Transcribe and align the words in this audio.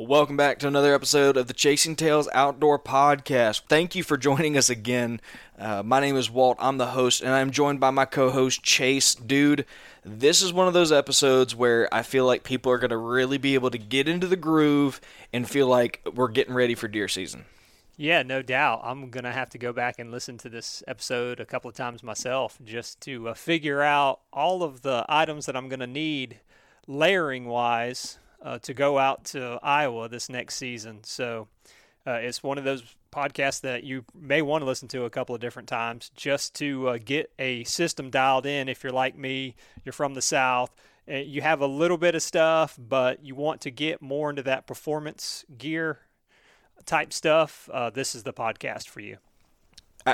Welcome 0.00 0.36
back 0.36 0.60
to 0.60 0.68
another 0.68 0.94
episode 0.94 1.36
of 1.36 1.48
the 1.48 1.52
Chasing 1.52 1.96
Tails 1.96 2.28
Outdoor 2.32 2.78
Podcast. 2.78 3.62
Thank 3.68 3.96
you 3.96 4.04
for 4.04 4.16
joining 4.16 4.56
us 4.56 4.70
again. 4.70 5.20
Uh, 5.58 5.82
my 5.82 5.98
name 5.98 6.14
is 6.14 6.30
Walt. 6.30 6.56
I'm 6.60 6.78
the 6.78 6.86
host, 6.86 7.20
and 7.20 7.32
I'm 7.32 7.50
joined 7.50 7.80
by 7.80 7.90
my 7.90 8.04
co 8.04 8.30
host, 8.30 8.62
Chase. 8.62 9.16
Dude, 9.16 9.66
this 10.04 10.40
is 10.40 10.52
one 10.52 10.68
of 10.68 10.72
those 10.72 10.92
episodes 10.92 11.56
where 11.56 11.92
I 11.92 12.02
feel 12.02 12.26
like 12.26 12.44
people 12.44 12.70
are 12.70 12.78
going 12.78 12.90
to 12.90 12.96
really 12.96 13.38
be 13.38 13.54
able 13.54 13.72
to 13.72 13.78
get 13.78 14.06
into 14.06 14.28
the 14.28 14.36
groove 14.36 15.00
and 15.32 15.50
feel 15.50 15.66
like 15.66 16.00
we're 16.14 16.28
getting 16.28 16.54
ready 16.54 16.76
for 16.76 16.86
deer 16.86 17.08
season. 17.08 17.44
Yeah, 17.96 18.22
no 18.22 18.40
doubt. 18.40 18.82
I'm 18.84 19.10
going 19.10 19.24
to 19.24 19.32
have 19.32 19.50
to 19.50 19.58
go 19.58 19.72
back 19.72 19.98
and 19.98 20.12
listen 20.12 20.38
to 20.38 20.48
this 20.48 20.80
episode 20.86 21.40
a 21.40 21.44
couple 21.44 21.68
of 21.68 21.74
times 21.74 22.04
myself 22.04 22.56
just 22.64 23.00
to 23.00 23.30
uh, 23.30 23.34
figure 23.34 23.82
out 23.82 24.20
all 24.32 24.62
of 24.62 24.82
the 24.82 25.04
items 25.08 25.46
that 25.46 25.56
I'm 25.56 25.68
going 25.68 25.80
to 25.80 25.88
need 25.88 26.38
layering 26.86 27.46
wise 27.46 28.18
uh, 28.42 28.58
to 28.60 28.74
go 28.74 28.98
out 28.98 29.24
to 29.24 29.58
Iowa 29.62 30.08
this 30.08 30.28
next 30.28 30.56
season. 30.56 31.00
So 31.04 31.48
uh, 32.06 32.12
it's 32.12 32.42
one 32.42 32.58
of 32.58 32.64
those 32.64 32.82
podcasts 33.12 33.60
that 33.62 33.84
you 33.84 34.04
may 34.14 34.42
want 34.42 34.62
to 34.62 34.66
listen 34.66 34.88
to 34.88 35.04
a 35.04 35.10
couple 35.10 35.34
of 35.34 35.40
different 35.40 35.68
times 35.68 36.10
just 36.14 36.54
to 36.56 36.88
uh, 36.88 36.98
get 37.02 37.30
a 37.38 37.64
system 37.64 38.10
dialed 38.10 38.46
in. 38.46 38.68
If 38.68 38.82
you're 38.82 38.92
like 38.92 39.16
me, 39.16 39.56
you're 39.84 39.92
from 39.92 40.14
the 40.14 40.22
South, 40.22 40.74
you 41.06 41.40
have 41.40 41.62
a 41.62 41.66
little 41.66 41.96
bit 41.96 42.14
of 42.14 42.22
stuff, 42.22 42.78
but 42.78 43.24
you 43.24 43.34
want 43.34 43.62
to 43.62 43.70
get 43.70 44.02
more 44.02 44.28
into 44.28 44.42
that 44.42 44.66
performance 44.66 45.44
gear 45.56 46.00
type 46.84 47.12
stuff. 47.12 47.68
Uh, 47.72 47.88
this 47.90 48.14
is 48.14 48.24
the 48.24 48.32
podcast 48.32 48.88
for 48.88 49.00
you 49.00 49.16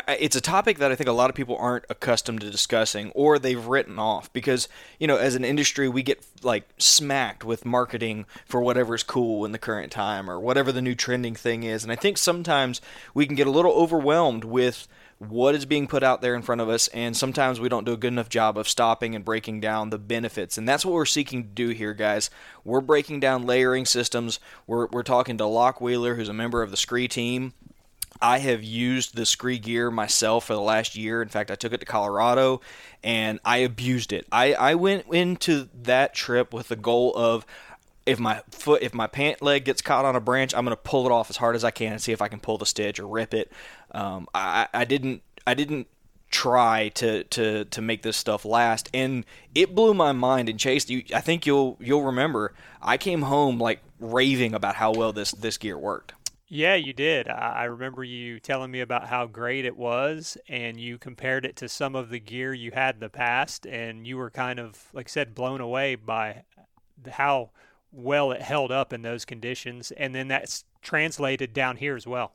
it's 0.08 0.36
a 0.36 0.40
topic 0.40 0.78
that 0.78 0.90
I 0.90 0.94
think 0.94 1.08
a 1.08 1.12
lot 1.12 1.30
of 1.30 1.36
people 1.36 1.56
aren't 1.56 1.84
accustomed 1.90 2.40
to 2.40 2.50
discussing 2.50 3.10
or 3.10 3.38
they've 3.38 3.64
written 3.64 3.98
off 3.98 4.32
because, 4.32 4.68
you 4.98 5.06
know, 5.06 5.16
as 5.16 5.34
an 5.34 5.44
industry, 5.44 5.88
we 5.88 6.02
get 6.02 6.24
like 6.42 6.68
smacked 6.78 7.44
with 7.44 7.64
marketing 7.64 8.26
for 8.46 8.60
whatever's 8.60 9.02
cool 9.02 9.44
in 9.44 9.52
the 9.52 9.58
current 9.58 9.92
time 9.92 10.30
or 10.30 10.40
whatever 10.40 10.72
the 10.72 10.82
new 10.82 10.94
trending 10.94 11.34
thing 11.34 11.62
is. 11.62 11.82
And 11.82 11.92
I 11.92 11.96
think 11.96 12.18
sometimes 12.18 12.80
we 13.14 13.26
can 13.26 13.36
get 13.36 13.46
a 13.46 13.50
little 13.50 13.72
overwhelmed 13.72 14.44
with 14.44 14.88
what 15.18 15.54
is 15.54 15.64
being 15.64 15.86
put 15.86 16.02
out 16.02 16.20
there 16.20 16.34
in 16.34 16.42
front 16.42 16.60
of 16.60 16.68
us, 16.68 16.88
and 16.88 17.16
sometimes 17.16 17.60
we 17.60 17.68
don't 17.68 17.84
do 17.84 17.92
a 17.92 17.96
good 17.96 18.12
enough 18.12 18.28
job 18.28 18.58
of 18.58 18.68
stopping 18.68 19.14
and 19.14 19.24
breaking 19.24 19.60
down 19.60 19.90
the 19.90 19.98
benefits. 19.98 20.58
And 20.58 20.68
that's 20.68 20.84
what 20.84 20.94
we're 20.94 21.04
seeking 21.04 21.44
to 21.44 21.48
do 21.48 21.68
here, 21.68 21.94
guys. 21.94 22.30
We're 22.64 22.80
breaking 22.80 23.20
down 23.20 23.46
layering 23.46 23.86
systems. 23.86 24.40
We're, 24.66 24.86
we're 24.86 25.02
talking 25.02 25.38
to 25.38 25.46
Locke 25.46 25.80
Wheeler, 25.80 26.16
who's 26.16 26.28
a 26.28 26.34
member 26.34 26.62
of 26.62 26.70
the 26.70 26.76
Scree 26.76 27.08
team. 27.08 27.54
I 28.20 28.38
have 28.38 28.62
used 28.62 29.16
the 29.16 29.26
Scree 29.26 29.58
gear 29.58 29.90
myself 29.90 30.46
for 30.46 30.54
the 30.54 30.60
last 30.60 30.96
year. 30.96 31.22
In 31.22 31.28
fact, 31.28 31.50
I 31.50 31.54
took 31.54 31.72
it 31.72 31.80
to 31.80 31.86
Colorado 31.86 32.60
and 33.02 33.40
I 33.44 33.58
abused 33.58 34.12
it. 34.12 34.26
I, 34.30 34.54
I 34.54 34.74
went 34.74 35.06
into 35.12 35.68
that 35.82 36.14
trip 36.14 36.52
with 36.52 36.68
the 36.68 36.76
goal 36.76 37.12
of 37.16 37.44
if 38.06 38.18
my 38.18 38.42
foot, 38.50 38.82
if 38.82 38.94
my 38.94 39.06
pant 39.06 39.40
leg 39.42 39.64
gets 39.64 39.82
caught 39.82 40.04
on 40.04 40.14
a 40.14 40.20
branch, 40.20 40.54
I'm 40.54 40.64
going 40.64 40.76
to 40.76 40.82
pull 40.82 41.06
it 41.06 41.12
off 41.12 41.30
as 41.30 41.38
hard 41.38 41.56
as 41.56 41.64
I 41.64 41.70
can 41.70 41.92
and 41.92 42.02
see 42.02 42.12
if 42.12 42.20
I 42.20 42.28
can 42.28 42.40
pull 42.40 42.58
the 42.58 42.66
stitch 42.66 42.98
or 43.00 43.06
rip 43.06 43.34
it. 43.34 43.50
Um, 43.92 44.28
I, 44.34 44.68
I 44.72 44.84
didn't, 44.84 45.22
I 45.46 45.54
didn't 45.54 45.88
try 46.30 46.88
to 46.88 47.22
to 47.22 47.64
to 47.66 47.80
make 47.80 48.02
this 48.02 48.16
stuff 48.16 48.44
last 48.44 48.90
and 48.92 49.24
it 49.54 49.72
blew 49.72 49.94
my 49.94 50.10
mind 50.10 50.48
and 50.48 50.58
chase 50.58 50.90
you 50.90 51.04
I 51.14 51.20
think 51.20 51.46
you'll 51.46 51.76
you'll 51.78 52.02
remember 52.02 52.52
I 52.82 52.96
came 52.96 53.22
home 53.22 53.60
like 53.60 53.78
raving 54.00 54.52
about 54.52 54.74
how 54.74 54.92
well 54.92 55.12
this 55.12 55.30
this 55.30 55.56
gear 55.58 55.78
worked 55.78 56.12
yeah, 56.54 56.76
you 56.76 56.92
did. 56.92 57.28
I 57.28 57.64
remember 57.64 58.04
you 58.04 58.38
telling 58.38 58.70
me 58.70 58.78
about 58.78 59.08
how 59.08 59.26
great 59.26 59.64
it 59.64 59.76
was, 59.76 60.38
and 60.48 60.78
you 60.78 60.98
compared 60.98 61.44
it 61.44 61.56
to 61.56 61.68
some 61.68 61.96
of 61.96 62.10
the 62.10 62.20
gear 62.20 62.54
you 62.54 62.70
had 62.70 62.94
in 62.94 63.00
the 63.00 63.08
past, 63.08 63.66
and 63.66 64.06
you 64.06 64.16
were 64.16 64.30
kind 64.30 64.60
of, 64.60 64.88
like 64.92 65.08
I 65.08 65.10
said, 65.10 65.34
blown 65.34 65.60
away 65.60 65.96
by 65.96 66.44
how 67.10 67.50
well 67.90 68.30
it 68.30 68.40
held 68.40 68.70
up 68.70 68.92
in 68.92 69.02
those 69.02 69.24
conditions. 69.24 69.90
And 69.90 70.14
then 70.14 70.28
that's 70.28 70.64
translated 70.80 71.54
down 71.54 71.76
here 71.76 71.96
as 71.96 72.06
well. 72.06 72.34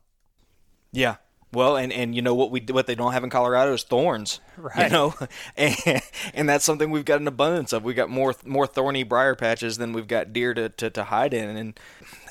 Yeah, 0.92 1.16
well, 1.52 1.78
and, 1.78 1.92
and 1.92 2.14
you 2.14 2.22
know 2.22 2.36
what 2.36 2.52
we 2.52 2.64
what 2.70 2.86
they 2.86 2.94
don't 2.94 3.14
have 3.14 3.24
in 3.24 3.30
Colorado 3.30 3.74
is 3.74 3.84
thorns. 3.84 4.40
Right. 4.56 4.86
You 4.86 4.90
know, 4.90 5.14
and, 5.58 6.02
and 6.34 6.50
that's 6.50 6.64
something 6.66 6.92
we've 6.92 7.06
got 7.06 7.22
an 7.22 7.28
abundance 7.28 7.74
of. 7.74 7.84
We've 7.84 7.96
got 7.96 8.10
more 8.10 8.36
more 8.46 8.68
thorny 8.68 9.04
briar 9.04 9.36
patches 9.36 9.78
than 9.78 9.94
we've 9.94 10.08
got 10.08 10.32
deer 10.32 10.54
to, 10.54 10.70
to, 10.70 10.90
to 10.92 11.04
hide 11.06 11.34
in. 11.34 11.50
And 11.50 11.80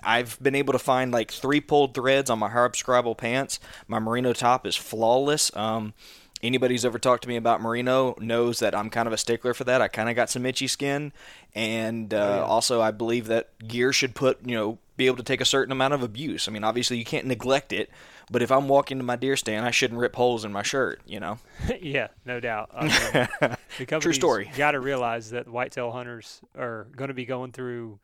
I've 0.04 0.40
been 0.40 0.54
able 0.54 0.72
to 0.72 0.78
find 0.78 1.10
like 1.10 1.32
three 1.32 1.60
pulled 1.60 1.94
threads 1.94 2.30
on 2.30 2.38
my 2.38 2.48
Harb 2.48 2.74
Hardscrabble 2.74 3.16
pants. 3.16 3.58
My 3.88 3.98
merino 3.98 4.32
top 4.32 4.66
is 4.66 4.76
flawless. 4.76 5.54
Um, 5.56 5.94
anybody 6.42 6.74
who's 6.74 6.84
ever 6.84 6.98
talked 6.98 7.22
to 7.22 7.28
me 7.28 7.36
about 7.36 7.60
merino 7.60 8.14
knows 8.20 8.60
that 8.60 8.74
I'm 8.74 8.90
kind 8.90 9.06
of 9.06 9.12
a 9.12 9.18
stickler 9.18 9.54
for 9.54 9.64
that. 9.64 9.82
I 9.82 9.88
kind 9.88 10.08
of 10.08 10.16
got 10.16 10.30
some 10.30 10.46
itchy 10.46 10.68
skin, 10.68 11.12
and 11.54 12.14
uh, 12.14 12.16
oh, 12.16 12.36
yeah. 12.36 12.42
also 12.42 12.80
I 12.80 12.92
believe 12.92 13.26
that 13.26 13.48
gear 13.66 13.92
should 13.92 14.14
put 14.14 14.38
you 14.46 14.54
know 14.54 14.78
be 14.96 15.06
able 15.06 15.16
to 15.16 15.22
take 15.22 15.40
a 15.40 15.46
certain 15.46 15.72
amount 15.72 15.94
of 15.94 16.02
abuse. 16.02 16.48
I 16.48 16.50
mean, 16.50 16.64
obviously 16.64 16.98
you 16.98 17.04
can't 17.04 17.26
neglect 17.26 17.72
it, 17.72 17.90
but 18.30 18.42
if 18.42 18.50
I'm 18.50 18.68
walking 18.68 18.98
to 18.98 19.04
my 19.04 19.16
deer 19.16 19.36
stand, 19.36 19.66
I 19.66 19.70
shouldn't 19.70 20.00
rip 20.00 20.16
holes 20.16 20.44
in 20.44 20.52
my 20.52 20.62
shirt. 20.62 21.00
You 21.06 21.20
know. 21.20 21.38
yeah, 21.80 22.08
no 22.24 22.40
doubt. 22.40 22.70
I 22.74 23.28
mean, 23.40 23.56
the 23.78 24.00
True 24.00 24.12
story. 24.12 24.48
You 24.50 24.58
got 24.58 24.72
to 24.72 24.80
realize 24.80 25.30
that 25.30 25.48
whitetail 25.48 25.90
hunters 25.90 26.40
are 26.56 26.88
going 26.96 27.08
to 27.08 27.14
be 27.14 27.24
going 27.24 27.52
through 27.52 27.98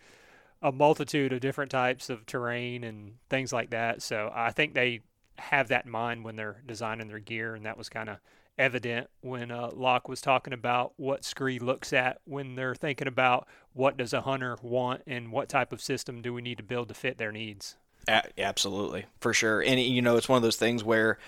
a 0.62 0.72
multitude 0.72 1.32
of 1.32 1.40
different 1.40 1.70
types 1.70 2.08
of 2.08 2.24
terrain 2.24 2.84
and 2.84 3.14
things 3.28 3.52
like 3.52 3.70
that. 3.70 4.00
So 4.00 4.32
I 4.34 4.50
think 4.50 4.74
they 4.74 5.00
have 5.38 5.68
that 5.68 5.84
in 5.84 5.90
mind 5.90 6.24
when 6.24 6.36
they're 6.36 6.62
designing 6.66 7.08
their 7.08 7.18
gear, 7.18 7.54
and 7.54 7.66
that 7.66 7.76
was 7.76 7.88
kind 7.88 8.08
of 8.08 8.18
evident 8.56 9.08
when 9.20 9.50
uh, 9.50 9.70
Locke 9.74 10.08
was 10.08 10.20
talking 10.20 10.52
about 10.52 10.92
what 10.96 11.24
Scree 11.24 11.58
looks 11.58 11.92
at 11.92 12.20
when 12.24 12.54
they're 12.54 12.74
thinking 12.74 13.08
about 13.08 13.48
what 13.72 13.96
does 13.96 14.12
a 14.12 14.22
hunter 14.22 14.56
want 14.62 15.02
and 15.06 15.32
what 15.32 15.48
type 15.48 15.72
of 15.72 15.82
system 15.82 16.22
do 16.22 16.32
we 16.32 16.42
need 16.42 16.58
to 16.58 16.62
build 16.62 16.88
to 16.88 16.94
fit 16.94 17.18
their 17.18 17.32
needs. 17.32 17.76
A- 18.08 18.40
absolutely, 18.40 19.06
for 19.20 19.32
sure. 19.32 19.62
And 19.62 19.80
you 19.80 20.02
know, 20.02 20.16
it's 20.16 20.28
one 20.28 20.36
of 20.36 20.42
those 20.42 20.56
things 20.56 20.82
where 20.84 21.18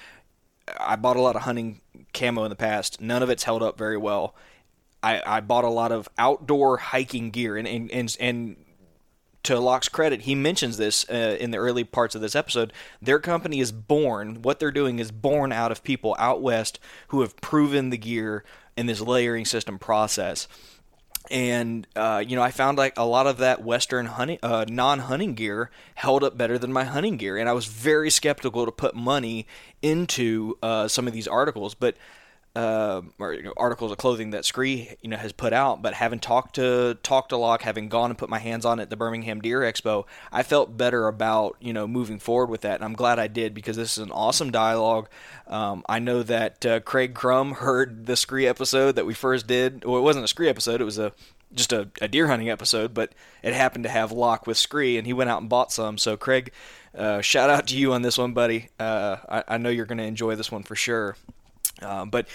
I 0.79 0.97
bought 0.97 1.17
a 1.17 1.21
lot 1.21 1.37
of 1.37 1.43
hunting 1.43 1.81
camo 2.13 2.45
in 2.45 2.51
the 2.51 2.57
past. 2.57 3.01
None 3.01 3.23
of 3.23 3.31
it's 3.31 3.45
held 3.45 3.63
up 3.63 3.79
very 3.79 3.97
well. 3.97 4.35
I, 5.03 5.23
I 5.25 5.41
bought 5.41 5.65
a 5.65 5.71
lot 5.71 5.93
of 5.93 6.09
outdoor 6.19 6.79
hiking 6.79 7.31
gear, 7.31 7.57
and 7.57 7.69
and 7.69 7.91
and, 7.91 8.17
and 8.19 8.57
to 9.45 9.61
Locke's 9.61 9.89
credit, 9.89 10.23
he 10.23 10.35
mentions 10.35 10.77
this 10.77 11.09
uh, 11.09 11.37
in 11.39 11.53
the 11.53 11.59
early 11.59 11.85
parts 11.85 12.17
of 12.17 12.21
this 12.21 12.35
episode. 12.35 12.73
Their 13.01 13.21
company 13.21 13.61
is 13.61 13.71
born, 13.71 14.43
what 14.43 14.59
they're 14.59 14.73
doing 14.73 14.99
is 14.99 15.13
born 15.13 15.53
out 15.53 15.71
of 15.71 15.85
people 15.85 16.17
out 16.19 16.43
west 16.43 16.81
who 17.09 17.21
have 17.21 17.37
proven 17.37 17.91
the 17.91 17.97
gear 17.97 18.43
in 18.77 18.87
this 18.87 19.01
layering 19.01 19.45
system 19.45 19.79
process. 19.79 20.49
And 21.31 21.87
uh, 21.97 22.23
you 22.27 22.37
know, 22.37 22.43
I 22.43 22.51
found 22.51 22.79
like 22.79 22.95
a 22.97 23.05
lot 23.05 23.27
of 23.27 23.39
that 23.39 23.63
Western 23.63 24.07
hunting, 24.07 24.39
uh, 24.43 24.65
non-hunting 24.69 25.35
gear 25.35 25.71
held 25.95 26.23
up 26.23 26.37
better 26.37 26.59
than 26.59 26.73
my 26.73 26.85
hunting 26.85 27.17
gear, 27.17 27.37
and 27.37 27.49
I 27.49 27.53
was 27.53 27.67
very 27.67 28.11
skeptical 28.11 28.65
to 28.65 28.73
put 28.73 28.95
money 28.95 29.47
into 29.83 30.59
uh, 30.63 30.89
some 30.89 31.07
of 31.07 31.13
these 31.13 31.29
articles. 31.29 31.75
But 31.75 31.97
uh, 32.57 33.03
or 33.19 33.35
you 33.35 33.43
know, 33.43 33.53
articles 33.55 33.93
of 33.93 33.99
clothing 33.99 34.31
that 34.31 34.47
Scree 34.47 34.97
you 35.03 35.11
know 35.11 35.19
has 35.19 35.31
put 35.31 35.53
out, 35.53 35.83
but 35.83 35.93
having 35.93 36.19
talked 36.19 36.55
to 36.55 36.97
talked 37.03 37.29
to 37.29 37.37
Locke, 37.37 37.61
having 37.61 37.91
gone 37.91 38.11
and 38.11 38.19
put 38.19 38.31
my 38.31 38.39
hands 38.39 38.65
on 38.65 38.79
it 38.79 38.85
at 38.85 38.91
the 38.91 38.97
Birmingham 38.97 39.43
Deer 39.43 39.61
Expo, 39.61 40.07
I 40.33 40.43
felt 40.43 40.75
better 40.75 41.07
about 41.07 41.57
you 41.61 41.75
know 41.75 41.87
moving 41.87 42.19
forward 42.19 42.49
with 42.49 42.63
that, 42.63 42.77
and 42.77 42.85
I'm 42.85 42.95
glad 42.95 43.19
I 43.19 43.27
did 43.27 43.53
because 43.53 43.77
this 43.77 43.99
is 43.99 44.03
an 44.03 44.11
awesome 44.11 44.51
dialogue. 44.51 45.11
Um, 45.47 45.85
I 45.87 45.99
know 45.99 46.23
that 46.23 46.65
uh, 46.65 46.81
Craig 46.81 47.15
Crum 47.15 47.53
heard 47.57 48.07
the 48.07 48.17
Scree 48.17 48.47
episode 48.47 48.97
that 48.97 49.05
we 49.05 49.13
first 49.13 49.47
did. 49.47 49.85
Well, 49.85 49.99
it 49.99 50.03
wasn't 50.03 50.25
a 50.25 50.29
Scree 50.29 50.49
episode; 50.49 50.81
it 50.81 50.85
was 50.85 50.99
a 50.99 51.13
just 51.55 51.75
a, 51.75 51.89
a, 52.01 52.09
deer 52.09 52.27
hunting 52.27 52.49
episode, 52.49 52.95
but 52.95 53.13
it 53.43 53.53
happened 53.53 53.85
to 53.85 53.91
have 53.91 54.13
lock 54.13 54.47
with 54.47 54.57
scree, 54.57 54.99
and 54.99 55.07
he 55.07 55.13
went 55.13 55.31
out 55.31 55.41
and 55.41 55.49
bought 55.49 55.71
some. 55.71 55.97
So 55.97 56.17
Craig, 56.17 56.53
uh, 56.95 57.21
shout 57.21 57.51
out 57.51 57.69
to 57.69 57.77
you 57.77 57.93
on 57.93 58.03
this 58.03 58.19
one, 58.19 58.33
buddy. 58.33 58.71
Uh, 58.81 59.17
I, 59.29 59.45
I, 59.47 59.59
know 59.59 59.69
you're 59.69 59.87
going 59.87 59.99
to 59.99 60.05
enjoy 60.05 60.35
this 60.35 60.51
one 60.51 60.65
for 60.65 60.75
sure. 60.75 61.17
Uh, 61.83 62.05
but 62.05 62.27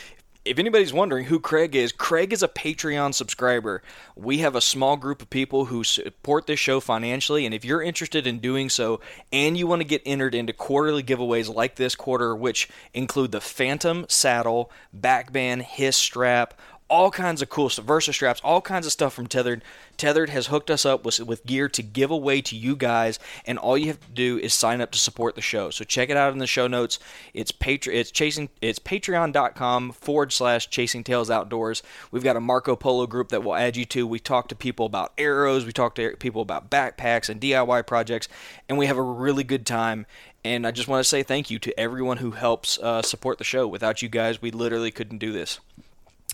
if 0.44 0.58
anybody's 0.58 0.92
wondering 0.92 1.26
who 1.26 1.40
Craig 1.40 1.76
is, 1.76 1.92
Craig 1.92 2.34
is 2.34 2.42
a 2.42 2.48
Patreon 2.48 3.14
subscriber. 3.14 3.84
We 4.16 4.40
have 4.40 4.56
a 4.56 4.62
small 4.62 4.98
group 4.98 5.22
of 5.22 5.30
people 5.30 5.66
who 5.66 5.84
support 5.84 6.48
this 6.48 6.60
show 6.60 6.80
financially, 6.80 7.46
and 7.46 7.54
if 7.54 7.64
you're 7.64 7.82
interested 7.82 8.26
in 8.26 8.40
doing 8.40 8.70
so 8.70 9.02
and 9.32 9.56
you 9.56 9.68
want 9.68 9.82
to 9.82 9.88
get 9.88 10.02
entered 10.04 10.34
into 10.34 10.52
quarterly 10.52 11.04
giveaways 11.04 11.54
like 11.54 11.76
this 11.76 11.94
quarter, 11.94 12.36
which 12.36 12.68
include 12.92 13.32
the 13.32 13.42
Phantom 13.42 14.06
saddle, 14.10 14.72
backband, 14.98 15.62
Hiss 15.62 15.96
strap, 15.96 16.56
all 16.92 17.10
kinds 17.10 17.42
of 17.42 17.50
cool 17.50 17.70
stuff, 17.70 17.86
Versa 17.86 18.12
straps, 18.12 18.42
all 18.44 18.62
kinds 18.62 18.86
of 18.86 18.92
stuff 18.92 19.14
from 19.14 19.26
Tethered. 19.26 19.64
Tethered 19.96 20.30
has 20.30 20.48
hooked 20.48 20.70
us 20.70 20.86
up 20.86 21.06
with, 21.06 21.22
with 21.22 21.46
gear 21.46 21.70
to 21.70 21.82
give 21.82 22.12
away 22.12 22.42
to 22.42 22.56
you 22.56 22.76
guys, 22.76 23.18
and 23.46 23.58
all 23.58 23.78
you 23.78 23.88
have 23.88 24.02
to 24.02 24.12
do 24.12 24.38
is 24.38 24.54
sign 24.54 24.82
up 24.82 24.92
to 24.92 25.00
support 25.00 25.36
the 25.36 25.42
show. 25.42 25.70
So 25.70 25.86
check 25.86 26.10
it 26.10 26.18
out 26.18 26.34
in 26.34 26.40
the 26.40 26.48
show 26.48 26.68
notes. 26.68 27.00
It's 27.34 27.52
Patre- 27.52 27.94
it's 27.94 28.12
chasing 28.12 28.50
it's 28.62 28.78
patreon.com 28.78 29.94
forward 29.94 30.34
slash 30.34 30.70
chasing 30.70 31.04
tails 31.06 31.32
outdoors. 31.32 31.82
We've 32.12 32.26
got 32.26 32.36
a 32.36 32.42
Marco 32.42 32.76
Polo 32.76 33.08
group 33.08 33.30
that 33.30 33.42
we'll 33.42 33.56
add 33.56 33.78
you 33.78 33.86
to. 33.86 34.06
We 34.06 34.20
talk 34.20 34.50
to 34.50 34.56
people 34.56 34.86
about 34.86 35.14
arrows, 35.18 35.66
we 35.66 35.72
talk 35.72 35.96
to 35.96 36.18
people 36.18 36.42
about 36.42 36.70
backpacks 36.70 37.30
and 37.30 37.40
DIY 37.40 37.88
projects, 37.88 38.28
and 38.68 38.78
we 38.78 38.88
have 38.88 38.98
a 38.98 39.02
really 39.02 39.46
good 39.46 39.66
time. 39.66 40.06
And 40.44 40.68
I 40.68 40.72
just 40.72 40.90
want 40.90 41.00
to 41.00 41.08
say 41.08 41.24
thank 41.24 41.50
you 41.50 41.58
to 41.60 41.80
everyone 41.80 42.18
who 42.18 42.32
helps 42.32 42.78
uh, 42.80 43.02
support 43.02 43.38
the 43.38 43.44
show. 43.46 43.66
Without 43.66 44.02
you 44.02 44.10
guys, 44.10 44.42
we 44.42 44.52
literally 44.52 44.92
couldn't 44.92 45.20
do 45.20 45.32
this. 45.32 45.62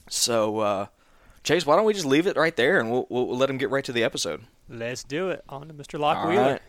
So, 0.09 0.59
uh, 0.59 0.85
Chase, 1.43 1.65
why 1.65 1.75
don't 1.75 1.85
we 1.85 1.93
just 1.93 2.05
leave 2.05 2.27
it 2.27 2.37
right 2.37 2.55
there 2.55 2.79
and 2.79 2.91
we'll, 2.91 3.07
we'll, 3.09 3.37
let 3.37 3.49
him 3.49 3.57
get 3.57 3.69
right 3.69 3.83
to 3.85 3.91
the 3.91 4.03
episode? 4.03 4.43
Let's 4.69 5.03
do 5.03 5.29
it. 5.29 5.43
On 5.49 5.67
to 5.67 5.73
Mr. 5.73 5.99
Lock 5.99 6.27
Wheeler. 6.27 6.41
All 6.41 6.51
right. 6.51 6.61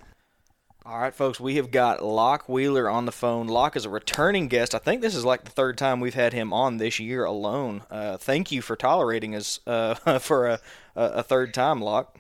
All 0.87 0.99
right, 0.99 1.13
folks, 1.13 1.39
we 1.39 1.57
have 1.57 1.71
got 1.71 2.03
Lock 2.03 2.49
Wheeler 2.49 2.89
on 2.89 3.05
the 3.05 3.13
phone. 3.13 3.47
Lock 3.47 3.77
is 3.77 3.85
a 3.85 3.91
returning 3.91 4.49
guest. 4.49 4.75
I 4.75 4.79
think 4.79 5.03
this 5.03 5.15
is 5.15 5.23
like 5.23 5.45
the 5.45 5.51
third 5.51 5.77
time 5.77 6.01
we've 6.01 6.15
had 6.15 6.33
him 6.33 6.51
on 6.51 6.79
this 6.79 6.99
year 6.99 7.25
alone. 7.25 7.83
Uh, 7.91 8.17
thank 8.17 8.51
you 8.51 8.63
for 8.63 8.75
tolerating 8.75 9.35
us 9.35 9.61
uh, 9.67 9.95
for 10.19 10.47
a, 10.47 10.61
a, 10.97 11.23
third 11.23 11.53
time, 11.53 11.83
Lock. 11.83 12.19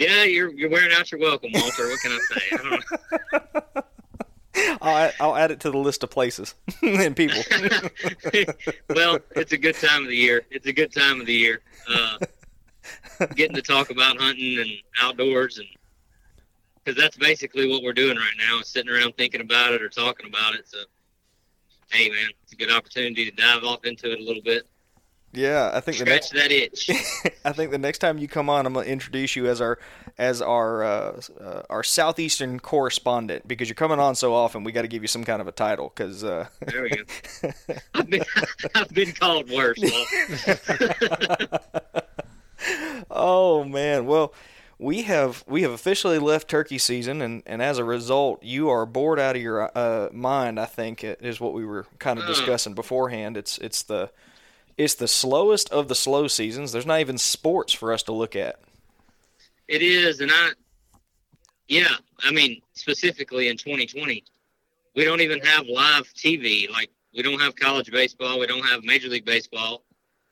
Yeah, 0.00 0.24
you're 0.24 0.52
you're 0.52 0.68
wearing 0.68 0.92
out 0.92 1.12
your 1.12 1.20
welcome, 1.20 1.50
Walter. 1.52 1.88
What 1.88 2.00
can 2.00 2.12
I 2.12 2.18
say? 2.18 2.40
I 3.76 3.82
I'll 4.80 4.96
add, 4.96 5.14
I'll 5.20 5.36
add 5.36 5.50
it 5.50 5.60
to 5.60 5.70
the 5.70 5.78
list 5.78 6.02
of 6.02 6.10
places 6.10 6.54
and 6.82 7.16
people. 7.16 7.40
well, 8.88 9.18
it's 9.36 9.52
a 9.52 9.58
good 9.58 9.76
time 9.76 10.02
of 10.02 10.08
the 10.08 10.16
year. 10.16 10.42
It's 10.50 10.66
a 10.66 10.72
good 10.72 10.92
time 10.92 11.20
of 11.20 11.26
the 11.26 11.34
year. 11.34 11.60
Uh, 11.88 12.18
getting 13.34 13.54
to 13.56 13.62
talk 13.62 13.90
about 13.90 14.18
hunting 14.18 14.58
and 14.58 14.70
outdoors, 15.00 15.58
and 15.58 15.68
because 16.82 17.00
that's 17.00 17.16
basically 17.16 17.68
what 17.68 17.82
we're 17.82 17.92
doing 17.92 18.16
right 18.16 18.36
now 18.38 18.60
is 18.60 18.68
sitting 18.68 18.90
around 18.90 19.14
thinking 19.16 19.40
about 19.40 19.72
it 19.72 19.82
or 19.82 19.88
talking 19.88 20.26
about 20.28 20.54
it. 20.54 20.68
So, 20.68 20.78
hey, 21.90 22.08
man, 22.08 22.28
it's 22.42 22.52
a 22.52 22.56
good 22.56 22.70
opportunity 22.70 23.30
to 23.30 23.36
dive 23.36 23.64
off 23.64 23.84
into 23.84 24.12
it 24.12 24.20
a 24.20 24.22
little 24.22 24.42
bit. 24.42 24.66
Yeah, 25.32 25.70
I 25.72 25.80
think 25.80 25.98
scratch 25.98 26.30
the 26.30 26.38
next, 26.38 26.50
that 26.50 26.50
itch. 26.50 26.90
I 27.44 27.52
think 27.52 27.70
the 27.70 27.78
next 27.78 27.98
time 27.98 28.18
you 28.18 28.26
come 28.26 28.50
on, 28.50 28.66
I'm 28.66 28.72
gonna 28.72 28.86
introduce 28.86 29.36
you 29.36 29.46
as 29.46 29.60
our 29.60 29.78
as 30.18 30.42
our 30.42 30.82
uh, 30.82 31.20
uh, 31.40 31.62
our 31.70 31.84
southeastern 31.84 32.58
correspondent 32.58 33.46
because 33.46 33.68
you're 33.68 33.76
coming 33.76 34.00
on 34.00 34.16
so 34.16 34.34
often. 34.34 34.64
We 34.64 34.72
got 34.72 34.82
to 34.82 34.88
give 34.88 35.02
you 35.02 35.08
some 35.08 35.22
kind 35.22 35.40
of 35.40 35.46
a 35.46 35.52
title 35.52 35.92
because. 35.94 36.24
Uh... 36.24 36.48
There 36.66 36.82
we 36.82 36.90
go. 36.90 37.04
I've 37.94 38.10
been 38.10 38.24
I've 38.74 38.88
been 38.88 39.12
called 39.12 39.50
worse. 39.50 39.78
oh 43.10 43.64
man, 43.64 44.06
well. 44.06 44.34
We 44.82 45.02
have 45.02 45.44
we 45.46 45.60
have 45.60 45.72
officially 45.72 46.18
left 46.18 46.48
turkey 46.48 46.78
season, 46.78 47.20
and, 47.20 47.42
and 47.44 47.60
as 47.60 47.76
a 47.76 47.84
result, 47.84 48.42
you 48.42 48.70
are 48.70 48.86
bored 48.86 49.20
out 49.20 49.36
of 49.36 49.42
your 49.42 49.70
uh, 49.76 50.08
mind. 50.10 50.58
I 50.58 50.64
think 50.64 51.04
is 51.04 51.38
what 51.38 51.52
we 51.52 51.66
were 51.66 51.84
kind 51.98 52.18
of 52.18 52.26
discussing 52.26 52.72
beforehand. 52.72 53.36
It's 53.36 53.58
it's 53.58 53.82
the 53.82 54.10
it's 54.80 54.94
the 54.94 55.08
slowest 55.08 55.70
of 55.70 55.88
the 55.88 55.94
slow 55.94 56.26
seasons. 56.26 56.72
There's 56.72 56.86
not 56.86 57.00
even 57.00 57.18
sports 57.18 57.74
for 57.74 57.92
us 57.92 58.02
to 58.04 58.12
look 58.12 58.34
at. 58.34 58.60
It 59.68 59.82
is, 59.82 60.20
and 60.20 60.30
I, 60.32 60.52
yeah, 61.68 61.96
I 62.20 62.30
mean 62.32 62.62
specifically 62.72 63.48
in 63.48 63.58
2020, 63.58 64.24
we 64.96 65.04
don't 65.04 65.20
even 65.20 65.38
have 65.40 65.66
live 65.66 66.04
TV. 66.14 66.68
Like 66.70 66.90
we 67.14 67.22
don't 67.22 67.38
have 67.38 67.54
college 67.56 67.90
baseball, 67.92 68.38
we 68.40 68.46
don't 68.46 68.64
have 68.64 68.82
Major 68.82 69.08
League 69.08 69.26
Baseball, 69.26 69.84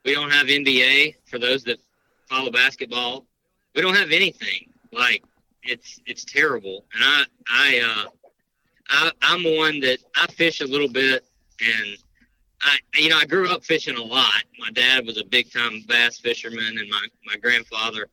we 0.07 0.15
don't 0.15 0.31
have 0.31 0.47
NBA 0.47 1.17
for 1.27 1.39
those 1.39 1.63
that 1.65 1.79
follow 2.27 2.51
basketball. 2.51 3.27
We 3.75 3.83
don't 3.83 3.97
have 3.97 4.13
anything. 4.13 4.73
Like 4.93 5.25
it's 5.63 6.01
it's 6.07 6.25
terrible, 6.25 6.87
and 6.95 7.05
I 7.05 7.25
I 7.51 7.81
uh 7.81 8.11
I 8.89 9.13
I'm 9.21 9.45
one 9.59 9.81
that 9.81 9.99
I 10.17 10.27
fish 10.29 10.63
a 10.63 10.67
little 10.67 10.89
bit 10.89 11.27
and 11.61 11.99
I, 12.63 12.79
you 12.95 13.09
know, 13.09 13.19
I 13.19 13.25
grew 13.25 13.51
up 13.51 13.65
fishing 13.65 13.97
a 13.97 14.03
lot. 14.03 14.43
My 14.59 14.71
dad 14.71 15.07
was 15.07 15.19
a 15.19 15.25
big 15.25 15.53
time 15.53 15.85
bass 15.87 16.19
fisherman, 16.19 16.79
and 16.79 16.89
my 16.91 17.07
my 17.27 17.37
grandfather 17.37 18.09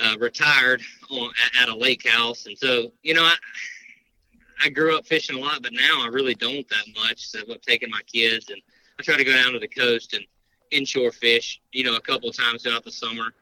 uh, 0.00 0.16
retired 0.18 0.80
on, 1.10 1.30
at, 1.44 1.62
at, 1.62 1.68
a 1.68 1.76
lake 1.76 2.08
house, 2.08 2.46
and 2.46 2.56
so 2.56 2.92
you 3.02 3.14
know, 3.14 3.24
I 3.24 3.34
I 4.64 4.70
grew 4.70 4.96
up 4.96 5.06
fishing 5.06 5.36
a 5.36 5.40
lot, 5.40 5.62
but 5.62 5.72
now 5.72 6.02
I 6.02 6.08
really 6.08 6.34
don't 6.34 6.68
that 6.68 6.84
much. 6.96 7.28
So 7.28 7.40
I'm 7.40 7.58
taking 7.66 7.90
my 7.90 8.00
kids, 8.06 8.48
and 8.48 8.60
I 8.98 9.02
try 9.02 9.16
to 9.16 9.24
go 9.24 9.32
down 9.32 9.52
to 9.52 9.58
the 9.58 9.68
coast 9.68 10.14
and 10.14 10.24
inshore 10.70 11.12
fish, 11.12 11.60
you 11.72 11.84
know, 11.84 11.96
a 11.96 12.00
couple 12.00 12.28
of 12.28 12.36
times 12.36 12.62
throughout 12.62 12.84
the 12.84 12.92
summer. 12.92 13.34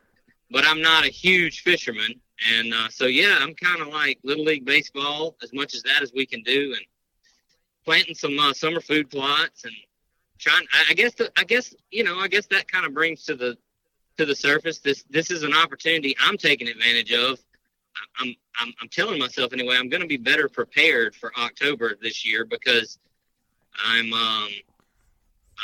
But 0.51 0.65
I'm 0.67 0.81
not 0.81 1.05
a 1.05 1.09
huge 1.09 1.63
fisherman, 1.63 2.21
and 2.57 2.75
uh, 2.75 2.89
so 2.89 3.07
yeah, 3.07 3.39
I'm 3.41 3.55
kind 3.55 3.81
of 3.81 3.89
like 3.89 4.19
little 4.25 4.45
league 4.45 4.65
baseball, 4.65 5.37
as 5.43 5.53
much 5.53 5.75
as 5.75 5.83
that 5.85 6.03
as 6.03 6.13
we 6.13 6.27
can 6.27 6.43
do, 6.43 6.75
and 6.77 6.87
planting 7.87 8.15
some 8.15 8.39
uh, 8.39 8.53
summer 8.53 8.81
food 8.81 9.09
plots 9.09 9.65
and 9.65 9.73
trying. 10.39 10.67
I 10.91 10.93
guess 10.93 11.15
the, 11.15 11.31
I 11.39 11.45
guess 11.45 11.75
you 11.91 12.05
know 12.05 12.19
I 12.19 12.29
guess 12.29 12.47
that 12.47 12.71
kind 12.71 12.85
of 12.85 12.93
brings 12.93 13.25
to 13.25 13.35
the 13.35 13.57
to 14.19 14.27
the 14.27 14.35
surface 14.35 14.81
this 14.81 15.05
this 15.09 15.31
is 15.31 15.43
an 15.43 15.55
opportunity 15.55 16.15
I'm 16.21 16.37
taking 16.37 16.69
advantage 16.69 17.13
of. 17.13 17.39
I'm 18.19 18.35
I'm, 18.61 18.75
I'm 18.83 18.89
telling 18.89 19.19
myself 19.19 19.53
anyway 19.53 19.77
I'm 19.79 19.89
going 19.89 20.03
to 20.03 20.09
be 20.09 20.19
better 20.19 20.49
prepared 20.49 21.15
for 21.15 21.33
October 21.39 21.97
this 22.03 22.27
year 22.27 22.45
because 22.45 22.99
I'm 23.83 24.13
um 24.13 24.49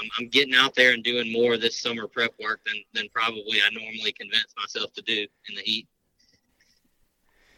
I'm, 0.01 0.09
I'm 0.19 0.29
getting 0.29 0.55
out 0.55 0.75
there 0.75 0.93
and 0.93 1.05
doing 1.05 1.31
more 1.31 1.55
of 1.55 1.61
this 1.61 1.79
summer 1.79 2.07
prep 2.07 2.33
work 2.41 2.61
than 2.65 2.77
than 2.95 3.09
probably 3.13 3.59
I 3.59 3.75
normally 3.75 4.13
convince 4.13 4.55
myself 4.57 4.93
to 4.95 5.03
do 5.03 5.27
in 5.49 5.55
the 5.57 5.63
heat. 5.63 5.89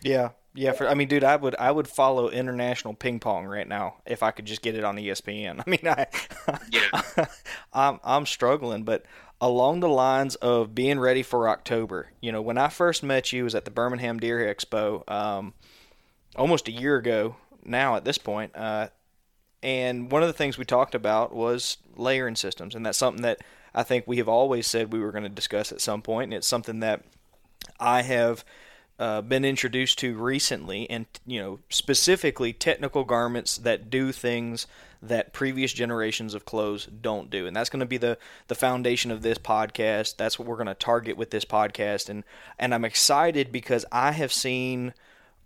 Yeah, 0.02 0.30
yeah, 0.54 0.72
for 0.72 0.88
I 0.88 0.94
mean, 0.94 1.08
dude, 1.08 1.24
I 1.24 1.36
would 1.36 1.56
I 1.56 1.70
would 1.70 1.88
follow 1.88 2.28
international 2.28 2.94
ping 2.94 3.18
pong 3.18 3.46
right 3.46 3.66
now 3.66 3.96
if 4.06 4.22
I 4.22 4.30
could 4.30 4.44
just 4.44 4.62
get 4.62 4.76
it 4.76 4.84
on 4.84 4.96
ESPN. 4.96 5.62
I 5.66 5.70
mean, 5.70 5.80
I 5.84 6.06
yeah, 6.70 7.26
I'm 7.72 8.00
I'm 8.04 8.26
struggling, 8.26 8.84
but 8.84 9.04
along 9.40 9.80
the 9.80 9.88
lines 9.88 10.36
of 10.36 10.74
being 10.74 10.98
ready 10.98 11.22
for 11.22 11.48
October. 11.48 12.10
You 12.20 12.32
know, 12.32 12.40
when 12.40 12.56
I 12.56 12.68
first 12.68 13.02
met 13.02 13.32
you 13.32 13.44
was 13.44 13.54
at 13.54 13.64
the 13.64 13.70
Birmingham 13.70 14.18
Deer 14.18 14.54
Expo, 14.54 15.08
um, 15.10 15.54
almost 16.36 16.68
a 16.68 16.72
year 16.72 16.96
ago 16.96 17.36
now 17.64 17.96
at 17.96 18.04
this 18.04 18.18
point. 18.18 18.54
Uh, 18.54 18.88
and 19.62 20.10
one 20.10 20.22
of 20.22 20.28
the 20.28 20.34
things 20.34 20.58
we 20.58 20.64
talked 20.64 20.94
about 20.94 21.34
was 21.34 21.78
layering 21.96 22.36
systems, 22.36 22.74
and 22.74 22.84
that's 22.84 22.98
something 22.98 23.22
that 23.22 23.40
I 23.74 23.82
think 23.82 24.06
we 24.06 24.18
have 24.18 24.28
always 24.28 24.66
said 24.66 24.92
we 24.92 25.00
were 25.00 25.10
going 25.10 25.24
to 25.24 25.30
discuss 25.30 25.72
at 25.72 25.80
some 25.80 26.02
point, 26.02 26.24
and 26.24 26.34
it's 26.34 26.46
something 26.46 26.80
that 26.80 27.02
I 27.80 28.02
have 28.02 28.44
uh, 28.98 29.20
been 29.20 29.44
introduced 29.44 29.98
to 29.98 30.14
recently, 30.16 30.88
and 30.88 31.06
you 31.26 31.40
know 31.40 31.58
specifically 31.68 32.52
technical 32.52 33.04
garments 33.04 33.56
that 33.58 33.90
do 33.90 34.12
things 34.12 34.66
that 35.02 35.32
previous 35.32 35.72
generations 35.72 36.34
of 36.34 36.44
clothes 36.44 36.86
don't 36.86 37.28
do, 37.28 37.46
and 37.46 37.56
that's 37.56 37.70
going 37.70 37.80
to 37.80 37.86
be 37.86 37.96
the 37.96 38.18
the 38.48 38.54
foundation 38.54 39.10
of 39.10 39.22
this 39.22 39.38
podcast. 39.38 40.16
That's 40.16 40.38
what 40.38 40.46
we're 40.46 40.56
going 40.56 40.68
to 40.68 40.74
target 40.74 41.16
with 41.16 41.30
this 41.30 41.44
podcast, 41.44 42.08
and 42.08 42.24
and 42.58 42.72
I'm 42.72 42.84
excited 42.84 43.50
because 43.50 43.84
I 43.90 44.12
have 44.12 44.32
seen 44.32 44.94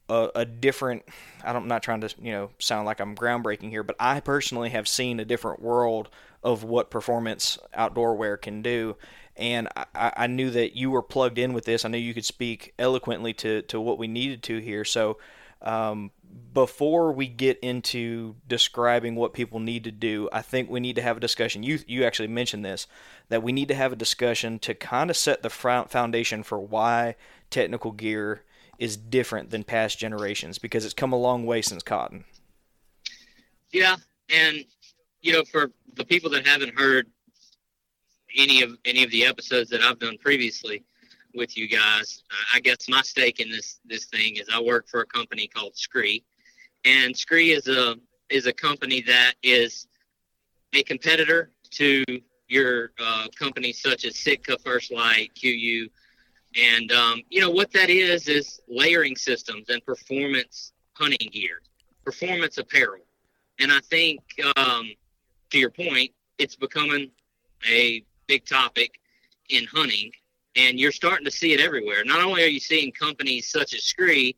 a, 0.09 0.31
a 0.35 0.45
different. 0.45 1.05
I'm 1.43 1.69
not 1.69 1.83
trying 1.83 2.03
to 2.03 2.15
you 2.21 2.33
know 2.33 2.51
sound 2.59 2.85
like 2.87 3.01
I'm 3.01 3.17
groundbreaking 3.17 3.71
here, 3.71 3.83
but 3.83 3.97
I 3.99 4.21
personally 4.21 4.71
have 4.71 4.87
seen 4.87 5.21
a 5.21 5.25
different 5.25 5.63
world 5.63 6.09
of 6.43 6.65
what 6.65 6.91
performance 6.91 7.59
outdoor 7.75 8.15
wear 8.15 8.37
can 8.37 8.63
do 8.63 8.97
and 9.39 9.69
I, 9.95 10.13
I, 10.17 10.27
knew 10.27 10.51
that 10.51 10.77
you 10.77 10.91
were 10.91 11.03
plugged 11.03 11.39
in 11.39 11.53
with 11.53 11.65
this. 11.65 11.85
I 11.85 11.89
knew 11.89 11.99
you 11.99 12.15
could 12.15 12.25
speak 12.25 12.75
eloquently 12.79 13.33
to, 13.35 13.63
to 13.63 13.81
what 13.81 13.99
we 13.99 14.09
needed 14.09 14.43
to 14.45 14.59
here. 14.59 14.85
So, 14.85 15.19
um, 15.63 16.11
before 16.53 17.13
we 17.13 17.27
get 17.27 17.59
into 17.61 18.37
describing 18.47 19.15
what 19.15 19.33
people 19.33 19.61
need 19.61 19.85
to 19.85 19.91
do, 19.91 20.29
I 20.33 20.43
think 20.43 20.69
we 20.69 20.81
need 20.81 20.97
to 20.97 21.03
have 21.03 21.17
a 21.17 21.21
discussion. 21.21 21.63
You 21.63 21.79
you 21.87 22.05
actually 22.05 22.29
mentioned 22.29 22.65
this 22.65 22.87
that 23.29 23.43
we 23.43 23.53
need 23.53 23.69
to 23.69 23.75
have 23.75 23.93
a 23.93 23.97
discussion 23.97 24.59
to 24.61 24.75
kind 24.75 25.11
of 25.11 25.17
set 25.17 25.43
the 25.43 25.51
foundation 25.51 26.43
for 26.43 26.59
why 26.59 27.17
technical 27.51 27.93
gear 27.93 28.43
is 28.79 28.97
different 28.97 29.51
than 29.51 29.65
past 29.65 29.99
generations 29.99 30.59
because 30.59 30.85
it's 30.85 30.95
come 30.95 31.13
a 31.13 31.19
long 31.19 31.45
way 31.45 31.63
since 31.63 31.83
cotton. 31.83 32.25
Yeah, 33.73 33.97
and 34.29 34.65
you 35.21 35.33
know, 35.33 35.45
for 35.45 35.71
the 35.95 36.05
people 36.05 36.31
that 36.31 36.47
haven't 36.47 36.79
heard 36.79 37.09
any 38.37 38.63
of 38.63 38.77
any 38.85 39.05
of 39.05 39.11
the 39.11 39.25
episodes 39.25 39.71
that 39.71 39.81
I've 39.83 39.99
done 39.99 40.19
previously. 40.19 40.85
with 41.35 41.57
you 41.57 41.69
guys. 41.69 42.23
I 42.55 42.61
guess 42.61 42.89
my 42.89 43.03
stake 43.03 43.41
in 43.41 43.51
this 43.51 43.81
this 43.85 44.07
thing 44.07 44.37
is 44.37 44.49
I 44.53 44.61
work 44.61 44.89
for 44.89 45.01
a 45.01 45.07
company 45.07 45.47
called 45.47 45.77
Scree, 45.77 46.25
and 46.85 47.17
Scree 47.17 47.53
is 47.53 47.69
a 47.69 47.97
is 48.31 48.47
a 48.47 48.53
company 48.53 49.03
that 49.03 49.35
is 49.43 49.87
a 50.75 50.83
competitor 50.83 51.51
to 51.71 52.05
your 52.49 52.93
uh, 52.99 53.27
companies 53.39 53.81
such 53.81 54.05
as 54.05 54.17
Sitka, 54.19 54.59
First 54.65 54.93
Light, 54.93 55.31
KUIU, 55.35 55.89
and 56.57 56.93
um, 56.93 57.23
you 57.31 57.41
know 57.41 57.51
what 57.51 57.73
that 57.73 57.91
is 57.91 58.29
is 58.29 58.61
layering 58.69 59.17
systems 59.17 59.69
and 59.69 59.85
performance 59.85 60.73
hunting 60.95 61.29
gear, 61.31 61.61
performance 62.05 62.59
apparel, 62.59 63.03
and 63.61 63.71
I 63.71 63.81
think 63.81 64.21
um, 64.57 64.91
to 65.51 65.59
your 65.59 65.71
point, 65.71 66.11
it's 66.39 66.57
becoming 66.57 67.11
a 67.69 68.03
big 68.29 68.47
topic 68.47 69.01
in 69.49 69.65
hunting, 69.65 70.13
and 70.55 70.79
you're 70.79 70.93
starting 70.93 71.25
to 71.25 71.31
see 71.31 71.53
it 71.53 71.61
everywhere. 71.61 72.05
Not 72.05 72.21
only 72.21 72.45
are 72.45 72.49
you 72.49 72.61
seeing 72.61 72.93
companies 72.93 73.51
such 73.51 73.75
as 73.75 73.83
Scree 73.83 74.37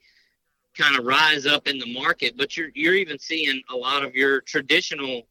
kind 0.77 0.97
of 0.97 1.05
rise 1.05 1.47
up 1.47 1.67
in 1.69 1.79
the 1.79 1.93
market, 1.93 2.37
but 2.39 2.57
you're 2.57 2.71
you're 2.75 2.95
even 2.95 3.19
seeing 3.19 3.61
a 3.71 3.77
lot 3.77 4.05
of 4.05 4.15
your 4.15 4.41
traditional 4.41 5.27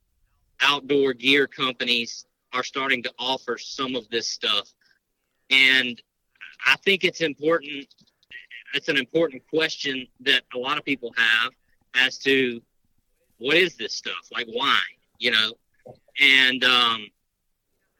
outdoor 0.61 1.13
gear 1.13 1.47
companies 1.47 2.25
are 2.53 2.63
starting 2.63 3.01
to 3.03 3.11
offer 3.17 3.57
some 3.57 3.95
of 3.95 4.07
this 4.09 4.27
stuff. 4.27 4.73
And 5.49 6.01
I 6.65 6.75
think 6.77 7.03
it's 7.03 7.21
important 7.21 7.87
it's 8.73 8.89
an 8.89 8.97
important 8.97 9.41
question 9.49 10.05
that 10.19 10.43
a 10.53 10.57
lot 10.57 10.77
of 10.77 10.85
people 10.85 11.11
have 11.17 11.51
as 11.95 12.17
to 12.19 12.61
what 13.39 13.55
is 13.57 13.75
this 13.75 13.93
stuff? 13.93 14.29
Like 14.31 14.47
why? 14.51 14.79
You 15.17 15.31
know? 15.31 15.53
And 16.21 16.63
um 16.63 17.07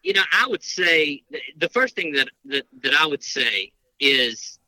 you 0.04 0.14
know, 0.14 0.24
I 0.32 0.48
would 0.48 0.64
say 0.64 1.24
the 1.58 1.70
first 1.70 1.96
thing 1.96 2.14
that, 2.14 2.30
that, 2.46 2.66
that 2.84 2.94
I 2.94 3.06
would 3.06 3.24
say 3.24 3.72
is 4.00 4.60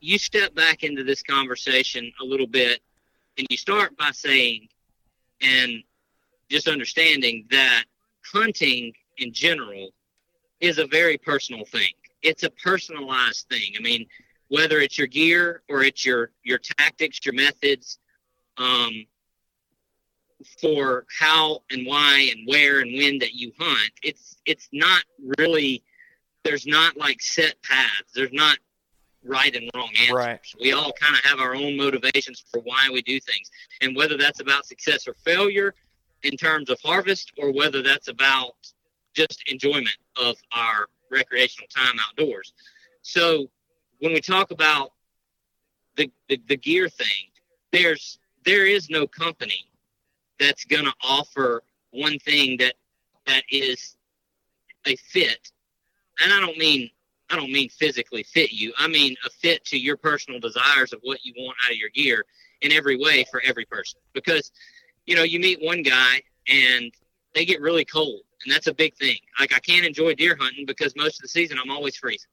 you 0.00 0.18
step 0.18 0.54
back 0.54 0.82
into 0.82 1.04
this 1.04 1.22
conversation 1.22 2.12
a 2.20 2.24
little 2.24 2.46
bit 2.46 2.80
and 3.38 3.46
you 3.50 3.56
start 3.56 3.96
by 3.96 4.10
saying 4.10 4.68
and 5.40 5.82
just 6.50 6.68
understanding 6.68 7.46
that 7.50 7.84
hunting 8.32 8.92
in 9.18 9.32
general 9.32 9.90
is 10.60 10.78
a 10.78 10.86
very 10.86 11.18
personal 11.18 11.64
thing. 11.64 11.92
It's 12.22 12.42
a 12.42 12.50
personalized 12.50 13.46
thing. 13.48 13.74
I 13.78 13.82
mean, 13.82 14.06
whether 14.48 14.80
it's 14.80 14.98
your 14.98 15.06
gear 15.06 15.62
or 15.68 15.82
it's 15.82 16.04
your 16.04 16.30
your 16.42 16.58
tactics, 16.58 17.20
your 17.24 17.34
methods, 17.34 17.98
um, 18.56 19.06
for 20.60 21.06
how 21.18 21.62
and 21.70 21.86
why 21.86 22.30
and 22.34 22.46
where 22.46 22.80
and 22.80 22.96
when 22.96 23.18
that 23.18 23.34
you 23.34 23.52
hunt. 23.58 23.92
It's 24.02 24.36
it's 24.46 24.68
not 24.72 25.02
really 25.38 25.82
there's 26.44 26.66
not 26.66 26.96
like 26.96 27.22
set 27.22 27.54
paths. 27.62 28.12
There's 28.14 28.32
not 28.32 28.58
right 29.24 29.54
and 29.54 29.70
wrong 29.74 29.90
answers. 29.98 30.14
Right. 30.14 30.40
We 30.60 30.72
all 30.72 30.92
kind 30.92 31.14
of 31.14 31.24
have 31.24 31.40
our 31.40 31.54
own 31.54 31.76
motivations 31.76 32.44
for 32.52 32.60
why 32.60 32.88
we 32.92 33.02
do 33.02 33.18
things. 33.18 33.50
And 33.80 33.96
whether 33.96 34.16
that's 34.16 34.40
about 34.40 34.66
success 34.66 35.08
or 35.08 35.14
failure 35.24 35.74
in 36.22 36.36
terms 36.36 36.70
of 36.70 36.78
harvest 36.82 37.32
or 37.38 37.52
whether 37.52 37.82
that's 37.82 38.08
about 38.08 38.54
just 39.14 39.42
enjoyment 39.50 39.96
of 40.16 40.36
our 40.52 40.88
recreational 41.10 41.68
time 41.74 41.96
outdoors. 42.06 42.52
So 43.02 43.48
when 44.00 44.12
we 44.12 44.20
talk 44.20 44.50
about 44.50 44.92
the, 45.96 46.10
the, 46.28 46.40
the 46.48 46.56
gear 46.56 46.88
thing, 46.88 47.06
there's 47.72 48.18
there 48.44 48.66
is 48.66 48.90
no 48.90 49.06
company 49.06 49.66
that's 50.38 50.64
going 50.64 50.84
to 50.84 50.94
offer 51.02 51.62
one 51.90 52.18
thing 52.18 52.56
that 52.58 52.74
that 53.26 53.44
is 53.50 53.96
a 54.86 54.96
fit. 54.96 55.50
And 56.22 56.32
i 56.32 56.40
don't 56.40 56.58
mean 56.58 56.90
i 57.30 57.36
don't 57.36 57.52
mean 57.52 57.68
physically 57.68 58.22
fit 58.22 58.52
you. 58.52 58.72
I 58.78 58.88
mean 58.88 59.16
a 59.24 59.30
fit 59.30 59.64
to 59.66 59.78
your 59.78 59.96
personal 59.96 60.40
desires 60.40 60.92
of 60.92 61.00
what 61.02 61.24
you 61.24 61.32
want 61.36 61.56
out 61.64 61.72
of 61.72 61.76
your 61.76 61.90
gear 61.90 62.24
in 62.60 62.72
every 62.72 62.96
way 62.96 63.24
for 63.30 63.42
every 63.44 63.64
person. 63.64 64.00
Because 64.12 64.52
you 65.06 65.14
know 65.14 65.22
you 65.22 65.40
meet 65.40 65.62
one 65.62 65.82
guy 65.82 66.22
and 66.48 66.92
they 67.34 67.44
get 67.44 67.60
really 67.60 67.84
cold 67.84 68.20
and 68.44 68.52
that's 68.52 68.66
a 68.66 68.74
big 68.74 68.94
thing. 68.96 69.16
Like 69.40 69.54
i 69.54 69.58
can't 69.58 69.86
enjoy 69.86 70.14
deer 70.14 70.36
hunting 70.38 70.66
because 70.66 70.94
most 70.96 71.18
of 71.18 71.22
the 71.22 71.28
season 71.28 71.58
i'm 71.62 71.70
always 71.70 71.96
freezing. 71.96 72.30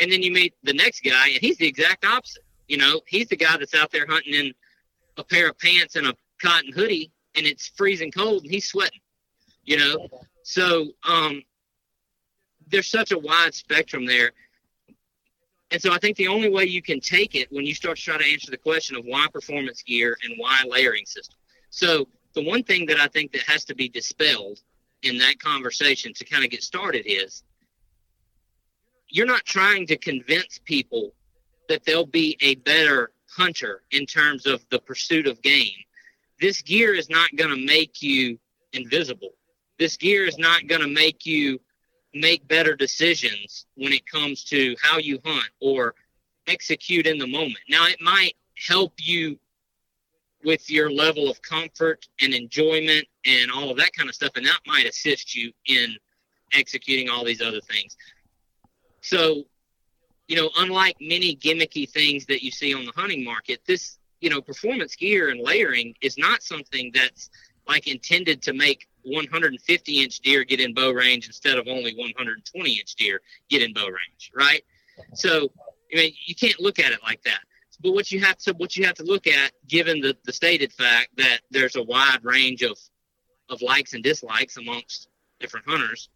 And 0.00 0.10
then 0.10 0.22
you 0.22 0.32
meet 0.32 0.54
the 0.64 0.74
next 0.74 1.00
guy 1.04 1.28
and 1.28 1.38
he's 1.40 1.58
the 1.58 1.68
exact 1.68 2.04
opposite. 2.04 2.42
You 2.68 2.78
know 2.78 3.00
he's 3.06 3.28
the 3.28 3.36
guy 3.36 3.56
that's 3.56 3.74
out 3.74 3.90
there 3.92 4.06
hunting 4.06 4.34
in 4.34 4.54
a 5.16 5.24
pair 5.24 5.48
of 5.50 5.58
pants 5.58 5.96
and 5.96 6.08
a 6.08 6.14
cotton 6.42 6.72
hoodie 6.72 7.12
and 7.36 7.46
it's 7.46 7.68
freezing 7.76 8.10
cold 8.10 8.42
and 8.42 8.50
he's 8.50 8.66
sweating, 8.66 9.00
you 9.64 9.76
know? 9.78 10.08
So, 10.42 10.88
um, 11.08 11.42
there's 12.68 12.90
such 12.90 13.12
a 13.12 13.18
wide 13.18 13.54
spectrum 13.54 14.06
there. 14.06 14.32
And 15.70 15.80
so 15.82 15.92
I 15.92 15.98
think 15.98 16.16
the 16.16 16.28
only 16.28 16.48
way 16.48 16.64
you 16.64 16.82
can 16.82 17.00
take 17.00 17.34
it 17.34 17.48
when 17.50 17.66
you 17.66 17.74
start 17.74 17.96
to 17.96 18.02
try 18.02 18.18
to 18.18 18.32
answer 18.32 18.50
the 18.50 18.56
question 18.56 18.96
of 18.96 19.04
why 19.04 19.26
performance 19.32 19.82
gear 19.82 20.16
and 20.22 20.34
why 20.38 20.62
layering 20.68 21.04
system. 21.04 21.36
So 21.70 22.08
the 22.34 22.44
one 22.44 22.62
thing 22.62 22.86
that 22.86 22.98
I 22.98 23.08
think 23.08 23.32
that 23.32 23.42
has 23.42 23.64
to 23.66 23.74
be 23.74 23.88
dispelled 23.88 24.60
in 25.02 25.18
that 25.18 25.38
conversation 25.38 26.12
to 26.14 26.24
kind 26.24 26.44
of 26.44 26.50
get 26.50 26.62
started 26.62 27.04
is 27.06 27.42
you're 29.08 29.26
not 29.26 29.44
trying 29.44 29.86
to 29.88 29.96
convince 29.96 30.58
people 30.64 31.12
that 31.68 31.84
they'll 31.84 32.06
be 32.06 32.36
a 32.40 32.56
better 32.56 33.12
hunter 33.28 33.82
in 33.90 34.06
terms 34.06 34.46
of 34.46 34.64
the 34.70 34.78
pursuit 34.78 35.26
of 35.26 35.40
game 35.42 35.72
this 36.40 36.62
gear 36.62 36.94
is 36.94 37.08
not 37.08 37.34
going 37.36 37.50
to 37.50 37.66
make 37.66 38.02
you 38.02 38.38
invisible. 38.72 39.30
This 39.78 39.96
gear 39.96 40.26
is 40.26 40.38
not 40.38 40.66
going 40.66 40.80
to 40.80 40.88
make 40.88 41.26
you 41.26 41.60
make 42.14 42.46
better 42.46 42.76
decisions 42.76 43.66
when 43.74 43.92
it 43.92 44.06
comes 44.06 44.44
to 44.44 44.76
how 44.80 44.98
you 44.98 45.18
hunt 45.24 45.50
or 45.60 45.94
execute 46.46 47.06
in 47.06 47.18
the 47.18 47.26
moment. 47.26 47.58
Now, 47.68 47.86
it 47.86 48.00
might 48.00 48.34
help 48.68 48.92
you 48.98 49.38
with 50.44 50.70
your 50.70 50.90
level 50.90 51.30
of 51.30 51.40
comfort 51.42 52.06
and 52.20 52.34
enjoyment 52.34 53.06
and 53.24 53.50
all 53.50 53.70
of 53.70 53.78
that 53.78 53.92
kind 53.94 54.08
of 54.08 54.14
stuff, 54.14 54.32
and 54.36 54.46
that 54.46 54.60
might 54.66 54.86
assist 54.86 55.34
you 55.34 55.50
in 55.66 55.96
executing 56.52 57.08
all 57.08 57.24
these 57.24 57.40
other 57.40 57.60
things. 57.60 57.96
So, 59.00 59.44
you 60.28 60.36
know, 60.36 60.50
unlike 60.58 60.96
many 61.00 61.34
gimmicky 61.36 61.90
things 61.90 62.26
that 62.26 62.42
you 62.42 62.50
see 62.50 62.74
on 62.74 62.84
the 62.84 62.92
hunting 62.94 63.24
market, 63.24 63.60
this 63.66 63.98
you 64.24 64.30
know, 64.30 64.40
performance 64.40 64.96
gear 64.96 65.28
and 65.28 65.38
layering 65.38 65.94
is 66.00 66.16
not 66.16 66.42
something 66.42 66.90
that's 66.94 67.28
like 67.68 67.86
intended 67.86 68.40
to 68.40 68.54
make 68.54 68.88
150 69.02 70.02
inch 70.02 70.20
deer 70.20 70.44
get 70.44 70.60
in 70.60 70.72
bow 70.72 70.92
range 70.92 71.26
instead 71.26 71.58
of 71.58 71.68
only 71.68 71.94
120 71.94 72.72
inch 72.72 72.94
deer 72.94 73.20
get 73.50 73.62
in 73.62 73.74
bow 73.74 73.84
range, 73.84 74.32
right? 74.34 74.64
So, 75.12 75.52
I 75.92 75.96
mean, 75.96 76.14
you 76.24 76.34
can't 76.34 76.58
look 76.58 76.78
at 76.78 76.90
it 76.90 77.00
like 77.02 77.22
that. 77.24 77.40
But 77.82 77.92
what 77.92 78.10
you 78.10 78.18
have 78.20 78.38
to 78.38 78.54
what 78.54 78.78
you 78.78 78.86
have 78.86 78.94
to 78.94 79.04
look 79.04 79.26
at, 79.26 79.52
given 79.68 80.00
the, 80.00 80.16
the 80.24 80.32
stated 80.32 80.72
fact 80.72 81.10
that 81.18 81.40
there's 81.50 81.76
a 81.76 81.82
wide 81.82 82.20
range 82.22 82.62
of 82.62 82.78
of 83.50 83.60
likes 83.60 83.92
and 83.92 84.02
dislikes 84.02 84.56
amongst 84.56 85.08
different 85.38 85.68
hunters, 85.68 86.08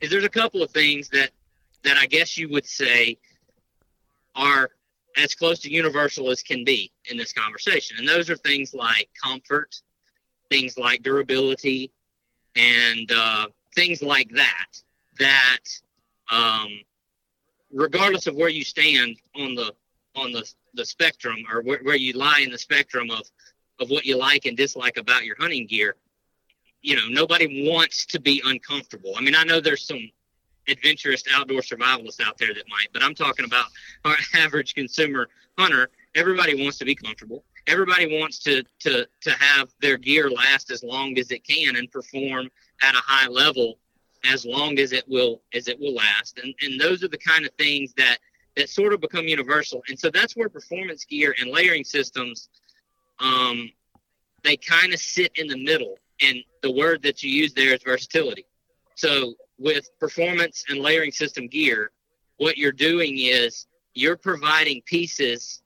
is 0.00 0.10
there's 0.10 0.24
a 0.24 0.28
couple 0.28 0.60
of 0.60 0.72
things 0.72 1.08
that 1.10 1.30
that 1.84 1.98
I 1.98 2.06
guess 2.06 2.36
you 2.36 2.48
would 2.48 2.66
say 2.66 3.18
are 4.34 4.70
as 5.16 5.34
close 5.34 5.58
to 5.60 5.70
universal 5.70 6.30
as 6.30 6.42
can 6.42 6.64
be 6.64 6.92
in 7.10 7.16
this 7.16 7.32
conversation. 7.32 7.96
And 7.98 8.08
those 8.08 8.28
are 8.30 8.36
things 8.36 8.74
like 8.74 9.08
comfort, 9.22 9.80
things 10.50 10.76
like 10.76 11.02
durability, 11.02 11.90
and 12.54 13.10
uh, 13.12 13.46
things 13.74 14.02
like 14.02 14.30
that. 14.30 14.66
That, 15.18 15.58
um, 16.30 16.80
regardless 17.72 18.26
of 18.26 18.34
where 18.34 18.50
you 18.50 18.64
stand 18.64 19.16
on 19.34 19.54
the 19.54 19.72
on 20.14 20.32
the, 20.32 20.50
the 20.74 20.84
spectrum 20.84 21.36
or 21.52 21.60
where, 21.62 21.80
where 21.82 21.96
you 21.96 22.14
lie 22.14 22.40
in 22.42 22.50
the 22.50 22.58
spectrum 22.58 23.10
of 23.10 23.22
of 23.78 23.90
what 23.90 24.06
you 24.06 24.16
like 24.16 24.46
and 24.46 24.56
dislike 24.56 24.96
about 24.96 25.24
your 25.24 25.36
hunting 25.38 25.66
gear, 25.66 25.96
you 26.80 26.96
know, 26.96 27.08
nobody 27.08 27.68
wants 27.68 28.06
to 28.06 28.20
be 28.20 28.42
uncomfortable. 28.44 29.12
I 29.16 29.20
mean, 29.20 29.34
I 29.34 29.44
know 29.44 29.60
there's 29.60 29.86
some 29.86 30.10
adventurous 30.68 31.22
outdoor 31.32 31.60
survivalists 31.60 32.20
out 32.24 32.38
there 32.38 32.52
that 32.54 32.64
might, 32.68 32.88
but 32.92 33.02
I'm 33.02 33.14
talking 33.14 33.44
about 33.44 33.66
our 34.04 34.16
average 34.34 34.74
consumer 34.74 35.28
hunter. 35.58 35.90
Everybody 36.14 36.62
wants 36.62 36.78
to 36.78 36.84
be 36.84 36.94
comfortable. 36.94 37.44
Everybody 37.66 38.18
wants 38.20 38.38
to 38.40 38.62
to 38.80 39.06
to 39.22 39.30
have 39.30 39.68
their 39.80 39.96
gear 39.96 40.30
last 40.30 40.70
as 40.70 40.82
long 40.82 41.18
as 41.18 41.30
it 41.30 41.44
can 41.44 41.76
and 41.76 41.90
perform 41.90 42.48
at 42.82 42.94
a 42.94 43.02
high 43.04 43.28
level 43.28 43.78
as 44.24 44.44
long 44.44 44.78
as 44.78 44.92
it 44.92 45.04
will 45.08 45.42
as 45.54 45.68
it 45.68 45.78
will 45.78 45.94
last. 45.94 46.38
And 46.42 46.54
and 46.62 46.80
those 46.80 47.02
are 47.02 47.08
the 47.08 47.18
kind 47.18 47.44
of 47.44 47.52
things 47.58 47.92
that 47.96 48.18
that 48.56 48.70
sort 48.70 48.92
of 48.92 49.00
become 49.00 49.26
universal. 49.26 49.82
And 49.88 49.98
so 49.98 50.10
that's 50.10 50.36
where 50.36 50.48
performance 50.48 51.04
gear 51.04 51.34
and 51.40 51.50
layering 51.50 51.84
systems 51.84 52.48
um 53.18 53.70
they 54.44 54.56
kind 54.56 54.94
of 54.94 55.00
sit 55.00 55.32
in 55.36 55.48
the 55.48 55.58
middle. 55.58 55.98
And 56.22 56.38
the 56.62 56.70
word 56.70 57.02
that 57.02 57.22
you 57.22 57.30
use 57.30 57.52
there 57.52 57.74
is 57.74 57.82
versatility. 57.82 58.46
So 58.94 59.34
with 59.58 59.88
performance 59.98 60.64
and 60.68 60.80
layering 60.80 61.12
system 61.12 61.46
gear, 61.48 61.90
what 62.38 62.56
you're 62.58 62.72
doing 62.72 63.18
is 63.18 63.66
you're 63.94 64.16
providing 64.16 64.82
pieces 64.84 65.62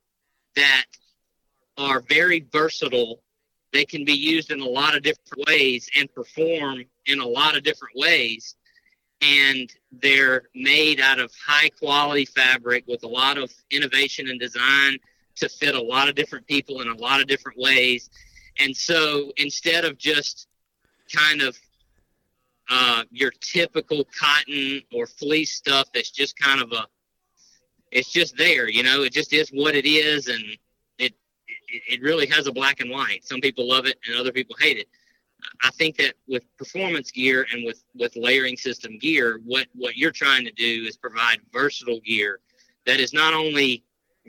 that 0.57 0.87
are 1.77 2.01
very 2.09 2.47
versatile. 2.53 3.23
They 3.73 3.85
can 3.85 4.05
be 4.05 4.13
used 4.13 4.51
in 4.53 4.61
a 4.61 4.67
lot 4.67 4.97
of 4.97 5.03
different 5.03 5.45
ways 5.47 5.89
and 5.97 6.13
perform 6.15 6.85
in 7.07 7.21
a 7.21 7.27
lot 7.27 7.57
of 7.57 7.63
different 7.63 7.97
ways. 7.97 8.57
and 9.21 9.73
they're 9.93 10.45
made 10.55 11.01
out 11.01 11.19
of 11.19 11.33
high 11.47 11.69
quality 11.71 12.25
fabric 12.25 12.85
with 12.87 13.03
a 13.05 13.09
lot 13.09 13.37
of 13.37 13.53
innovation 13.71 14.29
and 14.29 14.41
design 14.41 14.97
to 15.37 15.49
fit 15.49 15.75
a 15.75 15.81
lot 15.83 16.09
of 16.09 16.15
different 16.15 16.47
people 16.47 16.81
in 16.81 16.89
a 16.89 16.95
lot 16.97 17.21
of 17.21 17.27
different 17.27 17.59
ways. 17.59 18.09
And 18.59 18.77
so 18.77 19.33
instead 19.37 19.85
of 19.85 19.99
just 19.99 20.49
kind 21.13 21.43
of 21.43 21.59
uh, 22.71 23.05
your 23.11 23.33
typical 23.41 24.07
cotton 24.19 24.81
or 24.95 25.07
fleece 25.07 25.53
stuff 25.53 25.89
that's 25.93 26.11
just 26.11 26.39
kind 26.39 26.62
of 26.62 26.73
a 26.73 26.87
it's 27.93 28.11
just 28.11 28.37
there 28.37 28.69
you 28.69 28.83
know 28.83 29.03
it 29.03 29.12
just 29.12 29.33
is 29.33 29.50
what 29.50 29.75
it 29.75 29.85
is 29.85 30.29
and 30.29 30.43
it 30.99 31.12
it 31.89 32.00
really 32.03 32.27
has 32.27 32.47
a 32.47 32.53
black 32.53 32.81
and 32.81 32.91
white. 32.91 33.25
Some 33.25 33.41
people 33.41 33.69
love 33.69 33.87
it 33.87 33.99
and 34.07 34.17
other 34.17 34.33
people 34.33 34.57
hate 34.59 34.79
it. 34.79 34.89
I 35.62 35.71
think 35.71 35.97
that 35.97 36.15
with 36.29 36.45
performance 36.59 37.11
gear 37.11 37.47
and 37.53 37.65
with 37.65 37.83
with 37.95 38.15
layering 38.17 38.57
system 38.57 38.99
gear 38.99 39.41
what 39.45 39.67
what 39.75 39.97
you're 39.97 40.11
trying 40.11 40.45
to 40.45 40.53
do 40.53 40.85
is 40.87 40.97
provide 40.97 41.39
versatile 41.53 42.00
gear 42.00 42.41
that 42.87 43.00
is 43.00 43.15
not 43.15 43.33
only 43.33 43.83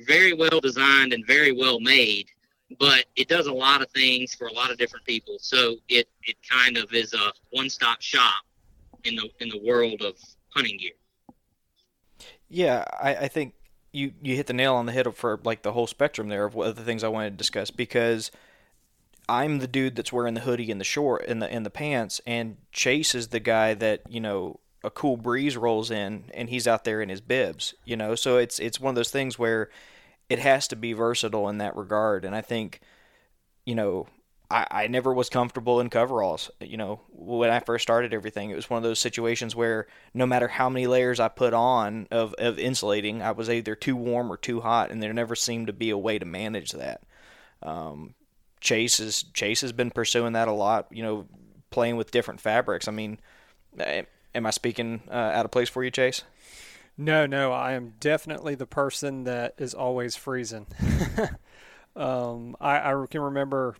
very 0.07 0.33
well 0.33 0.61
designed 0.61 1.11
and 1.11 1.27
very 1.27 1.51
well 1.51 1.81
made 1.81 2.29
but 2.79 3.05
it 3.15 3.27
does 3.27 3.47
a 3.47 3.53
lot 3.53 3.81
of 3.81 3.89
things 3.91 4.33
for 4.33 4.47
a 4.47 4.53
lot 4.53 4.71
of 4.71 4.77
different 4.77 5.05
people. 5.05 5.37
So 5.39 5.75
it 5.89 6.07
it 6.23 6.37
kind 6.47 6.77
of 6.77 6.93
is 6.93 7.13
a 7.13 7.31
one 7.51 7.69
stop 7.69 8.01
shop 8.01 8.43
in 9.03 9.15
the 9.15 9.29
in 9.39 9.49
the 9.49 9.61
world 9.63 10.01
of 10.01 10.15
hunting 10.49 10.77
gear. 10.77 10.91
Yeah, 12.49 12.83
I, 12.99 13.15
I 13.15 13.27
think 13.27 13.53
you 13.91 14.13
you 14.21 14.35
hit 14.35 14.47
the 14.47 14.53
nail 14.53 14.75
on 14.75 14.85
the 14.85 14.91
head 14.91 15.13
for 15.15 15.39
like 15.43 15.61
the 15.61 15.73
whole 15.73 15.87
spectrum 15.87 16.29
there 16.29 16.45
of 16.45 16.55
what 16.55 16.75
the 16.75 16.83
things 16.83 17.03
I 17.03 17.07
wanted 17.07 17.31
to 17.31 17.37
discuss 17.37 17.71
because 17.71 18.31
I'm 19.27 19.59
the 19.59 19.67
dude 19.67 19.95
that's 19.95 20.11
wearing 20.11 20.33
the 20.33 20.41
hoodie 20.41 20.71
and 20.71 20.79
the 20.79 20.85
short 20.85 21.25
and 21.27 21.41
the 21.41 21.51
and 21.51 21.65
the 21.65 21.69
pants, 21.69 22.21
and 22.25 22.57
Chase 22.71 23.15
is 23.15 23.29
the 23.29 23.39
guy 23.39 23.73
that 23.75 24.01
you 24.09 24.19
know 24.19 24.59
a 24.83 24.89
cool 24.89 25.15
breeze 25.15 25.55
rolls 25.55 25.91
in 25.91 26.25
and 26.33 26.49
he's 26.49 26.67
out 26.67 26.83
there 26.83 27.01
in 27.01 27.09
his 27.09 27.21
bibs, 27.21 27.73
you 27.85 27.95
know. 27.95 28.15
So 28.15 28.37
it's 28.37 28.59
it's 28.59 28.79
one 28.79 28.91
of 28.91 28.95
those 28.95 29.11
things 29.11 29.37
where 29.37 29.69
it 30.31 30.39
has 30.39 30.67
to 30.69 30.77
be 30.77 30.93
versatile 30.93 31.49
in 31.49 31.57
that 31.57 31.75
regard. 31.75 32.23
And 32.23 32.33
I 32.33 32.39
think, 32.39 32.79
you 33.65 33.75
know, 33.75 34.07
I, 34.49 34.65
I 34.71 34.87
never 34.87 35.13
was 35.13 35.29
comfortable 35.29 35.81
in 35.81 35.89
coveralls. 35.89 36.49
You 36.61 36.77
know, 36.77 37.01
when 37.09 37.49
I 37.49 37.59
first 37.59 37.83
started 37.83 38.13
everything, 38.13 38.49
it 38.49 38.55
was 38.55 38.69
one 38.69 38.77
of 38.77 38.83
those 38.83 38.99
situations 38.99 39.57
where 39.57 39.87
no 40.13 40.25
matter 40.25 40.47
how 40.47 40.69
many 40.69 40.87
layers 40.87 41.19
I 41.19 41.27
put 41.27 41.53
on 41.53 42.07
of, 42.11 42.33
of 42.35 42.57
insulating, 42.59 43.21
I 43.21 43.31
was 43.31 43.49
either 43.49 43.75
too 43.75 43.97
warm 43.97 44.31
or 44.31 44.37
too 44.37 44.61
hot, 44.61 44.89
and 44.89 45.03
there 45.03 45.13
never 45.13 45.35
seemed 45.35 45.67
to 45.67 45.73
be 45.73 45.89
a 45.89 45.97
way 45.97 46.17
to 46.17 46.25
manage 46.25 46.71
that. 46.71 47.01
Um, 47.61 48.13
Chase 48.61 48.99
is 48.99 49.23
Chase 49.33 49.61
has 49.61 49.73
been 49.73 49.91
pursuing 49.91 50.33
that 50.33 50.47
a 50.47 50.53
lot. 50.53 50.87
You 50.91 51.03
know, 51.03 51.25
playing 51.71 51.97
with 51.97 52.11
different 52.11 52.39
fabrics. 52.39 52.87
I 52.87 52.91
mean, 52.91 53.19
am 53.77 54.45
I 54.45 54.51
speaking 54.51 55.01
uh, 55.09 55.13
out 55.13 55.45
of 55.45 55.51
place 55.51 55.69
for 55.69 55.83
you, 55.83 55.91
Chase? 55.91 56.23
No, 56.97 57.25
no, 57.25 57.51
I 57.51 57.73
am 57.73 57.93
definitely 57.99 58.55
the 58.55 58.67
person 58.67 59.23
that 59.23 59.55
is 59.57 59.73
always 59.73 60.15
freezing. 60.15 60.67
um, 61.95 62.55
I, 62.59 62.91
I 62.91 63.05
can 63.09 63.21
remember 63.21 63.75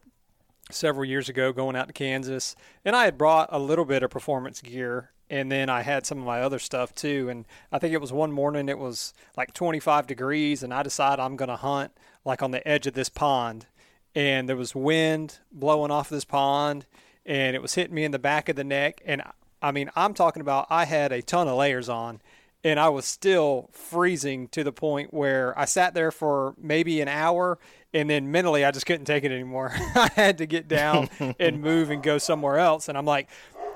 several 0.72 1.06
years 1.06 1.30
ago 1.30 1.52
going 1.52 1.76
out 1.76 1.88
to 1.88 1.94
Kansas, 1.94 2.56
and 2.86 2.96
I 2.96 3.06
had 3.06 3.18
brought 3.18 3.50
a 3.52 3.60
little 3.60 3.86
bit 3.86 4.04
of 4.04 4.10
performance 4.10 4.62
gear, 4.62 5.12
and 5.30 5.52
then 5.52 5.70
I 5.70 5.82
had 5.82 6.06
some 6.06 6.20
of 6.20 6.26
my 6.26 6.42
other 6.42 6.60
stuff 6.60 6.94
too. 6.94 7.30
And 7.30 7.46
I 7.72 7.80
think 7.80 7.94
it 7.94 8.02
was 8.02 8.12
one 8.12 8.32
morning, 8.32 8.70
it 8.70 8.80
was 8.80 9.14
like 9.38 9.54
25 9.54 10.08
degrees, 10.08 10.64
and 10.64 10.74
I 10.74 10.84
decided 10.84 11.22
I'm 11.22 11.36
going 11.36 11.50
to 11.50 11.56
hunt 11.56 11.92
like 12.26 12.42
on 12.42 12.52
the 12.52 12.66
edge 12.68 12.88
of 12.88 12.94
this 12.94 13.10
pond. 13.10 13.66
And 14.14 14.50
there 14.50 14.58
was 14.58 14.76
wind 14.76 15.40
blowing 15.52 15.92
off 15.92 16.10
this 16.10 16.26
pond, 16.26 16.86
and 17.26 17.56
it 17.56 17.62
was 17.62 17.76
hitting 17.76 17.96
me 17.96 18.04
in 18.04 18.12
the 18.12 18.20
back 18.20 18.50
of 18.50 18.56
the 18.56 18.64
neck. 18.64 19.02
And 19.06 19.22
I 19.62 19.72
mean, 19.72 19.90
I'm 19.96 20.14
talking 20.14 20.42
about 20.42 20.68
I 20.70 20.86
had 20.86 21.12
a 21.12 21.22
ton 21.22 21.48
of 21.48 21.56
layers 21.56 21.88
on 21.88 22.22
and 22.64 22.80
I 22.80 22.90
was 22.90 23.06
still 23.06 23.70
freezing 23.72 24.48
to 24.50 24.64
the 24.64 24.72
point 24.72 25.14
where 25.14 25.58
I 25.58 25.66
sat 25.66 25.94
there 25.94 26.12
for 26.12 26.54
maybe 26.58 27.02
an 27.02 27.08
hour 27.08 27.60
and 27.94 28.10
then 28.10 28.32
mentally 28.32 28.64
I 28.64 28.72
just 28.72 28.86
couldn't 28.86 29.06
take 29.06 29.24
it 29.24 29.32
anymore. 29.32 29.72
I 29.96 30.10
had 30.16 30.38
to 30.40 30.46
get 30.46 30.68
down 30.68 31.10
and 31.40 31.62
move 31.62 31.90
and 31.90 32.04
go 32.04 32.18
somewhere 32.18 32.58
else 32.58 32.88
and 32.88 32.98
I'm 32.98 33.06
like 33.06 33.30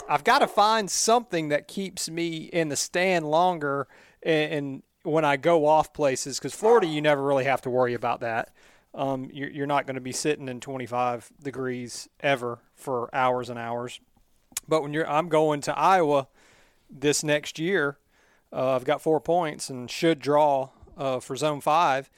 I've 0.08 0.24
got 0.24 0.40
to 0.40 0.48
find 0.48 0.90
something 0.90 1.50
that 1.50 1.68
keeps 1.68 2.10
me 2.10 2.38
in 2.38 2.70
the 2.70 2.76
stand 2.76 3.26
longer 3.26 3.88
and, 4.22 4.54
and 4.54 4.84
when 5.02 5.26
I 5.26 5.38
go 5.38 5.66
off 5.66 5.94
places 5.94 6.40
cuz 6.40 6.54
Florida 6.54 6.88
you 6.88 7.02
never 7.02 7.24
really 7.24 7.46
have 7.46 7.62
to 7.62 7.70
worry 7.70 7.94
about 7.94 8.20
that. 8.20 8.54
Um, 8.94 9.30
you're, 9.34 9.50
you're 9.50 9.68
not 9.68 9.88
going 9.88 9.96
to 9.96 10.02
be 10.02 10.14
sitting 10.14 10.48
in 10.48 10.62
25 10.62 11.30
degrees 11.44 12.08
ever 12.22 12.60
for 12.76 13.14
hours 13.14 13.50
and 13.50 13.60
hours. 13.60 14.00
But 14.70 14.84
when 14.84 14.94
you're 14.94 15.10
I'm 15.10 15.28
going 15.28 15.62
to 15.62 15.78
Iowa 15.78 16.28
this 16.90 17.24
next 17.24 17.60
year 17.60 17.98
uh, 18.52 18.76
I've 18.76 18.86
got 18.86 19.02
four 19.02 19.20
points 19.20 19.70
and 19.70 19.90
should 19.90 20.20
draw 20.20 20.70
uh, 20.98 21.20
for 21.20 21.36
zone 21.36 21.62
five. 21.62 22.10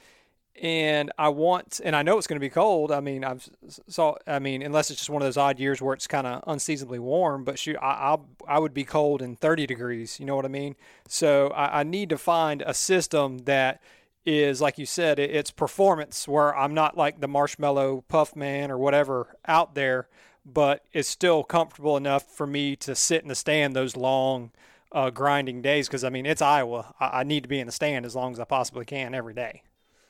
And 0.60 1.12
I 1.16 1.28
want, 1.28 1.80
and 1.84 1.94
I 1.94 2.02
know 2.02 2.18
it's 2.18 2.26
going 2.26 2.36
to 2.36 2.44
be 2.44 2.50
cold. 2.50 2.90
I 2.90 2.98
mean, 2.98 3.22
I've 3.22 3.48
saw. 3.86 4.16
I 4.26 4.40
mean, 4.40 4.62
unless 4.62 4.90
it's 4.90 4.98
just 4.98 5.10
one 5.10 5.22
of 5.22 5.26
those 5.26 5.36
odd 5.36 5.60
years 5.60 5.80
where 5.80 5.94
it's 5.94 6.08
kind 6.08 6.26
of 6.26 6.42
unseasonably 6.48 6.98
warm. 6.98 7.44
But 7.44 7.60
shoot, 7.60 7.76
I, 7.80 7.92
I'll, 7.92 8.26
I 8.46 8.58
would 8.58 8.74
be 8.74 8.82
cold 8.82 9.22
in 9.22 9.36
30 9.36 9.68
degrees. 9.68 10.18
You 10.18 10.26
know 10.26 10.34
what 10.34 10.44
I 10.44 10.48
mean? 10.48 10.74
So 11.06 11.48
I, 11.50 11.80
I 11.80 11.82
need 11.84 12.08
to 12.08 12.18
find 12.18 12.62
a 12.62 12.74
system 12.74 13.38
that 13.40 13.80
is 14.28 14.60
like 14.60 14.78
you 14.78 14.86
said, 14.86 15.18
it, 15.18 15.30
it's 15.30 15.50
performance 15.50 16.28
where 16.28 16.56
I'm 16.56 16.74
not 16.74 16.96
like 16.96 17.20
the 17.20 17.28
marshmallow 17.28 18.04
puff 18.08 18.36
man 18.36 18.70
or 18.70 18.78
whatever 18.78 19.36
out 19.46 19.74
there, 19.74 20.08
but 20.44 20.84
it's 20.92 21.08
still 21.08 21.44
comfortable 21.44 21.96
enough 21.96 22.24
for 22.24 22.46
me 22.46 22.76
to 22.76 22.94
sit 22.94 23.22
in 23.22 23.28
the 23.28 23.34
stand 23.34 23.74
those 23.74 23.96
long 23.96 24.50
uh, 24.92 25.10
grinding 25.10 25.62
days 25.62 25.88
because 25.88 26.04
I 26.04 26.10
mean 26.10 26.26
it's 26.26 26.42
Iowa. 26.42 26.94
I, 26.98 27.20
I, 27.20 27.24
need 27.24 27.42
to 27.42 27.48
be 27.48 27.60
in 27.60 27.66
the 27.66 27.72
stand 27.72 28.06
as 28.06 28.14
long 28.14 28.32
as 28.32 28.40
I 28.40 28.44
possibly 28.44 28.84
can 28.84 29.14
every 29.14 29.34
day. 29.34 29.62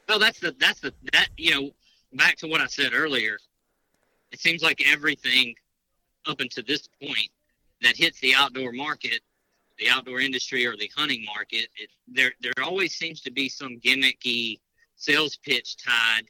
Well, 0.09 0.19
that's 0.19 0.41
the 0.41 0.55
that's 0.59 0.81
the 0.81 0.93
that 1.12 1.29
you 1.37 1.51
know 1.51 1.71
back 2.14 2.37
to 2.38 2.47
what 2.47 2.61
I 2.61 2.67
said 2.67 2.93
earlier. 2.95 3.38
It 4.31 4.41
seems 4.41 4.62
like 4.62 4.83
everything 4.87 5.55
up 6.27 6.41
until 6.41 6.64
this 6.67 6.88
point 7.03 7.31
that 7.83 7.97
hits 7.97 8.21
the 8.21 8.35
outdoor 8.35 8.73
market, 8.73 9.21
the 9.79 9.88
outdoor 9.88 10.21
industry 10.21 10.67
or 10.67 10.77
the 10.77 10.91
hunting 10.97 11.25
market, 11.25 11.69
it, 11.77 11.91
there 12.07 12.33
there 12.41 12.53
always 12.62 12.95
seems 12.95 13.21
to 13.23 13.31
be 13.31 13.49
some 13.49 13.81
gimmicky 13.81 14.61
sales 14.97 15.37
pitch 15.37 15.77
tied 15.77 16.25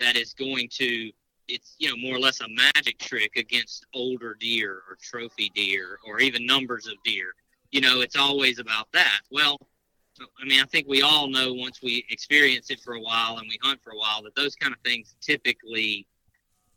that 0.00 0.16
is 0.16 0.32
going 0.34 0.68
to 0.70 1.10
it's 1.48 1.74
you 1.78 1.88
know 1.88 1.96
more 1.96 2.16
or 2.16 2.20
less 2.20 2.40
a 2.40 2.48
magic 2.48 2.98
trick 2.98 3.36
against 3.36 3.86
older 3.94 4.34
deer 4.34 4.82
or 4.88 4.96
trophy 5.02 5.50
deer 5.54 5.98
or 6.06 6.20
even 6.20 6.46
numbers 6.46 6.86
of 6.86 6.94
deer 7.04 7.34
you 7.72 7.80
know, 7.80 8.02
it's 8.02 8.16
always 8.16 8.58
about 8.58 8.86
that. 8.92 9.20
Well, 9.30 9.58
I 10.40 10.44
mean, 10.44 10.60
I 10.60 10.66
think 10.66 10.86
we 10.86 11.02
all 11.02 11.28
know 11.28 11.54
once 11.54 11.80
we 11.82 12.04
experience 12.10 12.70
it 12.70 12.80
for 12.80 12.94
a 12.94 13.00
while 13.00 13.38
and 13.38 13.48
we 13.48 13.58
hunt 13.62 13.80
for 13.82 13.90
a 13.90 13.96
while 13.96 14.22
that 14.22 14.36
those 14.36 14.54
kind 14.54 14.72
of 14.72 14.80
things 14.84 15.16
typically 15.20 16.06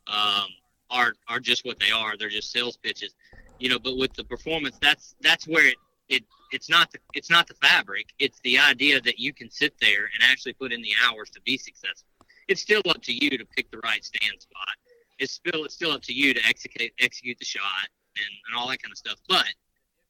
um, 0.06 0.48
are 0.90 1.12
are 1.28 1.38
just 1.38 1.64
what 1.64 1.78
they 1.78 1.90
are. 1.90 2.16
They're 2.16 2.30
just 2.30 2.50
sales 2.50 2.78
pitches, 2.78 3.14
you 3.58 3.68
know. 3.68 3.78
But 3.78 3.98
with 3.98 4.14
the 4.14 4.24
performance, 4.24 4.78
that's 4.80 5.14
that's 5.20 5.46
where 5.46 5.66
it 5.66 5.76
it 6.08 6.24
it's 6.50 6.70
not 6.70 6.90
the 6.90 6.98
it's 7.12 7.30
not 7.30 7.46
the 7.46 7.54
fabric. 7.54 8.06
It's 8.18 8.40
the 8.42 8.58
idea 8.58 9.00
that 9.02 9.18
you 9.18 9.34
can 9.34 9.50
sit 9.50 9.74
there 9.80 10.04
and 10.04 10.22
actually 10.22 10.54
put 10.54 10.72
in 10.72 10.80
the 10.80 10.92
hours 11.04 11.28
to 11.30 11.40
be 11.42 11.58
successful. 11.58 12.08
It's 12.48 12.62
still 12.62 12.82
up 12.88 13.02
to 13.02 13.12
you 13.12 13.30
to 13.36 13.44
pick 13.44 13.70
the 13.70 13.80
right 13.84 14.02
stand 14.02 14.40
spot. 14.40 14.76
It's 15.18 15.32
still 15.32 15.64
it's 15.64 15.74
still 15.74 15.92
up 15.92 16.02
to 16.02 16.14
you 16.14 16.32
to 16.32 16.40
execute 16.46 16.92
execute 17.00 17.38
the 17.38 17.44
shot 17.44 17.88
and, 18.16 18.30
and 18.48 18.58
all 18.58 18.68
that 18.68 18.82
kind 18.82 18.92
of 18.92 18.98
stuff. 18.98 19.18
But 19.28 19.46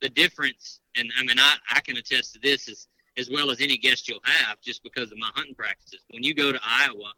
the 0.00 0.09
difference, 0.09 0.80
and 0.96 1.11
I 1.18 1.24
mean, 1.24 1.38
I, 1.38 1.56
I 1.70 1.80
can 1.80 1.96
attest 1.96 2.35
to 2.35 2.40
this 2.40 2.68
as, 2.68 2.88
as 3.16 3.30
well 3.30 3.50
as 3.50 3.61
any 3.61 3.78
guest 3.78 4.09
you'll 4.09 4.20
have 4.24 4.61
just 4.61 4.82
because 4.82 5.11
of 5.11 5.18
my 5.18 5.30
hunting 5.35 5.54
practices. 5.54 6.00
When 6.11 6.22
you 6.22 6.35
go 6.35 6.52
to 6.52 6.61
Iowa 6.62 7.12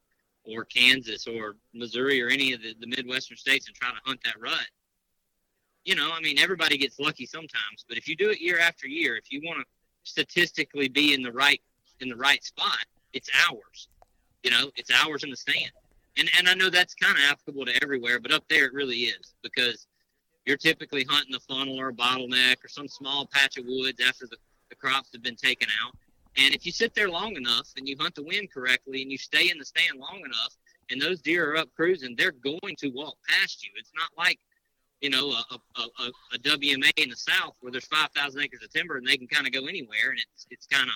or 0.44 0.64
Kansas 0.64 1.26
or 1.26 1.56
Missouri 1.74 2.22
or 2.22 2.28
any 2.28 2.52
of 2.52 2.62
the, 2.62 2.74
the 2.80 2.86
Midwestern 2.86 3.36
states 3.36 3.66
and 3.66 3.76
try 3.76 3.90
to 3.90 3.96
hunt 4.04 4.20
that 4.24 4.40
rut, 4.40 4.66
you 5.84 5.94
know, 5.94 6.10
I 6.12 6.20
mean, 6.20 6.38
everybody 6.38 6.76
gets 6.76 6.98
lucky 6.98 7.26
sometimes, 7.26 7.84
but 7.88 7.96
if 7.96 8.06
you 8.08 8.14
do 8.14 8.30
it 8.30 8.40
year 8.40 8.58
after 8.58 8.86
year, 8.86 9.16
if 9.16 9.32
you 9.32 9.40
want 9.44 9.60
to 9.60 9.66
statistically 10.04 10.88
be 10.88 11.14
in 11.14 11.22
the 11.22 11.32
right 11.32 11.60
in 12.00 12.08
the 12.08 12.16
right 12.16 12.42
spot, 12.44 12.84
it's 13.12 13.28
hours. 13.48 13.88
You 14.42 14.50
know, 14.50 14.70
it's 14.76 14.90
hours 14.90 15.24
in 15.24 15.30
the 15.30 15.36
stand. 15.36 15.72
And 16.16 16.30
and 16.38 16.48
I 16.48 16.54
know 16.54 16.70
that's 16.70 16.94
kind 16.94 17.16
of 17.16 17.24
applicable 17.30 17.66
to 17.66 17.82
everywhere, 17.82 18.20
but 18.20 18.32
up 18.32 18.44
there 18.48 18.66
it 18.66 18.72
really 18.72 18.96
is 18.96 19.34
because 19.42 19.86
you're 20.48 20.56
typically 20.56 21.04
hunting 21.06 21.34
a 21.34 21.40
funnel 21.40 21.78
or 21.78 21.88
a 21.88 21.92
bottleneck 21.92 22.64
or 22.64 22.68
some 22.68 22.88
small 22.88 23.26
patch 23.26 23.58
of 23.58 23.66
woods 23.68 24.00
after 24.00 24.26
the, 24.26 24.38
the 24.70 24.74
crops 24.74 25.10
have 25.12 25.22
been 25.22 25.36
taken 25.36 25.68
out. 25.84 25.94
And 26.38 26.54
if 26.54 26.64
you 26.64 26.72
sit 26.72 26.94
there 26.94 27.10
long 27.10 27.36
enough 27.36 27.68
and 27.76 27.86
you 27.86 27.96
hunt 28.00 28.14
the 28.14 28.22
wind 28.22 28.50
correctly 28.50 29.02
and 29.02 29.12
you 29.12 29.18
stay 29.18 29.50
in 29.50 29.58
the 29.58 29.64
stand 29.66 29.98
long 29.98 30.20
enough 30.24 30.56
and 30.90 31.02
those 31.02 31.20
deer 31.20 31.52
are 31.52 31.58
up 31.58 31.68
cruising, 31.76 32.16
they're 32.16 32.32
going 32.32 32.76
to 32.78 32.88
walk 32.88 33.18
past 33.28 33.62
you. 33.62 33.68
It's 33.76 33.92
not 33.94 34.08
like, 34.16 34.38
you 35.02 35.10
know, 35.10 35.32
a, 35.32 35.44
a, 35.76 35.82
a, 35.82 36.10
a 36.36 36.38
WMA 36.38 36.92
in 36.96 37.10
the 37.10 37.16
South 37.16 37.54
where 37.60 37.70
there's 37.70 37.84
5,000 37.84 38.40
acres 38.40 38.62
of 38.64 38.72
timber 38.72 38.96
and 38.96 39.06
they 39.06 39.18
can 39.18 39.26
kind 39.26 39.46
of 39.46 39.52
go 39.52 39.66
anywhere. 39.66 40.12
And 40.12 40.18
it's, 40.32 40.46
it's 40.50 40.66
kind 40.66 40.88
of 40.88 40.94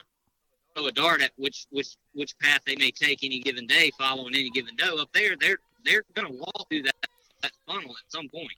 throw 0.75 0.87
a 0.87 0.93
dart 0.93 1.21
at 1.21 1.33
which, 1.37 1.67
which, 1.69 1.97
which 2.15 2.39
path 2.39 2.63
they 2.65 2.77
may 2.77 2.91
take 2.91 3.23
any 3.23 3.41
given 3.41 3.67
day 3.67 3.91
following 3.99 4.35
any 4.35 4.49
given 4.49 4.77
doe. 4.77 4.97
Up 4.97 5.13
there, 5.13 5.37
they're, 5.39 5.59
they're 5.85 6.05
going 6.15 6.29
to 6.33 6.39
walk 6.39 6.71
through 6.71 6.85
that, 6.85 6.97
that 7.43 7.53
funnel 7.67 7.91
at 7.91 8.11
some 8.11 8.31
point 8.31 8.49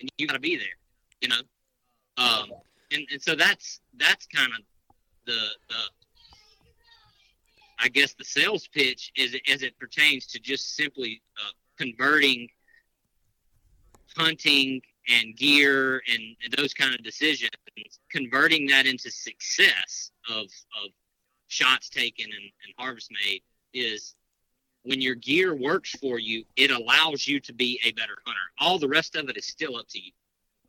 and 0.00 0.10
you 0.18 0.26
got 0.26 0.34
to 0.34 0.40
be 0.40 0.56
there. 0.56 0.66
You 1.20 1.28
know. 1.28 1.42
Um, 2.16 2.52
and, 2.92 3.06
and 3.12 3.22
so 3.22 3.34
that's 3.34 3.80
that's 3.96 4.26
kind 4.26 4.50
of 4.52 4.64
the 5.26 5.40
the 5.68 5.80
I 7.78 7.88
guess 7.88 8.14
the 8.14 8.24
sales 8.24 8.68
pitch 8.68 9.12
is 9.16 9.36
as 9.50 9.62
it 9.62 9.78
pertains 9.78 10.26
to 10.28 10.38
just 10.38 10.76
simply 10.76 11.22
uh, 11.38 11.52
converting 11.78 12.48
hunting 14.16 14.82
and 15.08 15.36
gear 15.36 16.02
and, 16.12 16.36
and, 16.44 16.52
those 16.58 16.74
kind 16.74 16.94
of 16.94 17.02
decisions, 17.02 17.50
converting 18.10 18.66
that 18.66 18.86
into 18.86 19.10
success 19.10 20.10
of 20.28 20.44
of 20.44 20.90
shots 21.48 21.88
taken 21.88 22.26
and, 22.26 22.50
and 22.64 22.74
harvest 22.76 23.10
made 23.24 23.42
is 23.72 24.14
when 24.82 25.00
your 25.00 25.14
gear 25.14 25.54
works 25.54 25.90
for 26.00 26.18
you, 26.18 26.44
it 26.56 26.70
allows 26.70 27.26
you 27.26 27.40
to 27.40 27.52
be 27.52 27.80
a 27.84 27.92
better 27.92 28.16
hunter. 28.24 28.40
All 28.58 28.78
the 28.78 28.88
rest 28.88 29.16
of 29.16 29.28
it 29.28 29.36
is 29.36 29.46
still 29.46 29.76
up 29.76 29.88
to 29.88 29.98
you. 29.98 30.12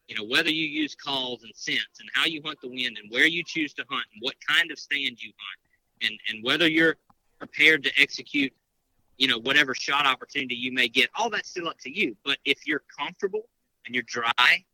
You 0.08 0.16
know, 0.16 0.26
whether 0.26 0.50
you 0.50 0.68
use 0.68 0.94
calls 0.96 1.44
and 1.44 1.52
scents 1.56 2.02
and 2.02 2.10
how 2.14 2.26
you 2.26 2.42
hunt 2.44 2.60
the 2.62 2.68
wind 2.68 2.98
and 3.02 3.10
where 3.10 3.28
you 3.28 3.44
choose 3.46 3.74
to 3.76 3.86
hunt 3.90 4.06
and 4.14 4.22
what 4.22 4.36
kind 4.46 4.70
of 4.72 4.78
stand 4.78 5.22
you 5.24 5.32
hunt 5.38 6.12
and, 6.12 6.20
and 6.30 6.44
whether 6.44 6.68
you're 6.68 6.98
prepared 7.40 7.84
to 7.84 7.92
execute, 7.98 8.52
you 9.18 9.28
know, 9.28 9.40
whatever 9.40 9.74
shot 9.74 10.06
opportunity 10.06 10.56
you 10.56 10.74
may 10.74 10.90
get, 10.90 11.10
all 11.16 11.30
that's 11.30 11.50
still 11.50 11.70
up 11.70 11.80
to 11.80 11.96
you. 11.96 12.16
But 12.26 12.40
if 12.44 12.68
you're 12.68 12.84
comfortable 12.98 13.48
and 13.86 13.96
you're 13.96 14.04
dry 14.04 14.66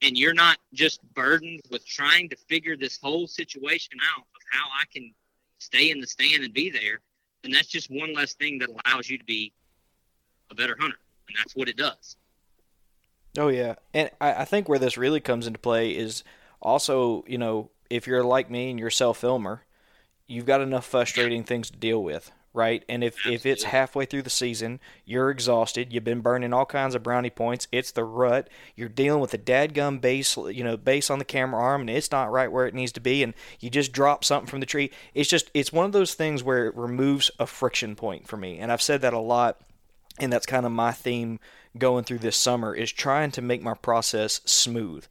and 0.00 0.16
you're 0.16 0.32
not 0.34 0.58
just 0.72 1.00
burdened 1.12 1.60
with 1.70 1.86
trying 1.86 2.30
to 2.30 2.36
figure 2.36 2.76
this 2.76 2.98
whole 3.00 3.26
situation 3.26 3.98
out 4.16 4.22
of 4.22 4.42
how 4.50 4.64
I 4.68 4.84
can 4.90 5.12
stay 5.58 5.90
in 5.90 6.00
the 6.00 6.06
stand 6.06 6.42
and 6.44 6.54
be 6.54 6.70
there, 6.70 7.00
then 7.42 7.52
that's 7.52 7.68
just 7.68 7.90
one 7.90 8.14
less 8.14 8.34
thing 8.34 8.58
that 8.58 8.68
allows 8.68 9.08
you 9.08 9.18
to 9.18 9.24
be 9.24 9.52
a 10.50 10.54
better 10.54 10.76
hunter. 10.78 10.98
And 11.28 11.36
that's 11.38 11.54
what 11.54 11.68
it 11.68 11.76
does. 11.76 12.16
Oh 13.38 13.48
yeah, 13.48 13.76
and 13.94 14.10
I, 14.20 14.34
I 14.34 14.44
think 14.44 14.68
where 14.68 14.78
this 14.78 14.98
really 14.98 15.20
comes 15.20 15.46
into 15.46 15.58
play 15.58 15.96
is 15.96 16.22
also, 16.60 17.24
you 17.26 17.38
know, 17.38 17.70
if 17.88 18.06
you're 18.06 18.22
like 18.22 18.50
me 18.50 18.70
and 18.70 18.78
you're 18.78 18.90
self 18.90 19.18
filmer, 19.18 19.64
you've 20.26 20.46
got 20.46 20.60
enough 20.60 20.86
frustrating 20.86 21.42
things 21.42 21.70
to 21.70 21.76
deal 21.78 22.02
with, 22.02 22.30
right? 22.54 22.84
And 22.88 23.02
if, 23.02 23.26
if 23.26 23.46
it's 23.46 23.64
halfway 23.64 24.04
through 24.04 24.22
the 24.22 24.30
season, 24.30 24.80
you're 25.04 25.30
exhausted, 25.30 25.92
you've 25.92 26.04
been 26.04 26.20
burning 26.20 26.52
all 26.52 26.66
kinds 26.66 26.94
of 26.94 27.02
brownie 27.02 27.30
points, 27.30 27.66
it's 27.72 27.92
the 27.92 28.04
rut, 28.04 28.48
you're 28.76 28.88
dealing 28.88 29.20
with 29.20 29.32
a 29.32 29.38
dadgum 29.38 30.00
base, 30.00 30.36
you 30.36 30.62
know, 30.62 30.76
base 30.76 31.08
on 31.10 31.18
the 31.18 31.24
camera 31.24 31.60
arm, 31.60 31.82
and 31.82 31.90
it's 31.90 32.12
not 32.12 32.30
right 32.30 32.52
where 32.52 32.66
it 32.66 32.74
needs 32.74 32.92
to 32.92 33.00
be, 33.00 33.22
and 33.22 33.34
you 33.60 33.70
just 33.70 33.92
drop 33.92 34.24
something 34.24 34.48
from 34.48 34.60
the 34.60 34.66
tree. 34.66 34.90
It's 35.14 35.30
just, 35.30 35.50
it's 35.54 35.72
one 35.72 35.86
of 35.86 35.92
those 35.92 36.14
things 36.14 36.42
where 36.42 36.66
it 36.66 36.76
removes 36.76 37.30
a 37.38 37.46
friction 37.46 37.96
point 37.96 38.28
for 38.28 38.36
me. 38.36 38.58
And 38.58 38.70
I've 38.70 38.82
said 38.82 39.00
that 39.00 39.14
a 39.14 39.18
lot, 39.18 39.60
and 40.18 40.32
that's 40.32 40.46
kind 40.46 40.66
of 40.66 40.72
my 40.72 40.92
theme 40.92 41.40
going 41.78 42.04
through 42.04 42.18
this 42.18 42.36
summer 42.36 42.74
is 42.74 42.92
trying 42.92 43.30
to 43.30 43.40
make 43.40 43.62
my 43.62 43.74
process 43.74 44.42
smooth 44.44 45.06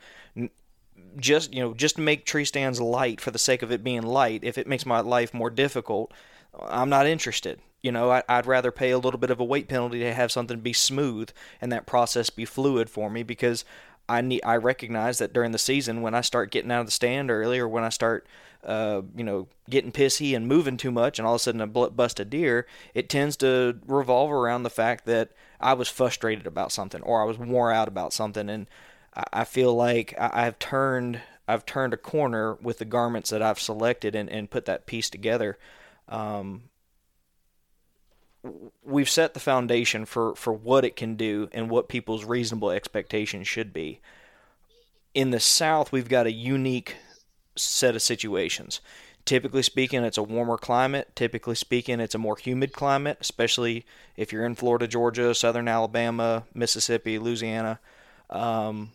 just 1.17 1.53
you 1.53 1.61
know 1.61 1.73
just 1.73 1.95
to 1.95 2.01
make 2.01 2.25
tree 2.25 2.45
stands 2.45 2.79
light 2.79 3.19
for 3.19 3.31
the 3.31 3.39
sake 3.39 3.61
of 3.61 3.71
it 3.71 3.83
being 3.83 4.01
light 4.01 4.43
if 4.43 4.57
it 4.57 4.67
makes 4.67 4.85
my 4.85 4.99
life 4.99 5.33
more 5.33 5.49
difficult 5.49 6.13
i'm 6.59 6.89
not 6.89 7.07
interested 7.07 7.59
you 7.81 7.91
know 7.91 8.09
I, 8.09 8.23
would 8.29 8.45
rather 8.45 8.71
pay 8.71 8.91
a 8.91 8.99
little 8.99 9.19
bit 9.19 9.31
of 9.31 9.39
a 9.39 9.45
weight 9.45 9.67
penalty 9.67 9.99
to 9.99 10.13
have 10.13 10.31
something 10.31 10.59
be 10.59 10.73
smooth 10.73 11.29
and 11.59 11.71
that 11.71 11.85
process 11.85 12.29
be 12.29 12.45
fluid 12.45 12.89
for 12.89 13.09
me 13.09 13.23
because 13.23 13.65
i 14.09 14.21
need 14.21 14.41
i 14.43 14.55
recognize 14.55 15.17
that 15.19 15.33
during 15.33 15.51
the 15.51 15.57
season 15.57 16.01
when 16.01 16.15
i 16.15 16.21
start 16.21 16.51
getting 16.51 16.71
out 16.71 16.81
of 16.81 16.87
the 16.87 16.91
stand 16.91 17.31
early 17.31 17.59
or 17.59 17.67
when 17.67 17.83
i 17.83 17.89
start 17.89 18.27
uh, 18.63 19.01
you 19.15 19.23
know, 19.23 19.47
getting 19.69 19.91
pissy 19.91 20.35
and 20.35 20.47
moving 20.47 20.77
too 20.77 20.91
much, 20.91 21.17
and 21.17 21.27
all 21.27 21.33
of 21.33 21.39
a 21.39 21.43
sudden 21.43 21.61
I 21.61 21.65
bust 21.65 22.19
a 22.19 22.25
deer, 22.25 22.67
it 22.93 23.09
tends 23.09 23.35
to 23.37 23.79
revolve 23.87 24.31
around 24.31 24.63
the 24.63 24.69
fact 24.69 25.05
that 25.05 25.31
I 25.59 25.73
was 25.73 25.87
frustrated 25.87 26.45
about 26.45 26.71
something 26.71 27.01
or 27.01 27.21
I 27.21 27.25
was 27.25 27.37
wore 27.37 27.71
out 27.71 27.87
about 27.87 28.13
something, 28.13 28.49
and 28.49 28.67
I 29.33 29.43
feel 29.43 29.73
like 29.73 30.13
I've 30.19 30.59
turned 30.59 31.21
I've 31.47 31.65
turned 31.65 31.93
a 31.93 31.97
corner 31.97 32.55
with 32.61 32.77
the 32.77 32.85
garments 32.85 33.31
that 33.31 33.41
I've 33.41 33.59
selected 33.59 34.15
and, 34.15 34.29
and 34.29 34.49
put 34.49 34.65
that 34.65 34.85
piece 34.85 35.09
together. 35.09 35.57
Um, 36.11 36.63
we've 38.83 39.09
set 39.09 39.33
the 39.33 39.39
foundation 39.39 40.05
for, 40.05 40.35
for 40.35 40.51
what 40.53 40.85
it 40.85 40.95
can 40.95 41.15
do 41.15 41.49
and 41.51 41.69
what 41.69 41.89
people's 41.89 42.25
reasonable 42.25 42.69
expectations 42.71 43.47
should 43.47 43.73
be. 43.73 43.99
In 45.13 45.31
the 45.31 45.39
South, 45.39 45.91
we've 45.91 46.09
got 46.09 46.27
a 46.27 46.31
unique 46.31 46.97
set 47.55 47.95
of 47.95 48.01
situations. 48.01 48.81
Typically 49.23 49.61
speaking, 49.61 50.03
it's 50.03 50.17
a 50.17 50.23
warmer 50.23 50.57
climate. 50.57 51.15
Typically 51.15 51.55
speaking, 51.55 51.99
it's 51.99 52.15
a 52.15 52.19
more 52.19 52.37
humid 52.37 52.73
climate, 52.73 53.17
especially 53.21 53.85
if 54.17 54.33
you're 54.33 54.45
in 54.45 54.55
Florida, 54.55 54.87
Georgia, 54.87 55.35
southern 55.35 55.67
Alabama, 55.67 56.43
Mississippi, 56.53 57.19
Louisiana. 57.19 57.79
Um, 58.29 58.91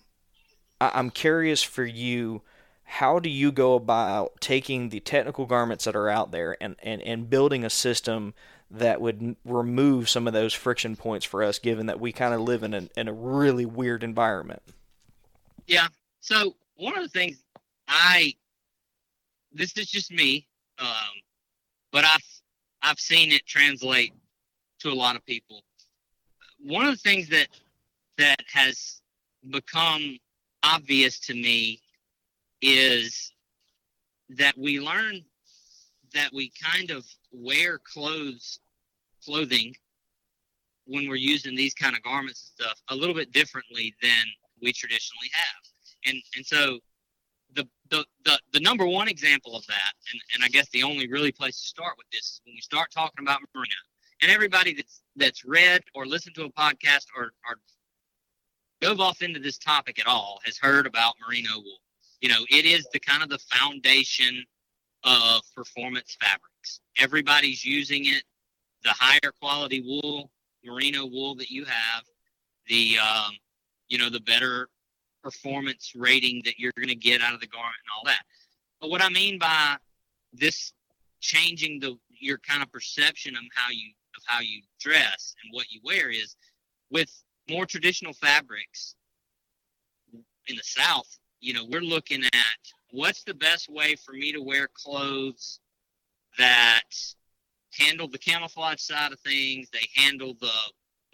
I'm 0.81 1.11
curious 1.11 1.63
for 1.63 1.85
you 1.85 2.43
how 2.87 3.19
do 3.19 3.29
you 3.29 3.53
go 3.53 3.75
about 3.75 4.41
taking 4.41 4.89
the 4.89 5.01
technical 5.01 5.47
garments 5.47 5.85
that 5.85 5.97
are 5.97 6.09
out 6.09 6.31
there 6.31 6.57
and, 6.61 6.77
and, 6.83 7.03
and 7.03 7.29
building 7.29 7.65
a 7.65 7.71
system 7.71 8.33
that 8.71 9.01
would 9.01 9.37
remove 9.45 10.09
some 10.09 10.27
of 10.27 10.33
those 10.33 10.55
friction 10.55 10.97
points 10.97 11.25
for 11.25 11.43
us 11.43 11.59
given 11.59 11.87
that 11.87 12.01
we 12.01 12.13
kind 12.13 12.35
of 12.35 12.41
live 12.41 12.63
in 12.63 12.75
a, 12.75 12.89
in 12.97 13.09
a 13.09 13.13
really 13.13 13.67
weird 13.67 14.03
environment? 14.03 14.63
Yeah. 15.67 15.89
So 16.21 16.55
one 16.77 16.97
of 16.97 17.03
the 17.03 17.09
things 17.09 17.43
i 17.89 18.35
this 19.53 19.77
is 19.77 19.87
just 19.87 20.11
me 20.11 20.45
um, 20.81 20.89
but 21.93 22.05
i've 22.05 22.41
i've 22.83 22.99
seen 22.99 23.31
it 23.31 23.47
translate 23.47 24.13
to 24.81 24.93
a 24.93 24.95
lot 24.95 25.17
of 25.17 25.25
people. 25.27 25.63
One 26.61 26.87
of 26.87 26.93
the 26.93 27.01
things 27.01 27.29
that 27.29 27.49
that 28.19 28.41
has 28.53 29.01
become 29.51 30.19
obvious 30.63 31.19
to 31.21 31.35
me 31.35 31.81
is 32.63 33.33
that 34.31 34.57
we 34.57 34.81
learn 34.81 35.23
that 36.15 36.31
we 36.33 36.51
kind 36.63 36.91
of 36.91 37.05
wear 37.33 37.79
clothes 37.79 38.61
clothing 39.25 39.75
when 40.87 41.09
we're 41.09 41.17
using 41.17 41.55
these 41.57 41.75
kind 41.75 41.97
of 41.97 42.03
garments 42.03 42.53
and 42.59 42.67
stuff 42.67 42.81
a 42.89 42.95
little 42.97 43.15
bit 43.15 43.33
differently 43.33 43.95
than 44.03 44.25
we 44.63 44.73
traditionally 44.73 45.31
have 45.33 46.13
and 46.13 46.23
and 46.37 46.47
so 46.47 46.79
the 47.55 47.67
the 47.91 48.05
the, 48.25 48.39
the 48.53 48.61
number 48.61 48.87
one 48.87 49.09
example 49.09 49.57
of 49.57 49.67
that 49.67 49.93
and, 50.13 50.21
and 50.35 50.45
i 50.45 50.49
guess 50.49 50.69
the 50.71 50.83
only 50.83 51.09
really 51.09 51.33
place 51.33 51.61
to 51.61 51.67
start 51.67 51.95
with 51.99 52.07
this 52.11 52.23
is 52.23 52.41
when 52.45 52.55
we 52.55 52.61
start 52.61 52.91
talking 52.91 53.23
about 53.23 53.41
merino 53.55 53.75
and 54.23 54.31
everybody 54.31 54.75
that's 54.75 55.03
that's 55.17 55.45
read 55.45 55.83
or 55.95 56.07
listened 56.07 56.35
to 56.35 56.45
a 56.45 56.53
podcast 56.53 57.07
or, 57.17 57.33
or 57.49 57.57
dove 58.81 59.01
off 59.01 59.23
into 59.23 59.41
this 59.41 59.59
topic 59.59 59.99
at 59.99 60.07
all 60.07 60.41
has 60.45 60.59
heard 60.59 60.87
about 60.87 61.15
merino 61.27 61.51
wool. 61.57 61.79
You 62.21 62.29
know, 62.29 62.45
it 62.51 62.65
is 62.65 62.87
the 62.93 63.01
kind 63.01 63.23
of 63.23 63.29
the 63.29 63.39
foundation 63.39 64.45
of 65.05 65.43
performance 65.55 66.17
fabrics. 66.21 66.81
Everybody's 66.99 67.65
using 67.65 68.07
it. 68.07 68.23
The 68.85 68.91
higher 68.93 69.33
quality 69.41 69.83
wool, 69.85 70.31
merino 70.65 71.07
wool 71.07 71.35
that 71.37 71.51
you 71.51 71.65
have, 71.65 72.05
the 72.69 72.99
um, 72.99 73.33
you 73.89 73.99
know 73.99 74.11
the 74.11 74.21
better 74.21 74.69
performance 75.23 75.93
rating 75.97 76.41
that 76.45 76.59
you're 76.59 76.73
going 76.77 76.89
to 76.89 76.95
get 76.95 77.21
out 77.21 77.35
of 77.35 77.41
the 77.41 77.47
garment 77.49 77.75
and 77.83 77.91
all 77.97 78.05
that. 78.05 78.23
But 78.81 78.91
what 78.91 79.03
I 79.03 79.09
mean 79.09 79.39
by 79.39 79.77
this 80.33 80.73
changing 81.21 81.81
the 81.81 81.99
your 82.21 82.39
kind 82.39 82.63
of 82.63 82.71
perception 82.71 83.35
of 83.35 83.43
how 83.55 83.71
you 83.71 83.91
of 84.17 84.23
how 84.27 84.41
you 84.41 84.63
dress 84.81 85.35
and 85.43 85.53
what 85.53 85.71
you 85.71 85.81
wear 85.85 86.11
is 86.11 86.37
with 86.91 87.11
more 87.49 87.67
traditional 87.67 88.13
fabrics 88.13 88.95
in 90.49 90.57
the 90.57 90.63
South, 90.63 91.19
you 91.47 91.53
know, 91.53 91.65
we're 91.71 91.81
looking 91.81 92.25
at 92.25 92.59
what's 92.91 93.23
the 93.23 93.35
best 93.35 93.69
way 93.71 93.95
for 93.95 94.11
me 94.13 94.33
to 94.33 94.43
wear 94.43 94.69
clothes 94.75 95.61
that 96.39 96.83
handle 97.79 98.09
the 98.09 98.19
camouflage 98.19 98.81
side 98.81 99.13
of 99.13 99.21
things, 99.21 99.69
they 99.71 99.89
handle 99.95 100.35
the 100.41 100.51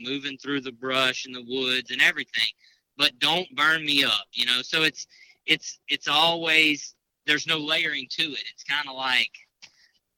moving 0.01 0.38
through 0.38 0.62
the 0.62 0.73
brush 0.73 1.27
and 1.27 1.35
the 1.35 1.45
woods 1.47 1.90
and 1.90 2.01
everything, 2.01 2.49
but 2.97 3.18
don't 3.18 3.47
burn 3.55 3.85
me 3.85 4.05
up, 4.05 4.25
you 4.33 4.47
know. 4.47 4.62
So 4.62 4.85
it's 4.85 5.07
it's 5.45 5.79
it's 5.88 6.09
always 6.09 6.95
there's 7.27 7.47
no 7.47 7.59
layering 7.59 8.07
to 8.12 8.23
it. 8.23 8.45
It's 8.55 8.64
kind 8.64 8.88
of 8.88 8.97
like 8.97 9.31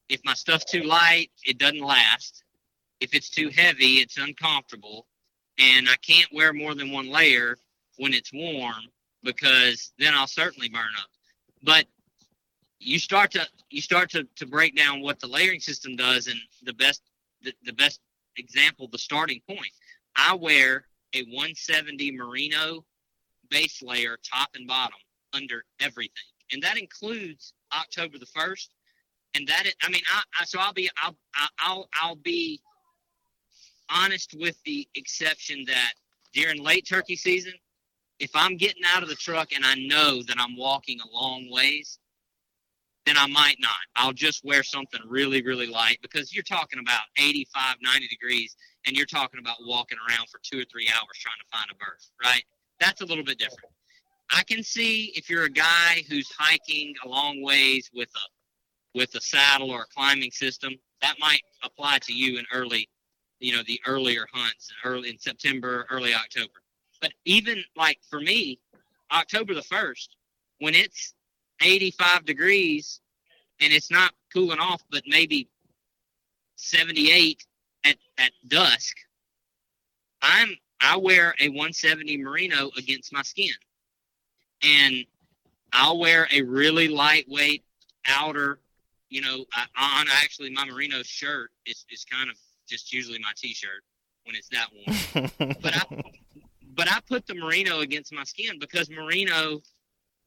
if 0.09 0.21
my 0.25 0.35
stuff's 0.35 0.65
too 0.65 0.85
light, 0.85 1.33
it 1.45 1.59
doesn't 1.59 1.81
last. 1.81 2.45
If 3.01 3.15
it's 3.15 3.31
too 3.31 3.49
heavy, 3.49 3.95
it's 3.95 4.17
uncomfortable 4.17 5.09
and 5.59 5.89
I 5.89 5.97
can't 5.97 6.33
wear 6.33 6.53
more 6.53 6.77
than 6.77 6.93
one 6.93 7.11
layer 7.11 7.57
when 7.97 8.15
it's 8.15 8.33
warm 8.33 8.85
because 9.25 9.93
then 9.99 10.15
I'll 10.15 10.27
certainly 10.27 10.69
burn 10.69 10.83
up. 11.01 11.09
But 11.63 11.87
you 12.79 12.99
start 12.99 13.31
to 13.33 13.47
you 13.71 13.81
start 13.81 14.11
to, 14.11 14.27
to 14.37 14.47
break 14.47 14.77
down 14.77 15.01
what 15.01 15.19
the 15.21 15.27
layering 15.27 15.61
system 15.61 15.97
does 15.97 16.27
and 16.27 16.39
the 16.65 16.75
best 16.75 17.03
the, 17.43 17.53
the 17.65 17.73
best 17.73 18.01
example 18.37 18.89
the 18.89 18.99
starting 18.99 19.41
point. 19.49 19.73
I 20.17 20.35
wear 20.35 20.87
a 21.15 21.23
170 21.25 22.13
merino 22.13 22.85
base 23.51 23.83
layer 23.83 24.17
top 24.29 24.51
and 24.55 24.67
bottom 24.67 24.99
under 25.33 25.65
everything. 25.81 26.13
And 26.53 26.63
that 26.63 26.77
includes 26.77 27.55
october 27.73 28.19
the 28.19 28.27
1st 28.27 28.69
and 29.35 29.49
that 29.49 29.67
is, 29.67 29.75
i 29.83 29.89
mean 29.89 30.03
I, 30.15 30.23
I 30.41 30.45
so 30.45 30.61
i'll 30.61 30.73
be 30.73 30.89
i'll 31.03 31.17
i'll 31.59 31.89
i'll 32.01 32.15
be 32.17 32.61
honest 33.91 34.35
with 34.39 34.57
the 34.65 34.87
exception 34.95 35.65
that 35.67 35.95
during 36.33 36.63
late 36.63 36.87
turkey 36.87 37.17
season, 37.17 37.53
if 38.19 38.31
I'm 38.35 38.57
getting 38.57 38.83
out 38.85 39.03
of 39.03 39.09
the 39.09 39.15
truck 39.15 39.53
and 39.55 39.65
I 39.65 39.75
know 39.75 40.23
that 40.23 40.37
I'm 40.39 40.57
walking 40.57 40.99
a 41.01 41.15
long 41.15 41.51
ways, 41.51 41.99
then 43.07 43.17
I 43.19 43.27
might 43.27 43.57
not. 43.61 43.73
I'll 43.97 44.13
just 44.13 44.45
wear 44.45 44.63
something 44.63 45.01
really, 45.07 45.43
really 45.43 45.67
light 45.67 45.99
because 46.01 46.35
you're 46.35 46.43
talking 46.43 46.79
about 46.79 47.03
85, 47.19 47.77
90 47.83 48.09
degrees 48.09 48.57
and 48.87 48.97
you're 48.97 49.07
talking 49.07 49.41
about 49.41 49.57
walking 49.67 49.99
around 50.09 50.29
for 50.29 50.41
two 50.43 50.61
or 50.61 50.65
three 50.65 50.89
hours 50.89 51.19
trying 51.19 51.35
to 51.39 51.57
find 51.57 51.71
a 51.71 51.75
berth, 51.75 52.11
right? 52.23 52.43
That's 52.81 53.03
a 53.03 53.07
little 53.07 53.25
bit 53.25 53.39
different. 53.39 53.71
I 54.33 54.43
can 54.45 54.63
see 54.63 55.13
if 55.15 55.29
you're 55.29 55.45
a 55.45 55.51
guy 55.51 56.03
who's 56.09 56.31
hiking 56.39 56.95
a 57.05 57.09
long 57.09 57.43
ways 57.43 57.91
with 57.95 58.09
a 58.09 58.27
with 58.95 59.15
a 59.17 59.21
saddle 59.21 59.71
or 59.71 59.83
a 59.83 59.87
climbing 59.95 60.31
system, 60.31 60.73
that 61.03 61.17
might 61.19 61.43
apply 61.63 61.99
to 61.99 62.13
you 62.13 62.39
in 62.39 62.45
early, 62.53 62.89
you 63.41 63.53
know, 63.53 63.63
the 63.67 63.81
earlier 63.87 64.27
hunts, 64.33 64.73
early 64.85 65.11
in 65.11 65.19
September, 65.19 65.87
early 65.91 66.15
October. 66.15 66.63
But 67.05 67.13
even 67.27 67.63
like 67.77 67.99
for 68.09 68.19
me, 68.19 68.59
October 69.13 69.53
the 69.53 69.63
first, 69.63 70.17
when 70.61 70.75
it's 70.75 71.13
85 71.61 72.25
degrees 72.25 73.03
and 73.61 73.75
it's 73.75 73.91
not 73.91 74.15
cooling 74.33 74.59
off, 74.59 74.83
but 74.91 75.03
maybe 75.07 75.47
78 76.57 77.45
at, 77.85 77.97
at 78.17 78.33
dusk, 78.49 78.97
I'm 80.23 80.57
I 80.81 80.97
wear 80.97 81.35
a 81.41 81.51
170 81.51 82.17
merino 82.17 82.71
against 82.79 83.13
my 83.13 83.21
skin, 83.21 83.53
and 84.63 85.05
I'll 85.75 85.99
wear 85.99 86.27
a 86.33 86.41
really 86.41 86.89
lightweight 86.89 87.65
outer. 88.07 88.61
You 89.11 89.21
know, 89.21 89.45
I, 89.53 90.01
on 90.01 90.07
actually 90.11 90.49
my 90.49 90.65
merino 90.65 91.03
shirt 91.03 91.51
is 91.67 91.85
is 91.91 92.07
kind 92.07 92.31
of 92.31 92.37
just 92.67 92.95
usually 92.95 93.19
my 93.19 93.33
t-shirt 93.37 93.83
when 94.25 94.35
it's 94.37 94.49
that 94.49 94.69
warm. 94.73 95.31
but 95.61 95.77
I 95.77 95.85
but 96.75 96.91
I 96.91 96.99
put 97.09 97.27
the 97.27 97.35
merino 97.35 97.81
against 97.81 98.13
my 98.13 98.25
skin 98.25 98.59
because 98.59 98.91
merino 98.91 99.61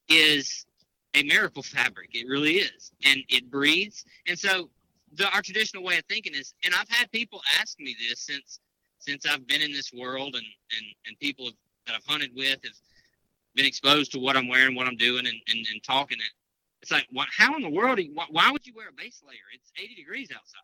is 0.10 0.65
a 1.13 1.23
miracle 1.23 1.63
fabric. 1.63 2.10
It 2.13 2.27
really 2.27 2.57
is, 2.57 2.91
and 3.05 3.19
it 3.29 3.49
breathes. 3.49 4.05
And 4.27 4.38
so, 4.38 4.69
the, 5.13 5.29
our 5.33 5.41
traditional 5.41 5.83
way 5.83 5.97
of 5.97 6.05
thinking 6.05 6.33
is, 6.36 6.53
and 6.65 6.73
I've 6.73 6.89
had 6.89 7.12
people 7.12 7.41
ask 7.60 7.79
me 7.79 7.95
this 8.10 8.21
since 8.21 8.60
since 8.99 9.25
I've 9.25 9.47
been 9.47 9.62
in 9.62 9.71
this 9.71 9.91
world, 9.93 10.36
and 10.36 10.45
and 10.75 10.86
and 11.05 11.19
people 11.19 11.45
have, 11.45 11.55
that 11.88 11.95
I've 11.95 12.05
hunted 12.05 12.31
with 12.36 12.60
have 12.63 12.73
been 13.55 13.65
exposed 13.65 14.12
to 14.13 14.19
what 14.19 14.38
I'm 14.38 14.47
wearing, 14.47 14.75
what 14.75 14.88
I'm 14.88 14.97
doing, 14.97 15.25
and 15.25 15.38
and, 15.47 15.65
and 15.71 15.83
talking 15.83 16.17
it. 16.17 16.33
It's 16.81 16.91
like, 16.91 17.07
what, 17.12 17.27
how 17.36 17.55
in 17.55 17.62
the 17.63 17.69
world? 17.69 17.99
You, 17.99 18.12
why, 18.13 18.25
why 18.29 18.51
would 18.51 18.65
you 18.65 18.73
wear 18.75 18.89
a 18.89 18.93
base 18.93 19.21
layer? 19.27 19.38
It's 19.53 19.71
80 19.77 19.95
degrees 19.95 20.29
outside. 20.31 20.62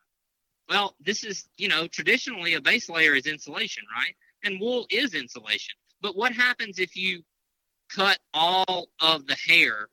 Well, 0.70 0.96
this 1.00 1.24
is, 1.24 1.50
you 1.58 1.68
know, 1.68 1.88
traditionally 1.88 2.54
a 2.54 2.62
base 2.62 2.90
layer 2.90 3.16
is 3.16 3.28
insulation, 3.28 3.84
right? 3.96 4.16
And 4.44 4.60
wool 4.60 4.86
is 4.90 5.14
insulation. 5.14 5.76
But 6.02 6.16
what 6.16 6.34
happens 6.34 6.80
if 6.80 6.96
you 6.96 7.24
cut 7.90 8.20
all 8.34 8.88
of 9.00 9.28
the 9.28 9.36
hair 9.36 9.88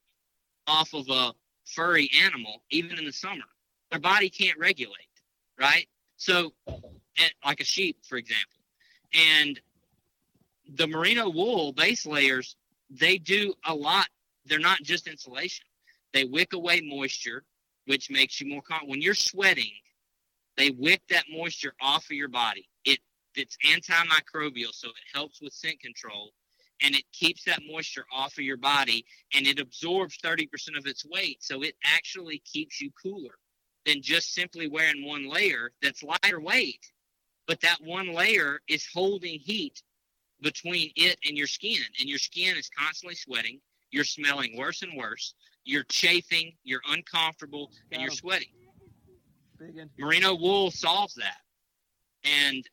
off 0.67 0.95
of 0.95 1.09
a 1.09 1.33
furry 1.65 2.11
animal, 2.25 2.63
even 2.71 2.99
in 2.99 3.05
the 3.05 3.13
summer. 3.13 3.45
Their 3.91 4.01
body 4.01 4.31
can't 4.31 4.59
regulate, 4.59 5.09
right? 5.59 5.87
So, 6.17 6.53
like 7.45 7.61
a 7.61 7.65
sheep, 7.65 7.99
for 8.09 8.17
example. 8.17 8.59
And 9.13 9.61
the 10.75 10.87
merino 10.87 11.29
wool 11.29 11.73
base 11.73 12.07
layers, 12.07 12.57
they 12.89 13.19
do 13.19 13.53
a 13.67 13.75
lot. 13.75 14.07
They're 14.47 14.59
not 14.59 14.83
just 14.83 15.09
insulation. 15.09 15.67
They 16.13 16.25
wick 16.25 16.53
away 16.53 16.81
moisture, 16.81 17.45
which 17.87 18.11
makes 18.11 18.41
you 18.41 18.49
more 18.49 18.63
calm. 18.63 18.89
When 18.89 19.03
you're 19.03 19.15
sweating, 19.15 19.73
they 20.57 20.71
wick 20.71 21.03
that 21.11 21.25
moisture 21.31 21.75
off 21.81 22.05
of 22.05 22.13
your 22.13 22.29
body. 22.29 22.69
It 22.85 23.01
it's 23.35 23.57
antimicrobial, 23.67 24.73
so 24.73 24.89
it 24.89 24.95
helps 25.15 25.41
with 25.41 25.53
scent 25.53 25.81
control 25.81 26.33
and 26.83 26.95
it 26.95 27.05
keeps 27.13 27.45
that 27.45 27.61
moisture 27.71 28.07
off 28.13 28.39
of 28.39 28.45
your 28.45 28.57
body 28.57 29.05
and 29.35 29.47
it 29.47 29.61
absorbs 29.61 30.19
30% 30.25 30.47
of 30.79 30.87
its 30.87 31.05
weight. 31.05 31.39
So 31.41 31.63
it 31.63 31.75
actually 31.85 32.43
keeps 32.45 32.81
you 32.81 32.91
cooler 33.03 33.35
than 33.87 34.03
just 34.03 34.35
simply 34.35 34.69
wearing 34.69 35.07
one 35.07 35.29
layer 35.29 35.73
that's 35.83 36.03
lighter 36.03 36.41
weight. 36.41 36.81
But 37.47 37.61
that 37.63 37.79
one 37.83 38.15
layer 38.15 38.61
is 38.69 38.87
holding 38.93 39.39
heat 39.39 39.83
between 40.43 40.91
it 40.97 41.19
and 41.27 41.37
your 41.37 41.47
skin. 41.47 41.83
And 41.99 42.09
your 42.09 42.19
skin 42.19 42.57
is 42.57 42.71
constantly 42.77 43.17
sweating. 43.17 43.61
You're 43.91 44.05
smelling 44.05 44.57
worse 44.57 44.83
and 44.83 44.97
worse. 44.97 45.35
You're 45.65 45.85
chafing. 45.85 46.53
You're 46.65 46.83
uncomfortable 46.89 47.71
and 47.93 48.01
you're 48.01 48.11
sweating. 48.11 48.49
Merino 49.99 50.35
wool 50.35 50.71
solves 50.71 51.15
that. 51.15 51.39
And 52.25 52.65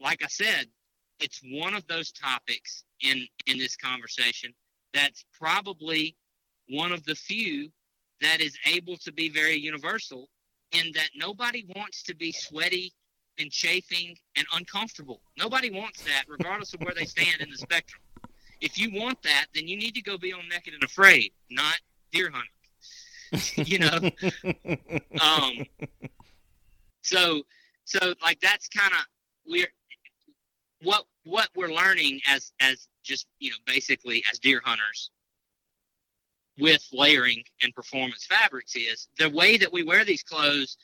like 0.00 0.22
I 0.22 0.28
said, 0.28 0.66
it's 1.20 1.40
one 1.50 1.74
of 1.74 1.86
those 1.86 2.12
topics 2.12 2.84
in 3.02 3.26
in 3.46 3.58
this 3.58 3.76
conversation 3.76 4.52
that's 4.94 5.24
probably 5.38 6.16
one 6.68 6.92
of 6.92 7.04
the 7.04 7.14
few 7.14 7.70
that 8.20 8.40
is 8.40 8.56
able 8.66 8.96
to 8.98 9.12
be 9.12 9.28
very 9.28 9.56
universal 9.56 10.28
in 10.72 10.92
that 10.94 11.10
nobody 11.16 11.66
wants 11.76 12.02
to 12.02 12.14
be 12.14 12.32
sweaty 12.32 12.92
and 13.38 13.50
chafing 13.50 14.16
and 14.36 14.46
uncomfortable. 14.54 15.20
Nobody 15.38 15.70
wants 15.70 16.02
that, 16.04 16.24
regardless 16.28 16.74
of 16.74 16.80
where 16.80 16.94
they 16.94 17.04
stand 17.04 17.40
in 17.40 17.50
the 17.50 17.56
spectrum. 17.56 18.02
If 18.60 18.76
you 18.76 18.90
want 18.92 19.22
that, 19.22 19.46
then 19.54 19.68
you 19.68 19.76
need 19.76 19.94
to 19.94 20.02
go 20.02 20.18
be 20.18 20.32
on 20.32 20.48
naked 20.48 20.74
and 20.74 20.82
afraid, 20.82 21.32
not 21.50 21.76
deer 22.12 22.30
hunting. 22.32 22.50
you 23.66 23.78
know. 23.78 24.10
um. 25.20 25.66
So, 27.02 27.42
so 27.84 28.14
like 28.22 28.40
that's 28.40 28.68
kind 28.68 28.92
of 28.92 29.06
we're 29.46 29.68
what 30.82 31.04
what 31.24 31.48
we're 31.56 31.72
learning 31.72 32.20
as 32.28 32.52
as 32.60 32.88
just 33.02 33.26
you 33.38 33.50
know 33.50 33.56
basically 33.66 34.22
as 34.30 34.38
deer 34.38 34.60
hunters 34.64 35.10
with 36.58 36.84
layering 36.92 37.42
and 37.62 37.74
performance 37.74 38.26
fabrics 38.26 38.74
is 38.74 39.08
the 39.18 39.30
way 39.30 39.56
that 39.56 39.72
we 39.72 39.82
wear 39.82 40.04
these 40.04 40.22
clothes 40.22 40.76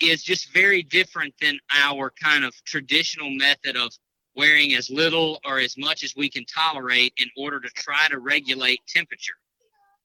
is 0.00 0.22
just 0.22 0.52
very 0.52 0.82
different 0.82 1.34
than 1.40 1.58
our 1.74 2.12
kind 2.22 2.44
of 2.44 2.54
traditional 2.64 3.30
method 3.30 3.76
of 3.76 3.90
wearing 4.36 4.74
as 4.74 4.90
little 4.90 5.40
or 5.44 5.58
as 5.58 5.76
much 5.78 6.04
as 6.04 6.14
we 6.14 6.28
can 6.28 6.44
tolerate 6.44 7.14
in 7.16 7.28
order 7.36 7.58
to 7.58 7.68
try 7.70 8.06
to 8.08 8.18
regulate 8.18 8.80
temperature. 8.86 9.34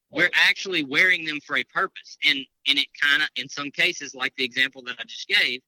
We're 0.09 0.31
actually 0.33 0.83
wearing 0.83 1.25
them 1.25 1.39
for 1.45 1.57
a 1.57 1.63
purpose. 1.65 2.17
And 2.27 2.39
and 2.67 2.77
it 2.77 2.87
kind 3.01 3.21
of 3.21 3.29
in 3.35 3.49
some 3.49 3.71
cases, 3.71 4.15
like 4.15 4.33
the 4.35 4.45
example 4.45 4.81
that 4.83 4.95
I 4.99 5.03
just 5.03 5.27
gave, 5.27 5.61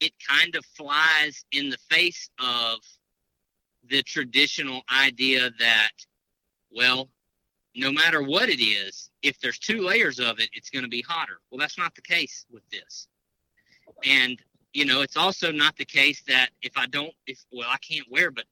it 0.00 0.12
kind 0.26 0.54
of 0.54 0.64
flies 0.64 1.44
in 1.52 1.70
the 1.70 1.78
face 1.90 2.30
of 2.38 2.78
the 3.88 4.02
traditional 4.02 4.82
idea 4.94 5.50
that, 5.58 5.92
well, 6.70 7.08
no 7.74 7.92
matter 7.92 8.22
what 8.22 8.48
it 8.48 8.62
is, 8.62 9.10
if 9.22 9.38
there's 9.40 9.58
two 9.58 9.80
layers 9.80 10.18
of 10.18 10.40
it, 10.40 10.48
it's 10.52 10.70
going 10.70 10.84
to 10.84 10.88
be 10.88 11.02
hotter. 11.02 11.40
Well, 11.50 11.58
that's 11.58 11.78
not 11.78 11.94
the 11.94 12.02
case 12.02 12.44
with 12.50 12.68
this. 12.70 13.08
And, 14.04 14.38
you 14.72 14.84
know, 14.84 15.00
it's 15.00 15.16
also 15.16 15.50
not 15.52 15.76
the 15.76 15.84
case 15.84 16.22
that 16.28 16.50
if 16.62 16.76
I 16.76 16.86
don't, 16.86 17.12
if, 17.26 17.44
well, 17.52 17.68
I 17.70 17.78
can't 17.78 18.06
wear, 18.10 18.30
but 18.30 18.44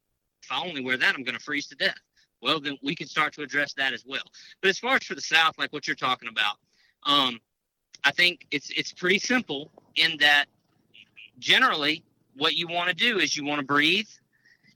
if 0.42 0.50
I 0.50 0.64
only 0.64 0.84
wear 0.84 0.96
that, 0.96 1.14
I'm 1.14 1.24
going 1.24 1.36
to 1.36 1.42
freeze 1.42 1.66
to 1.68 1.76
death. 1.76 1.98
Well, 2.42 2.60
then 2.60 2.76
we 2.82 2.94
can 2.94 3.06
start 3.06 3.32
to 3.34 3.42
address 3.42 3.72
that 3.74 3.92
as 3.92 4.04
well. 4.06 4.22
But 4.60 4.68
as 4.68 4.78
far 4.78 4.96
as 4.96 5.04
for 5.04 5.14
the 5.14 5.20
South, 5.20 5.58
like 5.58 5.72
what 5.72 5.86
you're 5.86 5.96
talking 5.96 6.28
about, 6.28 6.56
um, 7.04 7.38
I 8.04 8.12
think 8.12 8.46
it's 8.50 8.70
it's 8.70 8.92
pretty 8.92 9.18
simple 9.18 9.70
in 9.96 10.16
that 10.18 10.46
generally 11.38 12.02
what 12.36 12.54
you 12.54 12.68
want 12.68 12.88
to 12.88 12.94
do 12.94 13.18
is 13.18 13.36
you 13.36 13.44
want 13.44 13.60
to 13.60 13.66
breathe 13.66 14.08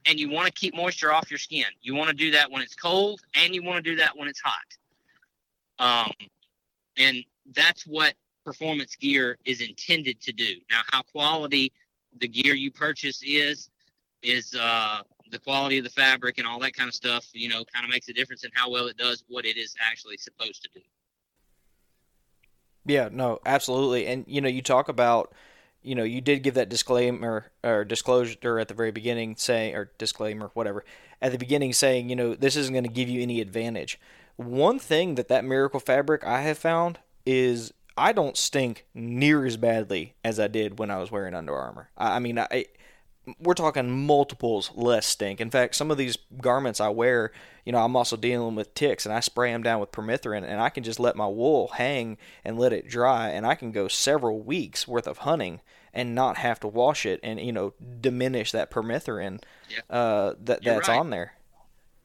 and 0.05 0.19
you 0.19 0.29
want 0.29 0.47
to 0.47 0.53
keep 0.53 0.75
moisture 0.75 1.13
off 1.13 1.29
your 1.29 1.37
skin. 1.37 1.65
You 1.81 1.95
want 1.95 2.09
to 2.09 2.15
do 2.15 2.31
that 2.31 2.49
when 2.49 2.61
it's 2.61 2.75
cold 2.75 3.21
and 3.35 3.53
you 3.53 3.63
want 3.63 3.83
to 3.83 3.89
do 3.89 3.95
that 3.97 4.17
when 4.17 4.27
it's 4.27 4.41
hot. 4.43 4.65
Um, 5.79 6.11
and 6.97 7.23
that's 7.55 7.85
what 7.85 8.13
performance 8.43 8.95
gear 8.95 9.37
is 9.45 9.61
intended 9.61 10.19
to 10.21 10.31
do. 10.31 10.55
Now, 10.69 10.81
how 10.91 11.03
quality 11.03 11.71
the 12.19 12.27
gear 12.27 12.55
you 12.55 12.71
purchase 12.71 13.21
is, 13.23 13.69
is 14.21 14.55
uh, 14.59 15.01
the 15.31 15.39
quality 15.39 15.77
of 15.77 15.83
the 15.83 15.89
fabric 15.89 16.37
and 16.37 16.47
all 16.47 16.59
that 16.59 16.73
kind 16.73 16.87
of 16.87 16.93
stuff, 16.93 17.27
you 17.33 17.49
know, 17.49 17.63
kind 17.73 17.85
of 17.85 17.91
makes 17.91 18.09
a 18.09 18.13
difference 18.13 18.43
in 18.43 18.51
how 18.53 18.69
well 18.69 18.87
it 18.87 18.97
does 18.97 19.23
what 19.27 19.45
it 19.45 19.57
is 19.57 19.75
actually 19.79 20.17
supposed 20.17 20.61
to 20.63 20.69
do. 20.73 20.81
Yeah, 22.85 23.09
no, 23.11 23.39
absolutely. 23.45 24.07
And, 24.07 24.25
you 24.27 24.41
know, 24.41 24.49
you 24.49 24.61
talk 24.61 24.89
about 24.89 25.33
you 25.83 25.95
know, 25.95 26.03
you 26.03 26.21
did 26.21 26.43
give 26.43 26.53
that 26.55 26.69
disclaimer 26.69 27.51
or 27.63 27.83
disclosure 27.83 28.59
at 28.59 28.67
the 28.67 28.73
very 28.73 28.91
beginning, 28.91 29.35
saying 29.35 29.75
or 29.75 29.91
disclaimer, 29.97 30.51
whatever, 30.53 30.83
at 31.21 31.31
the 31.31 31.37
beginning, 31.37 31.73
saying, 31.73 32.09
you 32.09 32.15
know, 32.15 32.35
this 32.35 32.55
isn't 32.55 32.73
going 32.73 32.83
to 32.83 32.89
give 32.89 33.09
you 33.09 33.21
any 33.21 33.41
advantage. 33.41 33.99
One 34.35 34.79
thing 34.79 35.15
that 35.15 35.27
that 35.27 35.45
miracle 35.45 35.79
fabric 35.79 36.23
I 36.23 36.41
have 36.41 36.57
found 36.57 36.99
is 37.25 37.73
I 37.97 38.13
don't 38.13 38.37
stink 38.37 38.85
near 38.93 39.45
as 39.45 39.57
badly 39.57 40.15
as 40.23 40.39
I 40.39 40.47
did 40.47 40.79
when 40.79 40.89
I 40.89 40.97
was 40.97 41.11
wearing 41.11 41.33
Under 41.33 41.55
Armour. 41.55 41.89
I, 41.97 42.15
I 42.15 42.19
mean, 42.19 42.39
I 42.39 42.65
we're 43.39 43.53
talking 43.53 44.05
multiples 44.05 44.71
less 44.75 45.05
stink. 45.05 45.39
In 45.39 45.51
fact, 45.51 45.75
some 45.75 45.91
of 45.91 45.97
these 45.97 46.17
garments 46.39 46.79
I 46.79 46.89
wear, 46.89 47.31
you 47.65 47.71
know, 47.71 47.79
I'm 47.79 47.95
also 47.95 48.17
dealing 48.17 48.55
with 48.55 48.73
ticks 48.73 49.05
and 49.05 49.13
I 49.13 49.19
spray 49.19 49.51
them 49.51 49.63
down 49.63 49.79
with 49.79 49.91
permethrin 49.91 50.43
and 50.43 50.59
I 50.59 50.69
can 50.69 50.83
just 50.83 50.99
let 50.99 51.15
my 51.15 51.27
wool 51.27 51.69
hang 51.75 52.17
and 52.43 52.57
let 52.57 52.73
it 52.73 52.87
dry 52.87 53.29
and 53.29 53.45
I 53.45 53.55
can 53.55 53.71
go 53.71 53.87
several 53.87 54.39
weeks 54.39 54.87
worth 54.87 55.07
of 55.07 55.19
hunting 55.19 55.61
and 55.93 56.15
not 56.15 56.37
have 56.37 56.59
to 56.61 56.67
wash 56.67 57.05
it 57.05 57.19
and, 57.21 57.39
you 57.39 57.51
know, 57.51 57.73
diminish 57.99 58.51
that 58.53 58.71
permethrin 58.71 59.41
uh, 59.89 60.33
that 60.43 60.63
that's 60.63 60.87
right. 60.87 60.99
on 60.99 61.09
there. 61.11 61.33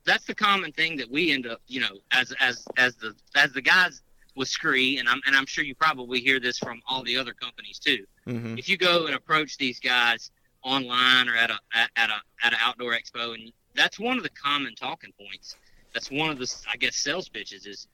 that's 0.04 0.24
the 0.24 0.34
common 0.34 0.72
thing 0.72 0.96
that 0.96 1.10
we 1.10 1.32
end 1.32 1.46
up, 1.46 1.60
you 1.66 1.80
know, 1.80 1.98
as 2.12 2.32
as 2.40 2.64
as 2.76 2.94
the 2.96 3.14
as 3.34 3.52
the 3.52 3.60
guys 3.60 4.02
with 4.36 4.48
Scree, 4.48 4.98
and 4.98 5.08
I'm 5.08 5.20
and 5.26 5.34
I'm 5.34 5.46
sure 5.46 5.64
you 5.64 5.74
probably 5.74 6.20
hear 6.20 6.38
this 6.40 6.58
from 6.58 6.80
all 6.86 7.02
the 7.02 7.16
other 7.16 7.32
companies 7.32 7.78
too. 7.78 8.06
Mm-hmm. 8.26 8.58
If 8.58 8.68
you 8.68 8.76
go 8.76 9.06
and 9.06 9.14
approach 9.14 9.56
these 9.58 9.80
guys 9.80 10.30
online 10.66 11.28
or 11.28 11.36
at 11.36 11.50
a 11.50 11.58
at, 11.74 12.10
a 12.10 12.20
at 12.44 12.52
an 12.52 12.58
outdoor 12.60 12.92
expo, 12.92 13.34
and 13.34 13.52
that's 13.74 13.98
one 13.98 14.16
of 14.16 14.22
the 14.22 14.30
common 14.30 14.74
talking 14.74 15.12
points. 15.18 15.56
That's 15.94 16.10
one 16.10 16.28
of 16.30 16.38
the 16.38 16.54
I 16.70 16.76
guess 16.76 16.96
sales 16.96 17.28
pitches 17.28 17.66
is 17.66 17.86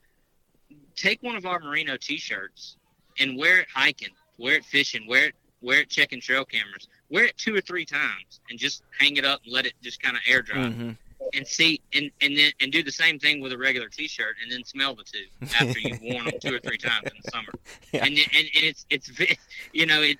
take 0.95 1.21
one 1.21 1.35
of 1.35 1.45
our 1.45 1.59
merino 1.59 1.95
T-shirts 1.97 2.77
and 3.19 3.37
wear 3.37 3.59
it 3.59 3.67
hiking, 3.73 4.09
wear 4.37 4.55
it 4.55 4.65
fishing, 4.65 5.07
wear 5.07 5.27
it 5.27 5.35
wear 5.61 5.81
it 5.81 5.89
checking 5.89 6.19
trail 6.19 6.43
cameras, 6.43 6.89
wear 7.09 7.25
it 7.25 7.37
two 7.37 7.55
or 7.55 7.61
three 7.61 7.85
times, 7.85 8.41
and 8.49 8.59
just 8.59 8.83
hang 8.99 9.15
it 9.17 9.23
up 9.23 9.41
and 9.45 9.53
let 9.53 9.65
it 9.65 9.73
just 9.81 10.01
kind 10.01 10.17
of 10.17 10.23
air 10.27 10.41
dry. 10.41 10.57
Mm-hmm. 10.57 10.91
And 11.35 11.47
see, 11.47 11.79
and 11.93 12.11
and 12.21 12.37
then 12.37 12.51
and 12.59 12.71
do 12.71 12.83
the 12.83 12.91
same 12.91 13.17
thing 13.17 13.39
with 13.39 13.53
a 13.53 13.57
regular 13.57 13.87
T-shirt, 13.87 14.35
and 14.43 14.51
then 14.51 14.63
smell 14.65 14.95
the 14.95 15.03
two 15.03 15.25
after 15.59 15.79
you've 15.79 16.01
worn 16.01 16.25
them 16.25 16.33
two 16.41 16.53
or 16.53 16.59
three 16.59 16.77
times 16.77 17.05
in 17.05 17.13
the 17.23 17.31
summer. 17.31 17.53
Yeah. 17.91 18.05
And, 18.05 18.17
and 18.17 18.49
and 18.55 18.63
it's 18.63 18.85
it's 18.89 19.11
you 19.73 19.85
know 19.85 20.01
it 20.01 20.17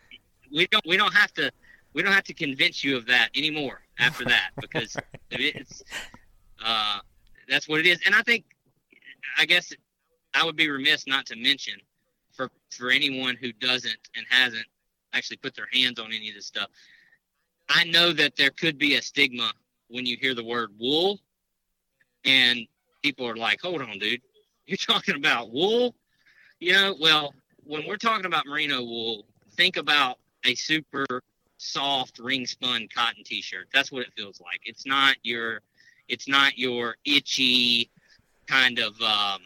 we 0.52 0.68
don't 0.68 0.86
we 0.86 0.96
don't 0.96 1.14
have 1.14 1.34
to 1.34 1.52
we 1.94 2.02
don't 2.02 2.14
have 2.14 2.24
to 2.26 2.34
convince 2.34 2.84
you 2.84 2.98
of 2.98 3.06
that 3.08 3.30
anymore 3.36 3.82
after 4.00 4.26
that 4.26 4.52
because 4.62 4.96
it's 5.32 5.84
uh 6.64 7.00
that's 7.50 7.68
what 7.68 7.80
it 7.80 7.86
is. 7.86 8.00
And 8.06 8.16
I 8.16 8.22
think 8.22 8.46
I 9.38 9.46
guess 9.46 9.74
I 10.34 10.44
would 10.44 10.56
be 10.56 10.70
remiss 10.70 11.06
not 11.08 11.26
to 11.28 11.36
mention 11.36 11.76
for 12.32 12.50
for 12.72 12.90
anyone 12.90 13.36
who 13.40 13.52
doesn't 13.54 13.98
and 14.16 14.26
hasn't 14.30 14.66
actually 15.14 15.38
put 15.38 15.56
their 15.56 15.68
hands 15.74 16.00
on 16.00 16.08
any 16.08 16.30
of 16.30 16.36
this 16.36 16.48
stuff. 16.48 16.70
I 17.70 17.84
know 17.86 18.12
that 18.14 18.36
there 18.36 18.50
could 18.50 18.78
be 18.78 18.96
a 18.96 19.02
stigma 19.02 19.52
when 19.88 20.06
you 20.06 20.18
hear 20.20 20.34
the 20.34 20.44
word 20.44 20.72
wool 20.80 21.20
and 22.26 22.60
people 23.02 23.28
are 23.28 23.36
like, 23.36 23.62
"Hold 23.62 23.82
on, 23.82 24.00
dude. 24.00 24.22
You're 24.66 24.78
talking 24.78 25.16
about 25.16 25.52
wool?" 25.52 25.96
You 26.60 26.74
know, 26.74 26.96
well, 27.00 27.34
when 27.64 27.86
we're 27.88 27.98
talking 27.98 28.26
about 28.26 28.46
merino 28.46 28.82
wool, 28.82 29.26
think 29.56 29.78
about 29.78 30.18
a 30.46 30.56
super 30.56 31.06
soft 31.64 32.20
ring 32.20 32.46
spun 32.46 32.88
cotton 32.94 33.24
t-shirt. 33.24 33.68
That's 33.74 33.92
what 33.92 34.02
it 34.04 34.14
feels 34.16 34.42
like. 34.42 34.60
It's 34.66 34.86
not 34.86 35.16
your 35.24 35.62
it's 36.10 36.28
not 36.28 36.58
your 36.58 36.98
itchy 37.06 37.90
kind 38.48 38.78
of 38.80 39.00
um, 39.02 39.42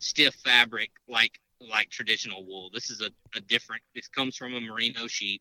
stiff 0.00 0.34
fabric 0.34 0.90
like 1.08 1.40
like 1.60 1.88
traditional 1.90 2.44
wool. 2.44 2.70
This 2.74 2.90
is 2.90 3.00
a, 3.00 3.10
a 3.36 3.40
different. 3.40 3.82
This 3.94 4.08
comes 4.08 4.36
from 4.36 4.54
a 4.54 4.60
merino 4.60 5.06
sheep, 5.06 5.40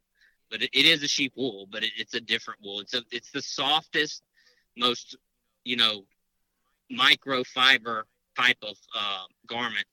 but 0.50 0.62
it, 0.62 0.70
it 0.74 0.86
is 0.86 1.02
a 1.04 1.08
sheep 1.08 1.34
wool, 1.36 1.68
but 1.72 1.84
it, 1.84 1.92
it's 1.98 2.14
a 2.14 2.22
different 2.22 2.60
wool. 2.64 2.80
It's 2.80 2.94
a 2.94 3.02
it's 3.12 3.32
the 3.32 3.42
softest, 3.42 4.22
most 4.78 5.18
you 5.66 5.76
know, 5.76 6.06
microfiber 6.92 8.04
type 8.38 8.58
of 8.62 8.78
uh, 8.96 9.24
garment 9.48 9.86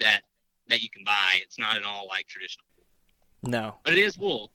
that 0.00 0.20
that 0.68 0.82
you 0.82 0.88
can 0.90 1.04
buy. 1.04 1.38
It's 1.42 1.58
not 1.58 1.76
at 1.76 1.82
all 1.82 2.06
like 2.08 2.26
traditional, 2.26 2.66
No. 3.42 3.74
but 3.84 3.92
it 3.94 3.98
is 3.98 4.16
wool. 4.16 4.52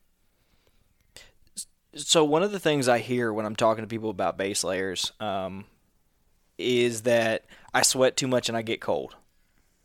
So 1.94 2.24
one 2.24 2.42
of 2.42 2.52
the 2.52 2.58
things 2.58 2.88
I 2.88 2.98
hear 2.98 3.32
when 3.32 3.44
I'm 3.44 3.56
talking 3.56 3.84
to 3.84 3.88
people 3.88 4.10
about 4.10 4.38
base 4.38 4.64
layers 4.64 5.12
um, 5.20 5.66
is 6.58 7.02
that 7.02 7.44
I 7.74 7.82
sweat 7.82 8.16
too 8.16 8.28
much 8.28 8.48
and 8.48 8.56
I 8.56 8.62
get 8.62 8.80
cold, 8.80 9.14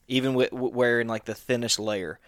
even 0.08 0.34
with, 0.34 0.54
wearing 0.54 1.08
like 1.08 1.26
the 1.26 1.36
thinnest 1.36 1.80
layer. 1.80 2.20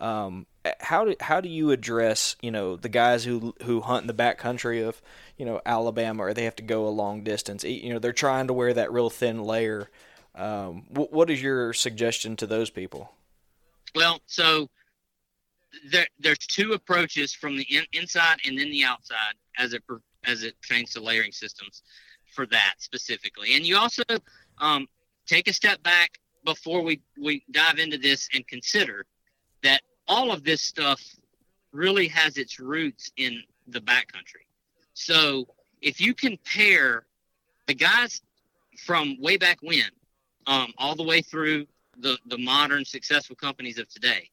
Um, 0.00 0.46
how 0.80 1.04
do 1.04 1.14
how 1.20 1.40
do 1.40 1.48
you 1.48 1.70
address 1.70 2.36
you 2.40 2.50
know 2.50 2.76
the 2.76 2.88
guys 2.88 3.24
who 3.24 3.54
who 3.62 3.80
hunt 3.80 4.02
in 4.02 4.06
the 4.06 4.12
back 4.12 4.38
country 4.38 4.82
of 4.82 5.00
you 5.36 5.44
know 5.44 5.60
Alabama 5.66 6.24
or 6.24 6.34
they 6.34 6.44
have 6.44 6.56
to 6.56 6.62
go 6.62 6.86
a 6.86 6.90
long 6.90 7.22
distance? 7.24 7.64
You 7.64 7.92
know 7.92 7.98
they're 7.98 8.12
trying 8.12 8.46
to 8.48 8.52
wear 8.52 8.72
that 8.74 8.92
real 8.92 9.10
thin 9.10 9.42
layer. 9.42 9.88
Um, 10.34 10.84
what 10.90 11.30
is 11.30 11.42
your 11.42 11.72
suggestion 11.72 12.36
to 12.36 12.46
those 12.46 12.70
people? 12.70 13.12
Well, 13.94 14.20
so 14.26 14.68
there, 15.90 16.06
there's 16.18 16.38
two 16.38 16.72
approaches 16.72 17.32
from 17.34 17.56
the 17.56 17.66
in, 17.70 17.84
inside 17.92 18.38
and 18.46 18.58
then 18.58 18.70
the 18.70 18.84
outside 18.84 19.34
as 19.58 19.72
it 19.72 19.82
as 20.24 20.42
it 20.42 20.54
pertains 20.60 20.92
to 20.92 21.00
layering 21.00 21.32
systems 21.32 21.82
for 22.34 22.46
that 22.46 22.74
specifically. 22.78 23.54
And 23.54 23.66
you 23.66 23.76
also 23.76 24.02
um, 24.58 24.86
take 25.26 25.48
a 25.48 25.52
step 25.52 25.82
back 25.82 26.18
before 26.44 26.82
we 26.82 27.00
we 27.20 27.44
dive 27.50 27.78
into 27.78 27.98
this 27.98 28.28
and 28.34 28.46
consider 28.46 29.06
that 29.62 29.82
all 30.06 30.32
of 30.32 30.44
this 30.44 30.62
stuff 30.62 31.02
really 31.72 32.08
has 32.08 32.38
its 32.38 32.58
roots 32.58 33.10
in 33.16 33.42
the 33.66 33.80
backcountry. 33.80 34.46
So 34.94 35.46
if 35.80 36.00
you 36.00 36.14
compare 36.14 37.06
the 37.66 37.74
guys 37.74 38.22
from 38.78 39.16
way 39.20 39.36
back 39.36 39.58
when, 39.60 39.90
um, 40.46 40.72
all 40.78 40.94
the 40.94 41.02
way 41.02 41.20
through 41.20 41.66
the, 41.98 42.16
the 42.26 42.38
modern 42.38 42.84
successful 42.84 43.36
companies 43.36 43.78
of 43.78 43.88
today, 43.88 44.30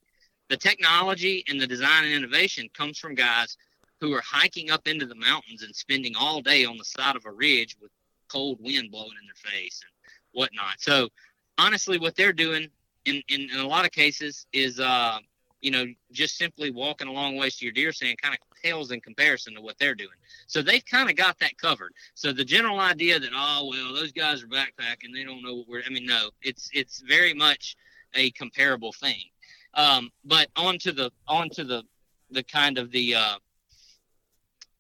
the 0.50 0.58
technology 0.58 1.44
and 1.50 1.60
the 1.60 1.68
design 1.68 2.06
and 2.06 2.14
innovation 2.14 2.70
comes 2.74 3.00
from 3.00 3.16
guys 3.16 3.58
who 4.00 4.14
are 4.14 4.22
hiking 4.22 4.70
up 4.72 4.88
into 4.88 5.06
the 5.06 5.16
mountains 5.16 5.64
and 5.64 5.76
spending 5.76 6.16
all 6.16 6.42
day 6.42 6.66
on 6.66 6.78
the 6.78 6.86
side 6.86 7.16
of 7.16 7.26
a 7.26 7.32
ridge 7.32 7.76
with 7.82 7.92
cold 8.28 8.58
wind 8.62 8.92
blowing 8.92 9.12
in 9.22 9.28
their 9.28 9.52
face 9.52 9.82
and 9.84 10.12
whatnot. 10.34 10.80
So 10.80 11.10
honestly, 11.58 11.98
what 11.98 12.16
they're 12.16 12.34
doing 12.34 12.70
in, 13.06 13.22
in, 13.30 13.50
in 13.52 13.60
a 13.60 13.68
lot 13.68 13.86
of 13.86 13.92
cases 13.92 14.46
is, 14.52 14.80
uh, 14.80 15.20
you 15.62 15.72
know, 15.72 15.86
just 16.12 16.38
simply 16.38 16.70
walking 16.70 17.08
a 17.08 17.12
long 17.12 17.38
ways 17.38 17.56
to 17.58 17.66
your 17.66 17.72
deer 17.72 17.92
stand 17.92 18.22
kind 18.22 18.36
of 18.36 18.62
pales 18.62 18.92
in 18.92 19.00
comparison 19.00 19.56
to 19.56 19.62
what 19.62 19.78
they're 19.80 19.96
doing. 19.96 20.10
So 20.48 20.62
they've 20.62 20.86
kind 20.86 21.10
of 21.10 21.16
got 21.16 21.40
that 21.40 21.58
covered. 21.58 21.94
So 22.14 22.34
the 22.34 22.46
general 22.46 22.80
idea 22.80 23.20
that, 23.20 23.32
oh, 23.34 23.70
well, 23.70 23.94
those 23.94 24.12
guys 24.12 24.44
are 24.44 24.48
backpacking, 24.48 25.14
they 25.14 25.24
don't 25.24 25.42
know 25.42 25.56
what 25.56 25.68
we're, 25.68 25.84
I 25.86 25.90
mean, 25.90 26.06
no, 26.06 26.30
it's, 26.42 26.70
it's 26.74 27.00
very 27.08 27.34
much 27.34 27.76
a 28.14 28.32
comparable 28.32 28.94
thing. 28.94 29.22
Um, 29.76 30.12
but 30.24 30.50
on 30.56 30.78
to 30.80 30.92
the, 30.92 31.12
on 31.28 31.50
to 31.52 31.64
the, 31.64 31.84
the 32.32 32.44
kind 32.44 32.78
of 32.78 32.92
the, 32.92 33.16
uh, 33.16 33.36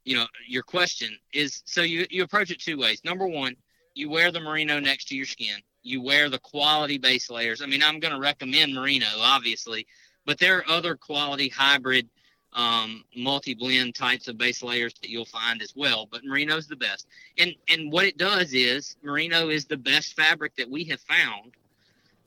you 0.03 0.15
know, 0.15 0.25
your 0.47 0.63
question 0.63 1.17
is, 1.33 1.63
so 1.65 1.81
you, 1.81 2.05
you 2.09 2.23
approach 2.23 2.51
it 2.51 2.59
two 2.59 2.77
ways. 2.77 3.01
Number 3.03 3.27
one, 3.27 3.55
you 3.93 4.09
wear 4.09 4.31
the 4.31 4.39
merino 4.39 4.79
next 4.79 5.07
to 5.09 5.15
your 5.15 5.25
skin. 5.25 5.57
You 5.81 6.01
wear 6.01 6.29
the 6.29 6.39
quality 6.39 6.97
base 6.97 7.29
layers. 7.29 7.61
I 7.61 7.65
mean, 7.65 7.83
I'm 7.83 7.99
going 7.99 8.13
to 8.13 8.19
recommend 8.19 8.73
merino, 8.73 9.07
obviously, 9.19 9.85
but 10.25 10.37
there 10.39 10.57
are 10.57 10.69
other 10.69 10.95
quality 10.95 11.49
hybrid 11.49 12.09
um, 12.53 13.03
multi-blend 13.15 13.95
types 13.95 14.27
of 14.27 14.37
base 14.37 14.63
layers 14.63 14.93
that 15.01 15.09
you'll 15.09 15.25
find 15.25 15.61
as 15.61 15.73
well. 15.75 16.07
But 16.09 16.23
merino's 16.23 16.67
the 16.67 16.75
best. 16.75 17.05
And 17.37 17.53
and 17.69 17.91
what 17.91 18.05
it 18.05 18.17
does 18.17 18.53
is 18.53 18.95
merino 19.03 19.49
is 19.49 19.65
the 19.65 19.77
best 19.77 20.15
fabric 20.15 20.55
that 20.55 20.69
we 20.69 20.85
have 20.85 21.01
found 21.01 21.51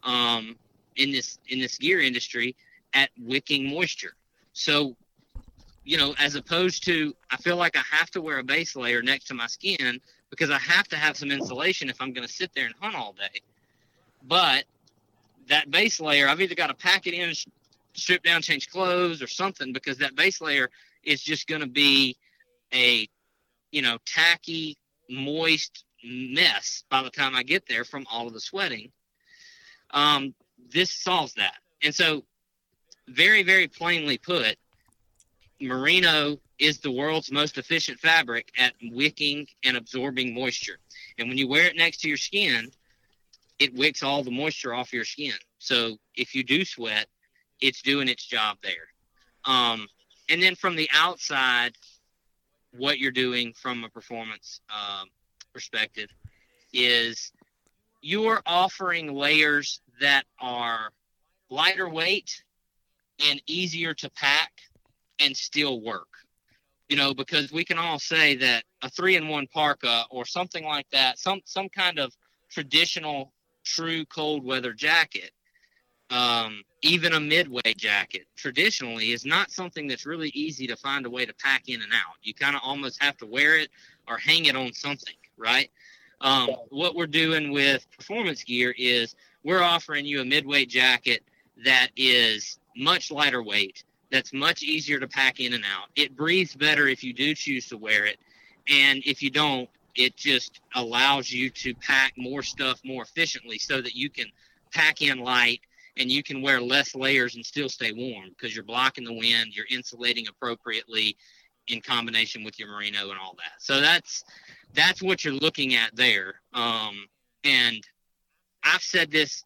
um, 0.03 0.57
in 0.99 1.11
this 1.11 1.39
in 1.49 1.59
this 1.59 1.79
gear 1.79 2.01
industry 2.01 2.55
at 2.95 3.11
wicking 3.19 3.71
moisture. 3.71 4.15
So, 4.53 4.97
you 5.85 5.97
know, 5.97 6.15
as 6.19 6.35
opposed 6.35 6.85
to 6.85 7.15
I 7.31 7.37
feel 7.39 7.57
like 7.57 7.77
I 7.77 7.83
have 7.91 8.11
to 8.11 8.21
wear 8.21 8.39
a 8.39 8.45
base 8.45 8.77
layer 8.77 9.03
next 9.03 9.27
to 9.29 9.35
my 9.35 9.47
skin 9.47 10.01
because 10.31 10.51
I 10.51 10.59
have 10.59 10.89
to 10.89 10.97
have 10.97 11.17
some 11.17 11.31
insulation 11.31 11.89
if 11.89 12.01
I'm 12.01 12.13
going 12.13 12.27
to 12.27 12.33
sit 12.33 12.51
there 12.55 12.67
and 12.67 12.75
hunt 12.81 12.95
all 12.95 13.15
day. 13.15 13.41
But 14.25 14.65
that 15.49 15.71
base 15.71 16.01
layer, 16.01 16.29
I've 16.29 16.41
either 16.41 16.55
got 16.55 16.67
to 16.67 16.75
pack 16.75 17.07
it 17.07 17.15
in, 17.15 17.33
strip 17.95 18.23
down, 18.23 18.43
change 18.43 18.69
clothes 18.69 19.23
or 19.23 19.27
something 19.27 19.73
because 19.73 19.97
that 19.99 20.15
base 20.15 20.41
layer 20.41 20.71
is 21.03 21.23
just 21.23 21.47
going 21.47 21.63
to 21.63 21.69
be 21.69 22.17
a, 22.75 23.09
you 23.71 23.81
know, 23.81 23.97
tacky, 24.05 24.77
moist 25.09 25.85
mess 26.05 26.85
by 26.91 27.03
the 27.03 27.11
time 27.11 27.35
I 27.35 27.43
get 27.43 27.67
there 27.67 27.85
from 27.85 28.07
all 28.11 28.27
of 28.27 28.35
the 28.35 28.41
sweating. 28.41 28.91
Um, 29.93 30.35
this 30.73 30.91
solves 30.91 31.35
that. 31.35 31.57
And 31.83 31.95
so, 31.95 32.25
very, 33.09 33.43
very 33.43 33.69
plainly 33.69 34.19
put, 34.19 34.57
merino 35.61 36.39
is 36.59 36.79
the 36.79 36.91
world's 36.91 37.33
most 37.33 37.59
efficient 37.59 37.99
fabric 37.99 38.51
at 38.59 38.75
wicking 38.91 39.47
and 39.65 39.77
absorbing 39.77 40.35
moisture. 40.35 40.79
And 41.19 41.29
when 41.29 41.39
you 41.39 41.49
wear 41.49 41.67
it 41.67 41.77
next 41.77 41.99
to 41.99 42.09
your 42.09 42.17
skin, 42.17 42.71
it 43.59 43.75
wicks 43.75 44.03
all 44.03 44.23
the 44.23 44.31
moisture 44.31 44.75
off 44.75 44.93
your 44.93 45.05
skin. 45.05 45.35
So 45.59 45.97
if 46.15 46.35
you 46.35 46.45
do 46.45 46.65
sweat, 46.65 47.07
it's 47.61 47.83
doing 47.83 48.09
its 48.09 48.25
job 48.27 48.59
there. 48.63 48.89
Um, 49.45 49.89
and 50.29 50.43
then 50.43 50.55
from 50.55 50.77
the 50.77 50.89
outside, 50.95 51.73
what 52.77 52.99
you're 52.99 53.11
doing 53.11 53.53
from 53.55 53.85
a 53.85 53.89
performance 53.89 54.61
um, 54.71 55.09
perspective 55.53 56.11
is 56.73 57.33
you're 58.03 58.43
offering 58.47 59.15
layers 59.15 59.81
that 60.01 60.25
are 60.41 60.91
lighter 61.51 61.89
weight 61.89 62.43
and 63.29 63.41
easier 63.47 63.95
to 63.95 64.11
pack 64.11 64.53
and 65.21 65.37
still 65.37 65.81
work. 65.81 66.09
You 66.89 66.97
know, 66.97 67.13
because 67.13 67.53
we 67.53 67.65
can 67.65 67.77
all 67.79 67.99
say 67.99 68.35
that 68.37 68.65
a 68.83 68.89
three 68.89 69.17
in 69.17 69.29
one 69.29 69.47
parka 69.49 70.05
or 70.11 70.25
something 70.25 70.65
like 70.65 70.87
that, 70.91 71.19
some 71.19 71.41
some 71.45 71.69
kind 71.69 71.99
of 71.99 72.17
traditional 72.51 73.33
true 73.65 74.07
cold 74.07 74.43
weather 74.43 74.73
jacket, 74.73 75.33
um, 76.11 76.63
even 76.83 77.13
a 77.13 77.21
midway 77.21 77.75
jacket, 77.77 78.27
traditionally 78.37 79.13
is 79.13 79.27
not 79.27 79.51
something 79.51 79.87
that's 79.87 80.07
really 80.07 80.31
easy 80.31 80.67
to 80.67 80.77
find 80.77 81.05
a 81.05 81.11
way 81.11 81.27
to 81.27 81.35
pack 81.35 81.69
in 81.69 81.83
and 81.83 81.93
out. 81.93 82.15
You 82.23 82.33
kind 82.33 82.57
of 82.57 82.63
almost 82.65 83.03
have 83.03 83.19
to 83.19 83.27
wear 83.27 83.59
it 83.59 83.69
or 84.09 84.17
hang 84.17 84.47
it 84.47 84.57
on 84.57 84.73
something, 84.73 85.15
right? 85.37 85.71
Um, 86.21 86.51
what 86.71 86.95
we're 86.95 87.07
doing 87.07 87.53
with 87.53 87.87
performance 87.97 88.43
gear 88.43 88.75
is 88.77 89.15
we're 89.45 89.63
offering 89.63 90.05
you 90.05 90.21
a 90.21 90.25
midweight 90.25 90.69
jacket 90.69 91.23
that 91.65 91.89
is 91.97 92.59
much 92.77 93.11
lighter 93.11 93.43
weight, 93.43 93.85
that's 94.11 94.33
much 94.33 94.63
easier 94.63 94.99
to 94.99 95.07
pack 95.07 95.41
in 95.41 95.53
and 95.53 95.65
out. 95.65 95.89
It 95.97 96.17
breathes 96.17 96.55
better 96.55 96.89
if 96.89 97.05
you 97.05 97.13
do 97.13 97.35
choose 97.35 97.69
to 97.69 97.77
wear 97.77 98.05
it, 98.05 98.19
and 98.69 99.03
if 99.07 99.23
you 99.23 99.31
don't, 99.31 99.69
it 99.95 100.17
just 100.17 100.61
allows 100.75 101.31
you 101.31 101.51
to 101.51 101.75
pack 101.75 102.15
more 102.17 102.43
stuff 102.43 102.81
more 102.85 103.03
efficiently 103.03 103.59
so 103.59 103.81
that 103.81 103.95
you 103.95 104.09
can 104.09 104.27
pack 104.73 105.03
in 105.03 105.19
light 105.19 105.61
and 105.97 106.11
you 106.11 106.23
can 106.23 106.41
wear 106.41 106.61
less 106.61 106.95
layers 106.95 107.35
and 107.35 107.45
still 107.45 107.69
stay 107.69 107.93
warm 107.93 108.29
because 108.29 108.55
you're 108.55 108.65
blocking 108.65 109.05
the 109.05 109.13
wind, 109.13 109.57
you're 109.57 109.67
insulating 109.71 110.29
appropriately 110.29 111.17
in 111.67 111.81
combination 111.81 112.45
with 112.45 112.59
your 112.59 112.69
merino 112.69 113.11
and 113.11 113.19
all 113.19 113.35
that. 113.37 113.61
So 113.61 113.81
that's 113.81 114.25
that's 114.75 115.03
what 115.03 115.25
you're 115.25 115.35
looking 115.35 115.75
at 115.75 115.95
there. 115.95 116.35
Um, 116.53 117.07
and 117.45 117.83
I've 118.63 118.83
said 118.83 119.11
this 119.11 119.45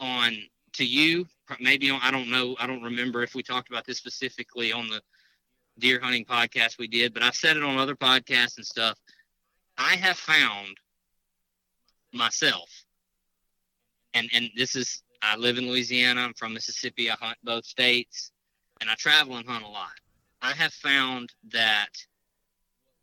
on 0.00 0.36
to 0.74 0.84
you, 0.84 1.26
maybe 1.60 1.90
on, 1.90 2.00
I 2.02 2.10
don't 2.10 2.30
know, 2.30 2.56
I 2.58 2.66
don't 2.66 2.82
remember 2.82 3.22
if 3.22 3.34
we 3.34 3.42
talked 3.42 3.68
about 3.68 3.86
this 3.86 3.98
specifically 3.98 4.72
on 4.72 4.88
the 4.88 5.00
deer 5.78 6.00
hunting 6.00 6.24
podcast 6.24 6.78
we 6.78 6.88
did, 6.88 7.14
but 7.14 7.22
I've 7.22 7.34
said 7.34 7.56
it 7.56 7.62
on 7.62 7.78
other 7.78 7.94
podcasts 7.96 8.56
and 8.56 8.66
stuff. 8.66 8.98
I 9.76 9.96
have 9.96 10.18
found 10.18 10.76
myself, 12.12 12.68
and 14.14 14.28
and 14.34 14.50
this 14.56 14.74
is 14.74 15.02
I 15.22 15.36
live 15.36 15.58
in 15.58 15.68
Louisiana. 15.68 16.22
I'm 16.22 16.34
from 16.34 16.54
Mississippi. 16.54 17.10
I 17.10 17.14
hunt 17.20 17.38
both 17.44 17.64
states, 17.64 18.32
and 18.80 18.90
I 18.90 18.94
travel 18.94 19.36
and 19.36 19.46
hunt 19.46 19.64
a 19.64 19.68
lot. 19.68 19.92
I 20.42 20.52
have 20.52 20.72
found 20.72 21.32
that 21.52 21.90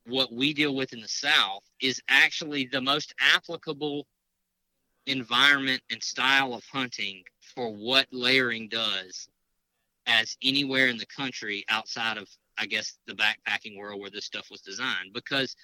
what 0.06 0.32
we 0.32 0.54
deal 0.54 0.76
with 0.76 0.94
in 0.94 1.02
the 1.02 1.08
South 1.08 1.64
is 1.82 2.02
actually 2.10 2.68
the 2.72 2.82
most 2.82 3.14
applicable 3.20 4.06
environment 5.08 5.82
and 5.92 6.02
style 6.02 6.54
of 6.54 6.64
hunting 6.72 7.24
for 7.54 7.74
what 7.74 8.08
layering 8.12 8.68
does 8.68 9.28
as 10.08 10.38
anywhere 10.44 10.88
in 10.88 10.98
the 10.98 11.06
country 11.08 11.66
outside 11.70 12.18
of 12.18 12.28
I 12.58 12.66
guess 12.66 12.98
the 13.06 13.14
backpacking 13.14 13.78
world 13.78 14.00
where 14.00 14.10
this 14.10 14.26
stuff 14.26 14.48
was 14.50 14.62
designed 14.62 15.12
because 15.14 15.56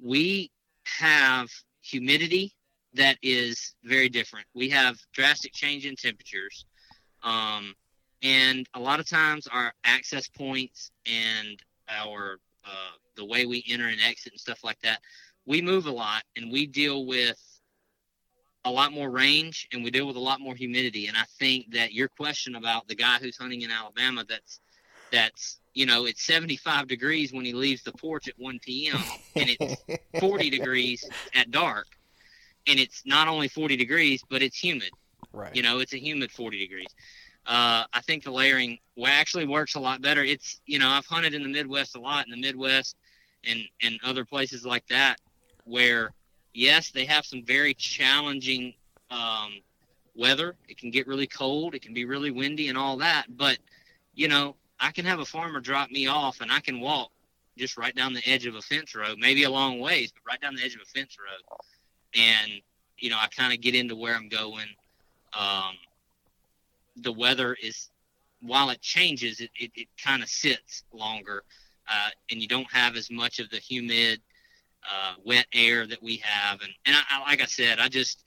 we 0.00 0.50
have 0.84 1.48
humidity 1.82 2.54
that 2.94 3.16
is 3.22 3.74
very 3.84 4.08
different. 4.08 4.46
We 4.54 4.68
have 4.70 4.96
drastic 5.12 5.52
change 5.52 5.86
in 5.86 5.96
temperatures. 5.96 6.66
Um, 7.22 7.74
and 8.22 8.68
a 8.74 8.80
lot 8.80 9.00
of 9.00 9.08
times 9.08 9.46
our 9.46 9.72
access 9.84 10.28
points 10.28 10.90
and 11.06 11.60
our 11.88 12.38
uh, 12.70 12.92
the 13.16 13.24
way 13.24 13.46
we 13.46 13.64
enter 13.68 13.88
and 13.88 14.00
exit 14.00 14.32
and 14.32 14.40
stuff 14.40 14.62
like 14.62 14.80
that, 14.82 15.00
we 15.46 15.60
move 15.60 15.86
a 15.86 15.90
lot 15.90 16.22
and 16.36 16.52
we 16.52 16.66
deal 16.66 17.06
with 17.06 17.38
a 18.64 18.70
lot 18.70 18.92
more 18.92 19.10
range 19.10 19.66
and 19.72 19.82
we 19.82 19.90
deal 19.90 20.06
with 20.06 20.16
a 20.16 20.20
lot 20.20 20.40
more 20.40 20.54
humidity. 20.54 21.06
And 21.06 21.16
I 21.16 21.24
think 21.38 21.72
that 21.72 21.92
your 21.92 22.08
question 22.08 22.56
about 22.56 22.86
the 22.88 22.94
guy 22.94 23.18
who's 23.18 23.36
hunting 23.38 23.62
in 23.62 23.70
Alabama 23.70 24.24
that's 24.28 24.60
that's 25.10 25.58
you 25.74 25.86
know 25.86 26.04
it's 26.06 26.22
75 26.24 26.86
degrees 26.86 27.32
when 27.32 27.44
he 27.44 27.52
leaves 27.52 27.82
the 27.82 27.92
porch 27.92 28.28
at 28.28 28.34
1 28.38 28.58
p.m. 28.62 29.00
and 29.36 29.48
it's 29.50 29.84
40 30.20 30.50
degrees 30.50 31.02
at 31.34 31.50
dark 31.50 31.86
and 32.66 32.78
it's 32.78 33.02
not 33.06 33.26
only 33.28 33.48
40 33.48 33.76
degrees 33.76 34.22
but 34.28 34.42
it's 34.42 34.62
humid 34.62 34.90
Right. 35.32 35.54
you 35.54 35.62
know 35.62 35.78
it's 35.78 35.94
a 35.94 35.98
humid 36.00 36.30
40 36.32 36.58
degrees 36.58 36.94
uh, 37.50 37.84
i 37.92 38.00
think 38.00 38.24
the 38.24 38.30
layering 38.30 38.78
actually 39.06 39.46
works 39.46 39.74
a 39.76 39.80
lot 39.80 40.02
better. 40.02 40.22
It's 40.22 40.60
you 40.66 40.78
know 40.78 40.88
i've 40.88 41.06
hunted 41.06 41.34
in 41.34 41.42
the 41.42 41.48
midwest 41.48 41.96
a 41.96 42.00
lot 42.00 42.26
in 42.26 42.30
the 42.30 42.40
midwest 42.40 42.96
and 43.44 43.60
and 43.82 43.98
other 44.04 44.24
places 44.24 44.64
like 44.64 44.86
that 44.88 45.16
where 45.64 46.12
yes 46.54 46.90
they 46.90 47.04
have 47.04 47.24
some 47.24 47.44
very 47.44 47.74
challenging 47.74 48.74
um, 49.10 49.60
weather. 50.14 50.54
It 50.68 50.78
can 50.78 50.90
get 50.90 51.06
really 51.06 51.26
cold. 51.26 51.74
It 51.74 51.82
can 51.82 51.94
be 51.94 52.04
really 52.04 52.30
windy 52.30 52.68
and 52.68 52.78
all 52.78 52.96
that. 52.98 53.24
But 53.36 53.58
you 54.14 54.28
know 54.28 54.56
i 54.78 54.90
can 54.90 55.04
have 55.04 55.20
a 55.20 55.24
farmer 55.24 55.60
drop 55.60 55.90
me 55.90 56.06
off 56.06 56.40
and 56.40 56.50
i 56.50 56.60
can 56.60 56.80
walk 56.80 57.10
just 57.56 57.76
right 57.76 57.94
down 57.94 58.12
the 58.12 58.26
edge 58.26 58.46
of 58.46 58.54
a 58.54 58.62
fence 58.62 58.94
row 58.94 59.14
maybe 59.18 59.44
a 59.44 59.50
long 59.50 59.80
ways 59.80 60.12
but 60.12 60.30
right 60.30 60.40
down 60.40 60.54
the 60.54 60.62
edge 60.62 60.74
of 60.74 60.80
a 60.82 60.84
fence 60.84 61.16
row. 61.18 61.56
And 62.14 62.52
you 62.98 63.10
know 63.10 63.16
I 63.20 63.28
kind 63.28 63.52
of 63.52 63.60
get 63.60 63.74
into 63.74 63.96
where 63.96 64.14
I'm 64.14 64.28
going. 64.28 64.68
Um, 65.38 65.74
the 67.02 67.12
weather 67.12 67.56
is 67.62 67.90
while 68.42 68.70
it 68.70 68.80
changes, 68.80 69.40
it, 69.40 69.50
it, 69.58 69.70
it 69.74 69.88
kind 70.02 70.22
of 70.22 70.28
sits 70.28 70.84
longer, 70.92 71.44
uh, 71.88 72.08
and 72.30 72.40
you 72.40 72.48
don't 72.48 72.70
have 72.72 72.96
as 72.96 73.10
much 73.10 73.38
of 73.38 73.50
the 73.50 73.58
humid, 73.58 74.20
uh, 74.84 75.14
wet 75.24 75.46
air 75.52 75.86
that 75.86 76.02
we 76.02 76.16
have. 76.16 76.60
And 76.60 76.72
and 76.86 76.96
I, 76.96 77.00
I, 77.10 77.30
like 77.30 77.42
I 77.42 77.46
said, 77.46 77.78
I 77.78 77.88
just 77.88 78.24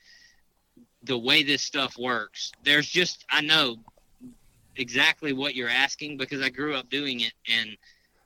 the 1.02 1.18
way 1.18 1.42
this 1.42 1.62
stuff 1.62 1.96
works. 1.98 2.52
There's 2.62 2.88
just 2.88 3.24
I 3.30 3.40
know 3.40 3.76
exactly 4.76 5.32
what 5.32 5.54
you're 5.54 5.68
asking 5.68 6.16
because 6.16 6.42
I 6.42 6.48
grew 6.48 6.74
up 6.74 6.90
doing 6.90 7.20
it, 7.20 7.32
and 7.48 7.76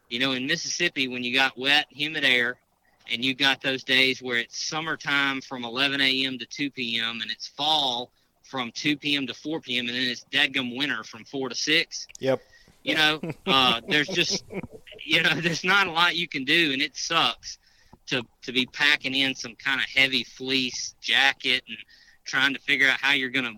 you 0.09 0.18
know 0.18 0.32
in 0.32 0.46
Mississippi 0.46 1.09
when 1.09 1.24
you 1.24 1.34
got 1.34 1.59
wet, 1.59 1.86
humid 1.90 2.24
air 2.24 2.59
and 3.11 3.24
you 3.24 3.34
got 3.34 3.62
those 3.62 3.82
days 3.84 4.22
where 4.22 4.36
it's 4.38 4.68
summertime 4.68 5.40
from 5.40 5.64
11 5.64 6.01
a.m. 6.01 6.38
to 6.38 6.46
2 6.46 6.70
p.m. 6.70 7.20
and 7.22 7.30
it's 7.30 7.49
fall 7.49 8.11
from 8.49 8.72
2 8.72 8.96
p.m. 8.96 9.26
to 9.26 9.34
4 9.34 9.61
p.m. 9.61 9.86
and 9.86 9.94
then 9.94 10.09
it's 10.09 10.24
dadgum 10.32 10.76
winter 10.76 11.05
from 11.05 11.24
4 11.24 11.51
to 11.51 11.55
6. 11.55 12.07
Yep. 12.18 12.40
You 12.82 12.94
know, 12.94 13.20
uh, 13.46 13.80
there's 13.86 14.09
just, 14.09 14.44
you 15.05 15.22
know, 15.22 15.34
there's 15.36 15.64
not 15.64 15.86
a 15.86 15.92
lot 15.92 16.16
you 16.16 16.26
can 16.26 16.44
do, 16.44 16.72
and 16.72 16.80
it 16.80 16.96
sucks 16.96 17.59
to 18.07 18.22
to 18.42 18.53
be 18.53 18.64
packing 18.66 19.14
in 19.14 19.34
some 19.34 19.55
kind 19.57 19.80
of 19.80 19.86
heavy 19.94 20.24
fleece 20.24 20.94
jacket 21.01 21.62
and 21.68 21.76
trying 22.24 22.55
to 22.55 22.61
figure 22.61 22.88
out 22.88 22.99
how 23.01 23.12
you're 23.12 23.28
gonna 23.28 23.53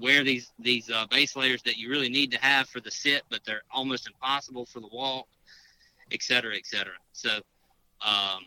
wear 0.00 0.24
these 0.24 0.52
these 0.58 0.90
uh, 0.90 1.06
base 1.10 1.36
layers 1.36 1.62
that 1.62 1.76
you 1.76 1.90
really 1.90 2.08
need 2.08 2.30
to 2.30 2.38
have 2.38 2.68
for 2.68 2.80
the 2.80 2.90
sit, 2.90 3.22
but 3.28 3.40
they're 3.44 3.62
almost 3.70 4.06
impossible 4.06 4.64
for 4.64 4.80
the 4.80 4.88
walk, 4.90 5.26
et 6.12 6.22
cetera, 6.22 6.56
et 6.56 6.64
cetera. 6.64 6.94
So, 7.12 7.40
um, 8.06 8.44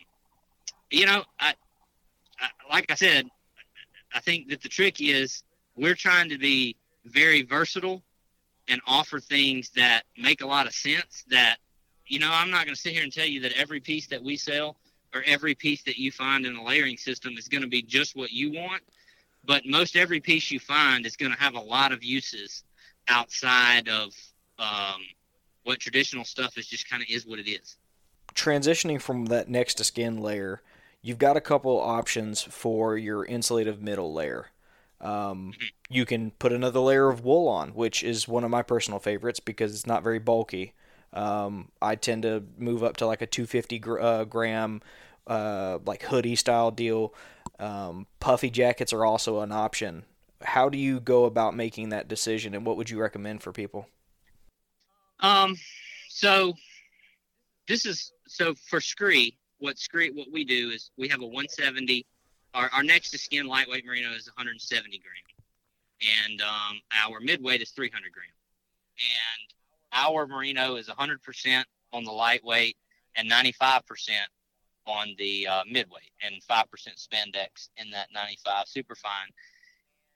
you 0.90 1.06
know, 1.06 1.22
I, 1.38 1.54
I, 2.40 2.48
like 2.70 2.90
I 2.90 2.94
said, 2.94 3.28
I 4.14 4.20
think 4.20 4.48
that 4.48 4.62
the 4.62 4.68
trick 4.68 5.00
is 5.00 5.44
we're 5.76 5.94
trying 5.94 6.28
to 6.30 6.38
be 6.38 6.76
very 7.04 7.42
versatile 7.42 8.02
and 8.68 8.80
offer 8.86 9.20
things 9.20 9.70
that 9.70 10.02
make 10.16 10.42
a 10.42 10.46
lot 10.46 10.66
of 10.66 10.72
sense. 10.72 11.24
That, 11.30 11.56
you 12.06 12.18
know, 12.18 12.30
I'm 12.32 12.50
not 12.50 12.64
going 12.64 12.74
to 12.74 12.80
sit 12.80 12.92
here 12.92 13.02
and 13.02 13.12
tell 13.12 13.26
you 13.26 13.40
that 13.40 13.52
every 13.52 13.80
piece 13.80 14.06
that 14.08 14.22
we 14.22 14.36
sell 14.36 14.76
or 15.14 15.22
every 15.26 15.54
piece 15.54 15.82
that 15.84 15.98
you 15.98 16.10
find 16.10 16.46
in 16.46 16.54
the 16.54 16.62
layering 16.62 16.96
system 16.96 17.34
is 17.36 17.48
going 17.48 17.62
to 17.62 17.68
be 17.68 17.82
just 17.82 18.16
what 18.16 18.32
you 18.32 18.52
want. 18.52 18.82
But 19.44 19.66
most 19.66 19.96
every 19.96 20.20
piece 20.20 20.50
you 20.50 20.60
find 20.60 21.04
is 21.04 21.16
going 21.16 21.32
to 21.32 21.38
have 21.38 21.54
a 21.54 21.60
lot 21.60 21.92
of 21.92 22.04
uses 22.04 22.62
outside 23.08 23.88
of 23.88 24.14
um, 24.58 25.00
what 25.64 25.80
traditional 25.80 26.24
stuff 26.24 26.56
is 26.56 26.66
just 26.66 26.88
kind 26.88 27.02
of 27.02 27.08
is 27.10 27.26
what 27.26 27.38
it 27.38 27.50
is. 27.50 27.76
Transitioning 28.34 29.00
from 29.00 29.26
that 29.26 29.48
next 29.48 29.74
to 29.74 29.84
skin 29.84 30.18
layer, 30.18 30.62
you've 31.02 31.18
got 31.18 31.36
a 31.36 31.40
couple 31.40 31.78
options 31.78 32.40
for 32.40 32.96
your 32.96 33.26
insulative 33.26 33.80
middle 33.80 34.12
layer. 34.12 34.46
Um, 35.02 35.52
you 35.90 36.06
can 36.06 36.30
put 36.30 36.52
another 36.52 36.78
layer 36.78 37.08
of 37.08 37.24
wool 37.24 37.48
on, 37.48 37.70
which 37.70 38.02
is 38.04 38.28
one 38.28 38.44
of 38.44 38.50
my 38.50 38.62
personal 38.62 39.00
favorites 39.00 39.40
because 39.40 39.74
it's 39.74 39.86
not 39.86 40.04
very 40.04 40.20
bulky. 40.20 40.74
Um, 41.12 41.68
I 41.82 41.96
tend 41.96 42.22
to 42.22 42.44
move 42.56 42.82
up 42.82 42.96
to 42.98 43.06
like 43.06 43.20
a 43.20 43.26
250 43.26 43.78
gr- 43.80 44.00
uh, 44.00 44.24
gram, 44.24 44.80
uh, 45.26 45.78
like 45.84 46.04
hoodie 46.04 46.36
style 46.36 46.70
deal. 46.70 47.12
Um, 47.58 48.06
puffy 48.20 48.48
jackets 48.48 48.92
are 48.92 49.04
also 49.04 49.40
an 49.40 49.52
option. 49.52 50.04
How 50.42 50.68
do 50.68 50.78
you 50.78 51.00
go 51.00 51.24
about 51.24 51.54
making 51.54 51.90
that 51.90 52.08
decision, 52.08 52.54
and 52.54 52.64
what 52.64 52.76
would 52.76 52.90
you 52.90 53.00
recommend 53.00 53.42
for 53.42 53.52
people? 53.52 53.88
Um, 55.20 55.56
so 56.08 56.54
this 57.68 57.86
is 57.86 58.12
so 58.26 58.54
for 58.68 58.80
Scree. 58.80 59.36
What 59.58 59.78
Scree 59.78 60.10
what 60.10 60.28
we 60.32 60.44
do 60.44 60.70
is 60.70 60.90
we 60.96 61.08
have 61.08 61.20
a 61.20 61.26
170. 61.26 62.06
Our, 62.54 62.70
our 62.72 62.82
next 62.82 63.10
to 63.10 63.18
skin 63.18 63.46
lightweight 63.46 63.86
merino 63.86 64.12
is 64.12 64.26
170 64.26 64.98
gram, 64.98 65.14
and 66.26 66.42
um, 66.42 66.80
our 67.04 67.20
midweight 67.20 67.62
is 67.62 67.70
300 67.70 68.12
gram, 68.12 68.26
and 68.96 69.54
our 69.92 70.26
merino 70.26 70.76
is 70.76 70.88
100% 70.88 71.64
on 71.92 72.04
the 72.04 72.10
lightweight 72.10 72.76
and 73.16 73.30
95% 73.30 73.82
on 74.86 75.14
the 75.18 75.46
uh, 75.46 75.62
midweight, 75.70 76.10
and 76.22 76.34
5% 76.50 76.64
spandex 76.96 77.68
in 77.76 77.90
that 77.90 78.08
95 78.12 78.66
superfine. 78.66 79.28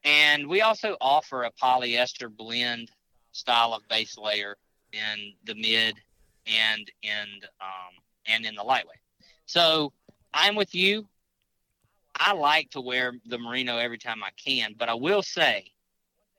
And 0.04 0.46
we 0.46 0.60
also 0.62 0.96
offer 1.00 1.44
a 1.44 1.52
polyester 1.52 2.34
blend 2.34 2.90
style 3.32 3.74
of 3.74 3.86
base 3.88 4.16
layer 4.18 4.56
in 4.92 5.32
the 5.44 5.54
mid 5.54 5.96
and 6.46 6.90
in 7.02 7.42
um, 7.60 7.94
and 8.26 8.44
in 8.46 8.54
the 8.54 8.62
lightweight. 8.62 8.98
So 9.46 9.92
I'm 10.32 10.54
with 10.54 10.74
you. 10.74 11.06
I 12.18 12.32
like 12.32 12.70
to 12.70 12.80
wear 12.80 13.12
the 13.26 13.38
merino 13.38 13.78
every 13.78 13.98
time 13.98 14.22
I 14.22 14.30
can, 14.36 14.74
but 14.78 14.88
I 14.88 14.94
will 14.94 15.22
say 15.22 15.72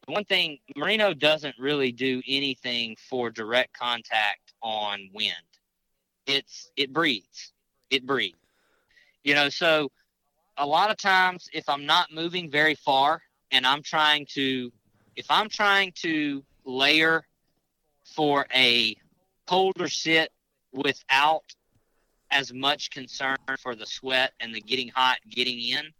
one 0.08 0.26
thing: 0.26 0.60
merino 0.76 1.14
doesn't 1.14 1.56
really 1.60 1.92
do 1.92 2.22
anything 2.28 2.96
for 3.10 3.30
direct 3.30 3.74
contact 3.78 4.54
on 4.62 5.10
wind. 5.14 5.34
It's 6.26 6.72
it 6.76 6.94
breathes. 6.94 7.52
It 7.90 8.06
breathes. 8.06 8.38
You 9.24 9.36
know, 9.36 9.50
so 9.50 9.92
a 10.58 10.66
lot 10.66 10.90
of 10.90 10.98
times 10.98 11.50
if 11.54 11.68
I'm 11.70 11.86
not 11.86 12.12
moving 12.14 12.50
very 12.50 12.76
far 12.76 13.22
and 13.52 13.66
I'm 13.66 13.84
trying 13.84 14.26
to, 14.34 14.72
if 15.16 15.30
I'm 15.30 15.50
trying 15.50 15.92
to 15.98 16.44
layer 16.66 17.26
for 18.06 18.46
a 18.54 18.96
colder 19.46 19.88
sit 19.88 20.32
without 20.74 21.44
as 22.32 22.54
much 22.54 22.90
concern 22.92 23.38
for 23.60 23.76
the 23.76 23.86
sweat 23.86 24.34
and 24.40 24.54
the 24.54 24.62
getting 24.62 24.90
hot 24.90 25.18
getting 25.30 25.60
in, 25.60 25.92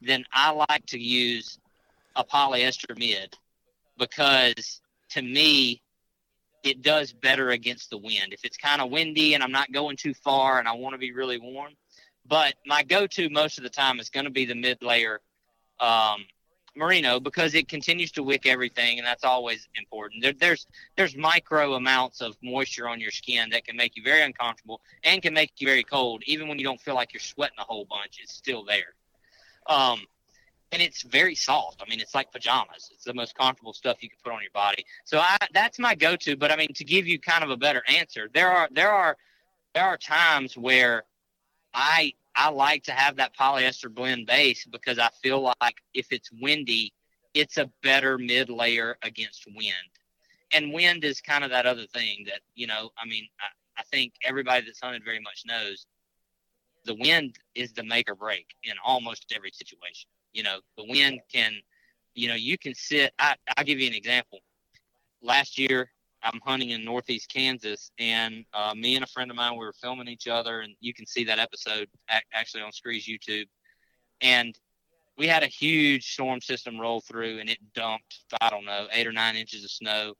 then 0.00 0.24
I 0.32 0.50
like 0.50 0.84
to 0.86 0.98
use 0.98 1.58
a 2.14 2.24
polyester 2.24 2.98
mid 2.98 3.36
because 3.98 4.80
to 5.10 5.22
me 5.22 5.82
it 6.62 6.82
does 6.82 7.12
better 7.12 7.50
against 7.50 7.90
the 7.90 7.98
wind. 7.98 8.32
If 8.32 8.44
it's 8.44 8.56
kind 8.56 8.80
of 8.80 8.90
windy 8.90 9.34
and 9.34 9.42
I'm 9.42 9.52
not 9.52 9.72
going 9.72 9.96
too 9.96 10.14
far 10.14 10.58
and 10.58 10.66
I 10.66 10.72
want 10.72 10.94
to 10.94 10.98
be 10.98 11.12
really 11.12 11.38
warm, 11.38 11.72
but 12.26 12.54
my 12.66 12.82
go-to 12.82 13.30
most 13.30 13.58
of 13.58 13.64
the 13.64 13.70
time 13.70 14.00
is 14.00 14.10
going 14.10 14.24
to 14.24 14.30
be 14.30 14.44
the 14.44 14.54
mid 14.54 14.82
layer 14.82 15.20
um, 15.80 16.24
merino 16.76 17.18
because 17.18 17.54
it 17.54 17.68
continues 17.68 18.12
to 18.12 18.22
wick 18.22 18.46
everything, 18.46 18.98
and 18.98 19.06
that's 19.06 19.24
always 19.24 19.68
important. 19.76 20.22
There, 20.22 20.32
there's 20.32 20.66
there's 20.96 21.16
micro 21.16 21.74
amounts 21.74 22.20
of 22.20 22.36
moisture 22.42 22.88
on 22.88 23.00
your 23.00 23.10
skin 23.10 23.50
that 23.50 23.64
can 23.64 23.76
make 23.76 23.96
you 23.96 24.02
very 24.02 24.22
uncomfortable 24.22 24.80
and 25.04 25.22
can 25.22 25.34
make 25.34 25.52
you 25.58 25.66
very 25.66 25.84
cold, 25.84 26.22
even 26.26 26.48
when 26.48 26.58
you 26.58 26.64
don't 26.64 26.80
feel 26.80 26.94
like 26.94 27.12
you're 27.12 27.20
sweating 27.20 27.58
a 27.58 27.64
whole 27.64 27.86
bunch. 27.86 28.18
It's 28.22 28.32
still 28.32 28.64
there, 28.64 28.94
um, 29.68 30.00
and 30.72 30.82
it's 30.82 31.02
very 31.02 31.34
soft. 31.34 31.82
I 31.84 31.88
mean, 31.88 32.00
it's 32.00 32.14
like 32.14 32.30
pajamas. 32.32 32.90
It's 32.92 33.04
the 33.04 33.14
most 33.14 33.36
comfortable 33.36 33.72
stuff 33.72 34.02
you 34.02 34.08
can 34.08 34.18
put 34.22 34.32
on 34.32 34.42
your 34.42 34.50
body. 34.52 34.84
So 35.04 35.18
I, 35.18 35.36
that's 35.52 35.78
my 35.78 35.94
go-to. 35.94 36.36
But 36.36 36.50
I 36.50 36.56
mean, 36.56 36.72
to 36.74 36.84
give 36.84 37.06
you 37.06 37.18
kind 37.18 37.42
of 37.42 37.50
a 37.50 37.56
better 37.56 37.82
answer, 37.88 38.28
there 38.32 38.50
are 38.50 38.68
there 38.72 38.90
are 38.90 39.16
there 39.74 39.84
are 39.84 39.96
times 39.96 40.56
where 40.56 41.04
I 41.74 42.14
I 42.36 42.50
like 42.50 42.84
to 42.84 42.92
have 42.92 43.16
that 43.16 43.34
polyester 43.34 43.92
blend 43.92 44.26
base 44.26 44.66
because 44.66 44.98
I 44.98 45.08
feel 45.22 45.42
like 45.42 45.76
if 45.94 46.12
it's 46.12 46.30
windy, 46.40 46.92
it's 47.34 47.56
a 47.56 47.70
better 47.82 48.18
mid 48.18 48.50
layer 48.50 48.98
against 49.02 49.46
wind. 49.46 49.74
And 50.52 50.72
wind 50.72 51.04
is 51.04 51.20
kind 51.20 51.44
of 51.44 51.50
that 51.50 51.66
other 51.66 51.86
thing 51.86 52.24
that, 52.26 52.40
you 52.54 52.66
know, 52.66 52.90
I 53.02 53.06
mean, 53.06 53.26
I, 53.40 53.80
I 53.80 53.82
think 53.90 54.12
everybody 54.22 54.64
that's 54.64 54.80
hunted 54.80 55.02
very 55.04 55.20
much 55.20 55.42
knows 55.46 55.86
the 56.84 56.94
wind 56.94 57.36
is 57.54 57.72
the 57.72 57.82
make 57.82 58.08
or 58.08 58.14
break 58.14 58.46
in 58.62 58.74
almost 58.84 59.32
every 59.34 59.50
situation. 59.50 60.08
You 60.32 60.44
know, 60.44 60.60
the 60.76 60.84
wind 60.84 61.20
can, 61.32 61.54
you 62.14 62.28
know, 62.28 62.34
you 62.34 62.56
can 62.58 62.74
sit. 62.74 63.12
I, 63.18 63.34
I'll 63.56 63.64
give 63.64 63.80
you 63.80 63.88
an 63.88 63.94
example. 63.94 64.38
Last 65.22 65.58
year, 65.58 65.90
I'm 66.22 66.40
hunting 66.44 66.70
in 66.70 66.84
northeast 66.84 67.32
Kansas, 67.32 67.90
and 67.98 68.44
uh, 68.52 68.74
me 68.74 68.94
and 68.96 69.04
a 69.04 69.08
friend 69.08 69.30
of 69.30 69.36
mine 69.36 69.52
we 69.52 69.64
were 69.64 69.72
filming 69.72 70.08
each 70.08 70.26
other, 70.26 70.60
and 70.60 70.74
you 70.80 70.92
can 70.94 71.06
see 71.06 71.24
that 71.24 71.38
episode 71.38 71.88
actually 72.32 72.62
on 72.62 72.72
Scree's 72.72 73.06
YouTube. 73.06 73.46
And 74.20 74.58
we 75.16 75.26
had 75.26 75.42
a 75.42 75.48
huge 75.48 76.12
storm 76.12 76.40
system 76.40 76.80
roll 76.80 77.00
through, 77.00 77.38
and 77.38 77.48
it 77.48 77.58
dumped 77.74 78.24
I 78.40 78.50
don't 78.50 78.64
know 78.64 78.86
eight 78.92 79.06
or 79.06 79.12
nine 79.12 79.36
inches 79.36 79.64
of 79.64 79.70
snow, 79.70 80.14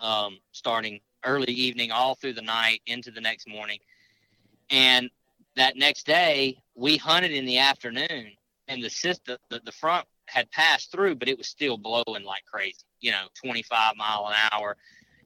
um, 0.00 0.38
starting 0.52 1.00
early 1.24 1.52
evening 1.52 1.90
all 1.90 2.14
through 2.14 2.34
the 2.34 2.42
night 2.42 2.80
into 2.86 3.10
the 3.10 3.20
next 3.20 3.48
morning. 3.48 3.78
And 4.70 5.10
that 5.56 5.76
next 5.76 6.06
day, 6.06 6.58
we 6.74 6.96
hunted 6.96 7.32
in 7.32 7.44
the 7.46 7.58
afternoon, 7.58 8.32
and 8.68 8.82
the 8.82 8.90
system, 8.90 9.38
the, 9.48 9.60
the 9.64 9.72
front 9.72 10.06
had 10.28 10.50
passed 10.50 10.92
through, 10.92 11.16
but 11.16 11.28
it 11.28 11.38
was 11.38 11.48
still 11.48 11.76
blowing 11.76 12.24
like 12.24 12.44
crazy, 12.50 12.84
you 13.00 13.10
know, 13.10 13.26
25 13.42 13.96
mile 13.96 14.28
an 14.28 14.34
hour. 14.52 14.76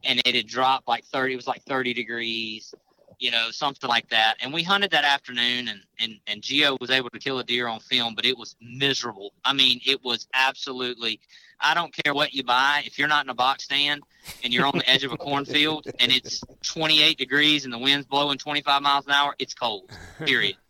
And 0.05 0.21
it 0.25 0.35
had 0.35 0.47
dropped 0.47 0.89
like 0.89 1.05
30 1.05 1.35
it 1.35 1.37
was 1.37 1.47
like 1.47 1.63
30 1.63 1.95
degrees 1.95 2.75
you 3.23 3.31
know 3.31 3.51
something 3.53 3.89
like 3.89 4.09
that. 4.09 4.35
And 4.43 4.53
we 4.53 4.65
hunted 4.65 4.91
that 4.91 5.05
afternoon 5.05 5.69
and 5.69 5.81
and 6.01 6.19
and 6.27 6.43
geo 6.43 6.77
was 6.81 6.91
able 6.91 7.09
to 7.11 7.21
kill 7.21 7.39
a 7.39 7.45
deer 7.45 7.69
on 7.69 7.79
film 7.79 8.15
but 8.17 8.27
it 8.27 8.37
was 8.37 8.57
miserable. 8.61 9.33
I 9.45 9.53
mean 9.53 9.81
it 9.87 10.03
was 10.05 10.27
absolutely 10.35 11.21
i 11.61 11.73
don't 11.73 11.95
care 11.95 12.13
what 12.13 12.35
you 12.35 12.43
buy 12.43 12.83
if 12.85 12.99
you're 12.99 13.07
not 13.07 13.25
in 13.25 13.31
a 13.31 13.35
box 13.35 13.63
stand 13.63 14.03
and 14.43 14.53
you're 14.53 14.67
on 14.67 14.77
the 14.77 14.91
edge 14.91 15.05
of 15.05 15.13
a 15.13 15.17
cornfield 15.17 15.87
and 16.01 16.11
it's 16.11 16.43
28 16.65 17.17
degrees 17.17 17.65
and 17.65 17.73
the 17.73 17.79
wind's 17.79 18.05
blowing 18.05 18.37
25 18.37 18.83
miles 18.83 19.07
an 19.07 19.13
hour 19.13 19.35
it's 19.39 19.55
cold 19.55 19.91
period. 20.19 20.57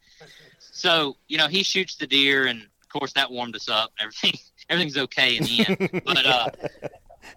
So 0.75 1.17
you 1.29 1.39
know 1.39 1.49
he 1.49 1.63
shoots 1.63 1.97
the 1.97 2.07
deer 2.07 2.47
and 2.47 2.67
of 2.93 3.01
course 3.01 3.13
that 3.13 3.31
warmed 3.31 3.57
us 3.57 3.69
up 3.69 3.93
everything 4.01 4.33
everything's 4.69 4.99
okay 4.99 5.37
in 5.37 5.45
the 5.45 5.67
end 5.67 6.03
but 6.05 6.27
uh 6.27 6.49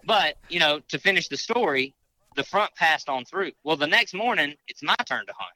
but, 0.04 0.36
you 0.48 0.60
know, 0.60 0.80
to 0.88 0.98
finish 0.98 1.28
the 1.28 1.36
story, 1.36 1.94
the 2.34 2.44
front 2.44 2.74
passed 2.74 3.08
on 3.08 3.24
through. 3.24 3.52
Well, 3.64 3.76
the 3.76 3.86
next 3.86 4.14
morning, 4.14 4.54
it's 4.68 4.82
my 4.82 4.96
turn 5.06 5.26
to 5.26 5.32
hunt. 5.36 5.54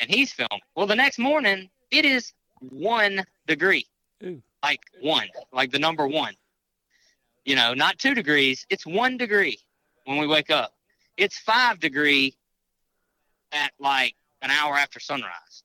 And 0.00 0.10
he's 0.10 0.32
filming. 0.32 0.60
Well, 0.74 0.86
the 0.86 0.96
next 0.96 1.18
morning, 1.18 1.68
it 1.90 2.04
is 2.04 2.32
one 2.60 3.24
degree. 3.46 3.86
Ooh. 4.24 4.42
Like 4.62 4.80
one, 5.00 5.28
like 5.52 5.70
the 5.70 5.78
number 5.78 6.06
one. 6.06 6.34
You 7.44 7.56
know, 7.56 7.74
not 7.74 7.98
two 7.98 8.14
degrees, 8.14 8.66
it's 8.68 8.86
one 8.86 9.16
degree 9.16 9.58
when 10.04 10.18
we 10.18 10.26
wake 10.26 10.50
up. 10.50 10.74
It's 11.16 11.38
five 11.38 11.80
degree 11.80 12.36
at 13.52 13.72
like 13.78 14.14
an 14.42 14.50
hour 14.50 14.74
after 14.74 15.00
sunrise. 15.00 15.64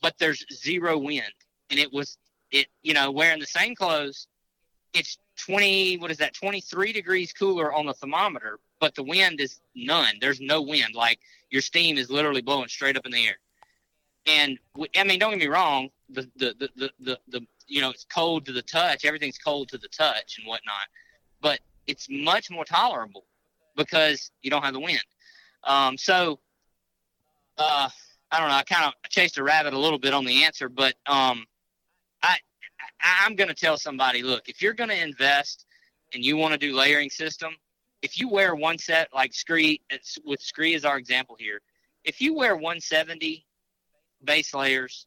But 0.00 0.14
there's 0.18 0.44
zero 0.52 0.98
wind. 0.98 1.32
And 1.70 1.78
it 1.78 1.92
was 1.92 2.16
it, 2.50 2.66
you 2.82 2.94
know, 2.94 3.10
wearing 3.10 3.40
the 3.40 3.46
same 3.46 3.74
clothes, 3.74 4.28
it's 4.92 5.18
20 5.44 5.98
what 5.98 6.10
is 6.10 6.16
that 6.16 6.32
23 6.32 6.92
degrees 6.92 7.32
cooler 7.32 7.72
on 7.74 7.84
the 7.84 7.92
thermometer 7.92 8.58
but 8.80 8.94
the 8.94 9.02
wind 9.02 9.40
is 9.40 9.60
none. 9.74 10.16
There's 10.20 10.40
no 10.40 10.60
wind. 10.62 10.94
Like 10.94 11.18
your 11.50 11.62
steam 11.62 11.96
is 11.96 12.10
literally 12.10 12.42
blowing 12.42 12.68
straight 12.68 12.96
up 12.96 13.06
in 13.06 13.12
the 13.12 13.26
air. 13.26 13.36
And 14.26 14.58
i 14.96 15.04
mean 15.04 15.18
don't 15.18 15.30
get 15.30 15.38
me 15.38 15.46
wrong 15.46 15.88
the 16.10 16.28
the 16.36 16.54
the 16.58 16.68
the, 16.76 16.90
the, 17.00 17.18
the 17.28 17.46
you 17.68 17.80
know 17.80 17.90
it's 17.90 18.04
cold 18.04 18.44
to 18.46 18.52
the 18.52 18.62
touch. 18.62 19.04
Everything's 19.04 19.38
cold 19.38 19.68
to 19.70 19.78
the 19.78 19.88
touch 19.88 20.38
and 20.38 20.46
whatnot. 20.46 20.88
But 21.40 21.60
it's 21.86 22.06
much 22.10 22.50
more 22.50 22.64
tolerable 22.64 23.24
because 23.76 24.30
you 24.42 24.50
don't 24.50 24.62
have 24.62 24.74
the 24.74 24.80
wind. 24.80 25.04
Um, 25.64 25.96
so 25.96 26.38
uh, 27.58 27.88
i 28.30 28.38
don't 28.38 28.48
know. 28.48 28.54
I 28.54 28.62
kind 28.64 28.86
of 28.86 29.10
chased 29.10 29.38
a 29.38 29.42
rabbit 29.42 29.72
a 29.72 29.78
little 29.78 29.98
bit 29.98 30.12
on 30.12 30.24
the 30.24 30.44
answer 30.44 30.68
but 30.68 30.94
um, 31.06 31.46
I'm 33.00 33.34
going 33.36 33.48
to 33.48 33.54
tell 33.54 33.76
somebody, 33.76 34.22
look, 34.22 34.48
if 34.48 34.62
you're 34.62 34.74
going 34.74 34.90
to 34.90 35.00
invest 35.00 35.66
and 36.14 36.24
you 36.24 36.36
want 36.36 36.52
to 36.52 36.58
do 36.58 36.74
layering 36.74 37.10
system, 37.10 37.54
if 38.02 38.18
you 38.18 38.28
wear 38.28 38.54
one 38.54 38.78
set 38.78 39.08
like 39.14 39.34
Scree, 39.34 39.80
with 40.24 40.40
Scree 40.40 40.74
as 40.74 40.84
our 40.84 40.98
example 40.98 41.36
here, 41.38 41.60
if 42.04 42.20
you 42.20 42.34
wear 42.34 42.54
170 42.54 43.44
base 44.24 44.54
layers 44.54 45.06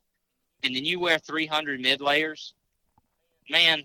and 0.64 0.76
then 0.76 0.84
you 0.84 1.00
wear 1.00 1.18
300 1.18 1.80
mid 1.80 2.02
layers, 2.02 2.54
man, 3.50 3.84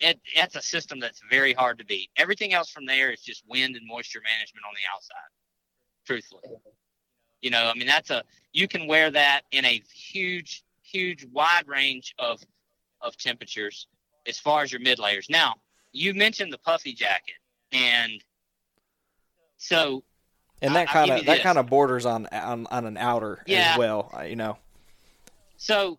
it, 0.00 0.20
that's 0.34 0.56
a 0.56 0.62
system 0.62 1.00
that's 1.00 1.20
very 1.30 1.52
hard 1.52 1.78
to 1.78 1.84
beat. 1.84 2.10
Everything 2.16 2.52
else 2.52 2.70
from 2.70 2.86
there 2.86 3.10
is 3.10 3.20
just 3.20 3.44
wind 3.48 3.76
and 3.76 3.86
moisture 3.86 4.20
management 4.24 4.64
on 4.66 4.74
the 4.74 4.82
outside, 4.92 5.30
truthfully. 6.06 6.56
You 7.40 7.50
know, 7.50 7.70
I 7.72 7.78
mean, 7.78 7.86
that's 7.86 8.10
a, 8.10 8.22
you 8.52 8.68
can 8.68 8.86
wear 8.86 9.10
that 9.10 9.42
in 9.52 9.64
a 9.64 9.82
huge, 9.92 10.64
huge 10.82 11.26
wide 11.32 11.66
range 11.66 12.14
of 12.18 12.42
of 13.00 13.16
temperatures 13.16 13.86
as 14.26 14.38
far 14.38 14.62
as 14.62 14.72
your 14.72 14.80
mid 14.80 14.98
layers. 14.98 15.28
Now, 15.30 15.54
you 15.92 16.14
mentioned 16.14 16.52
the 16.52 16.58
puffy 16.58 16.92
jacket, 16.92 17.36
and 17.72 18.22
so 19.56 20.02
and 20.62 20.74
that 20.74 20.88
kind 20.88 21.10
of 21.10 21.26
that 21.26 21.42
kind 21.42 21.58
of 21.58 21.66
borders 21.66 22.06
on, 22.06 22.26
on 22.26 22.66
on 22.70 22.86
an 22.86 22.96
outer 22.96 23.42
yeah. 23.46 23.72
as 23.72 23.78
well, 23.78 24.12
uh, 24.16 24.22
you 24.22 24.36
know. 24.36 24.58
So 25.56 25.98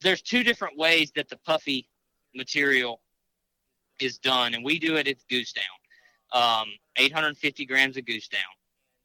there's 0.00 0.22
two 0.22 0.42
different 0.42 0.76
ways 0.76 1.12
that 1.16 1.28
the 1.28 1.36
puffy 1.38 1.88
material 2.34 3.00
is 4.00 4.18
done, 4.18 4.54
and 4.54 4.64
we 4.64 4.78
do 4.78 4.96
it 4.96 5.08
at 5.08 5.16
Goose 5.28 5.52
Down. 5.52 5.64
Um, 6.32 6.68
850 6.96 7.66
grams 7.66 7.96
of 7.96 8.06
Goose 8.06 8.28
Down, 8.28 8.40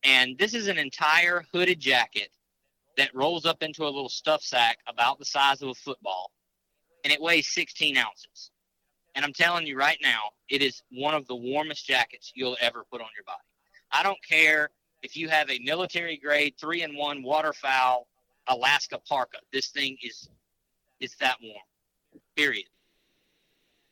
and 0.03 0.37
this 0.37 0.53
is 0.53 0.67
an 0.67 0.77
entire 0.77 1.43
hooded 1.53 1.79
jacket 1.79 2.29
that 2.97 3.13
rolls 3.13 3.45
up 3.45 3.61
into 3.61 3.83
a 3.83 3.85
little 3.85 4.09
stuff 4.09 4.41
sack 4.41 4.79
about 4.87 5.19
the 5.19 5.25
size 5.25 5.61
of 5.61 5.69
a 5.69 5.73
football 5.73 6.31
and 7.03 7.13
it 7.13 7.21
weighs 7.21 7.47
16 7.53 7.97
ounces. 7.97 8.51
And 9.15 9.25
I'm 9.25 9.33
telling 9.33 9.65
you 9.65 9.77
right 9.77 9.97
now, 10.01 10.19
it 10.49 10.61
is 10.61 10.83
one 10.91 11.15
of 11.15 11.25
the 11.27 11.35
warmest 11.35 11.85
jackets 11.87 12.31
you'll 12.35 12.57
ever 12.61 12.85
put 12.91 13.01
on 13.01 13.07
your 13.15 13.23
body. 13.25 13.39
I 13.91 14.03
don't 14.03 14.23
care 14.27 14.69
if 15.01 15.15
you 15.15 15.29
have 15.29 15.49
a 15.49 15.59
military 15.59 16.17
grade 16.17 16.55
three 16.59 16.83
in 16.83 16.95
one 16.95 17.23
waterfowl 17.23 18.07
Alaska 18.47 18.99
parka. 19.07 19.37
This 19.51 19.69
thing 19.69 19.97
is 20.01 20.29
it's 20.99 21.15
that 21.17 21.37
warm. 21.41 21.57
Period. 22.35 22.67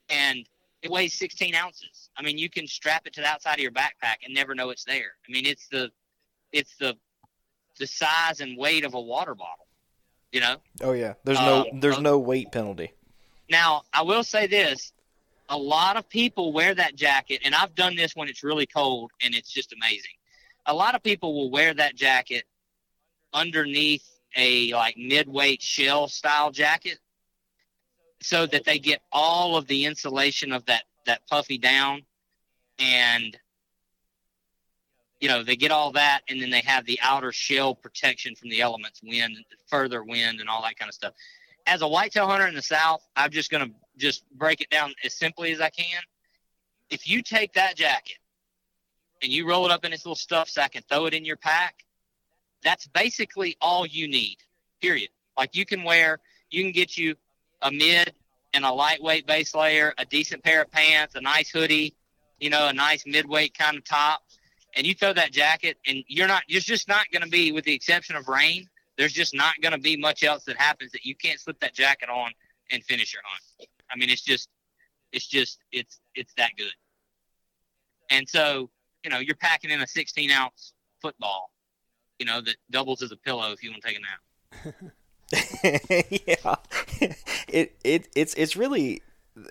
And 0.10 0.48
it 0.82 0.92
weighs 0.92 1.18
16 1.18 1.56
ounces. 1.56 2.10
I 2.18 2.22
mean, 2.22 2.38
you 2.38 2.50
can 2.50 2.68
strap 2.68 3.08
it 3.08 3.14
to 3.14 3.22
the 3.22 3.28
outside 3.28 3.56
of 3.56 3.60
your 3.60 3.72
backpack 3.72 4.18
and 4.24 4.34
never 4.34 4.54
know 4.54 4.70
it's 4.70 4.84
there. 4.84 5.14
I 5.28 5.32
mean, 5.32 5.46
it's 5.46 5.68
the 5.68 5.90
it's 6.52 6.76
the 6.78 6.96
the 7.80 7.88
size 7.88 8.40
and 8.40 8.58
weight 8.58 8.86
of 8.86 8.94
a 8.94 9.02
water 9.02 9.36
bottle. 9.36 9.65
You 10.32 10.42
know? 10.42 10.58
Oh 10.82 10.94
yeah. 10.94 11.14
There's 11.24 11.40
no 11.40 11.62
um, 11.62 11.80
there's 11.80 12.00
no 12.00 12.20
weight 12.20 12.52
penalty. 12.52 12.94
Now, 13.50 13.84
I 13.94 14.02
will 14.02 14.24
say 14.24 14.48
this. 14.48 14.92
A 15.50 15.58
lot 15.58 15.96
of 15.96 16.10
people 16.10 16.54
wear 16.54 16.74
that 16.74 16.96
jacket, 16.96 17.42
and 17.46 17.54
I've 17.54 17.76
done 17.76 17.96
this 17.96 18.16
when 18.16 18.28
it's 18.28 18.44
really 18.44 18.66
cold, 18.66 19.12
and 19.22 19.36
it's 19.36 19.52
just 19.52 19.74
amazing. 19.74 20.12
A 20.66 20.74
lot 20.74 20.96
of 20.96 21.04
people 21.04 21.36
will 21.36 21.52
wear 21.52 21.74
that 21.76 21.96
jacket 21.96 22.46
underneath 23.32 24.04
a 24.36 24.74
like 24.74 24.98
mid-weight 24.98 25.62
shell 25.62 26.08
style 26.08 26.52
jacket 26.52 27.00
so 28.22 28.48
that 28.48 28.66
they 28.66 28.80
get 28.80 29.02
all 29.12 29.56
of 29.56 29.68
the 29.68 29.86
insulation 29.86 30.52
of 30.52 30.66
that 30.66 30.84
that 31.06 31.22
puffy 31.28 31.60
down 31.60 32.02
and 32.80 33.38
you 35.20 35.28
know 35.28 35.44
they 35.44 35.56
get 35.56 35.72
all 35.72 35.92
that 35.92 36.22
and 36.30 36.42
then 36.42 36.50
they 36.50 36.62
have 36.62 36.86
the 36.86 37.00
outer 37.02 37.32
shell 37.32 37.74
protection 37.74 38.36
from 38.36 38.50
the 38.50 38.62
elements 38.62 39.02
wind 39.04 39.38
further 39.68 40.04
wind 40.04 40.40
and 40.40 40.50
all 40.50 40.62
that 40.62 40.78
kind 40.78 40.90
of 40.90 40.96
stuff. 40.96 41.14
As 41.68 41.82
a 41.82 41.88
whitetail 41.88 42.28
hunter 42.28 42.48
in 42.48 42.56
the 42.56 42.62
south 42.62 43.02
i'm 43.16 43.32
just 43.32 43.52
going 43.52 43.68
to 43.68 43.74
just 43.98 44.24
break 44.32 44.62
it 44.62 44.70
down 44.70 44.94
as 45.04 45.14
simply 45.14 45.52
as 45.52 45.62
i 45.62 45.70
can. 45.70 46.02
If 46.90 47.08
you 47.10 47.22
take 47.22 47.54
that 47.54 47.76
jacket 47.76 48.18
and 49.24 49.32
you 49.32 49.48
roll 49.48 49.66
it 49.66 49.72
up 49.72 49.86
in 49.86 49.92
this 49.92 50.06
little 50.06 50.16
stuff 50.16 50.50
sack 50.50 50.76
and 50.76 50.86
throw 50.88 51.06
it 51.06 51.14
in 51.14 51.26
your 51.26 51.38
pack 51.38 51.86
that's 52.64 52.88
basically 52.88 53.56
all 53.62 53.86
you 53.86 54.08
need 54.08 54.38
period. 54.82 55.10
Like 55.38 55.56
you 55.56 55.66
can 55.66 55.84
wear 55.84 56.20
you 56.50 56.64
can 56.64 56.72
get 56.72 56.98
you 56.98 57.16
a 57.62 57.72
mid 57.72 58.14
and 58.54 58.66
a 58.66 58.72
lightweight 58.72 59.26
base 59.28 59.56
layer 59.56 59.94
a 59.98 60.06
decent 60.06 60.44
pair 60.44 60.62
of 60.62 60.72
pants 60.72 61.16
a 61.16 61.22
nice 61.22 61.50
hoodie 61.50 61.96
you 62.40 62.50
know 62.50 62.68
a 62.68 62.74
nice 62.74 63.06
midweight 63.06 63.58
kind 63.58 63.78
of 63.78 63.84
top 63.84 64.24
and 64.76 64.86
you 64.86 64.94
throw 64.94 65.14
that 65.14 65.32
jacket 65.32 65.78
and 65.88 66.04
you're 66.08 66.28
not 66.28 66.44
you're 66.48 66.62
just 66.62 66.88
not 66.88 67.06
going 67.12 67.22
to 67.22 67.30
be 67.30 67.52
with 67.52 67.66
the 67.66 67.74
exception 67.74 68.16
of 68.16 68.28
rain 68.28 68.68
there's 68.98 69.14
just 69.14 69.34
not 69.34 69.56
going 69.62 69.74
to 69.74 69.80
be 69.80 69.98
much 69.98 70.24
else 70.24 70.46
that 70.46 70.58
happens 70.58 70.92
that 70.92 71.06
you 71.06 71.16
can't 71.16 71.40
slip 71.40 71.60
that 71.60 71.74
jacket 71.74 72.10
on 72.10 72.32
and 72.72 72.84
finish 72.84 73.14
your 73.14 73.22
hunt. 73.26 73.70
I 73.92 73.98
mean 73.98 74.10
it's 74.10 74.22
just 74.22 74.50
it's 75.12 75.28
just 75.28 75.60
it's 75.72 76.00
it's 76.14 76.34
that 76.38 76.52
good. 76.58 76.74
And 78.10 78.28
so 78.28 78.70
you 79.04 79.10
know 79.10 79.20
you're 79.20 79.36
packing 79.36 79.72
in 79.72 79.82
a 79.82 79.88
16 79.88 80.32
ounce 80.32 80.74
football 81.02 81.52
you 82.20 82.26
know 82.26 82.42
that 82.42 82.56
doubles 82.72 83.02
as 83.02 83.12
a 83.12 83.18
pillow 83.18 83.52
if 83.52 83.64
you 83.64 83.72
want 83.72 83.82
to 83.82 83.88
take 83.88 83.98
a 83.98 84.02
nap. 84.02 84.76
Yeah, 85.34 86.56
it 87.50 87.76
it 87.84 88.08
it's 88.16 88.36
it's 88.36 88.56
really 88.56 89.02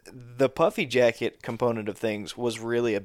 the 0.06 0.48
puffy 0.48 0.86
jacket 0.86 1.42
component 1.42 1.88
of 1.88 1.98
things 1.98 2.36
was 2.36 2.60
really 2.60 2.94
a 2.94 3.02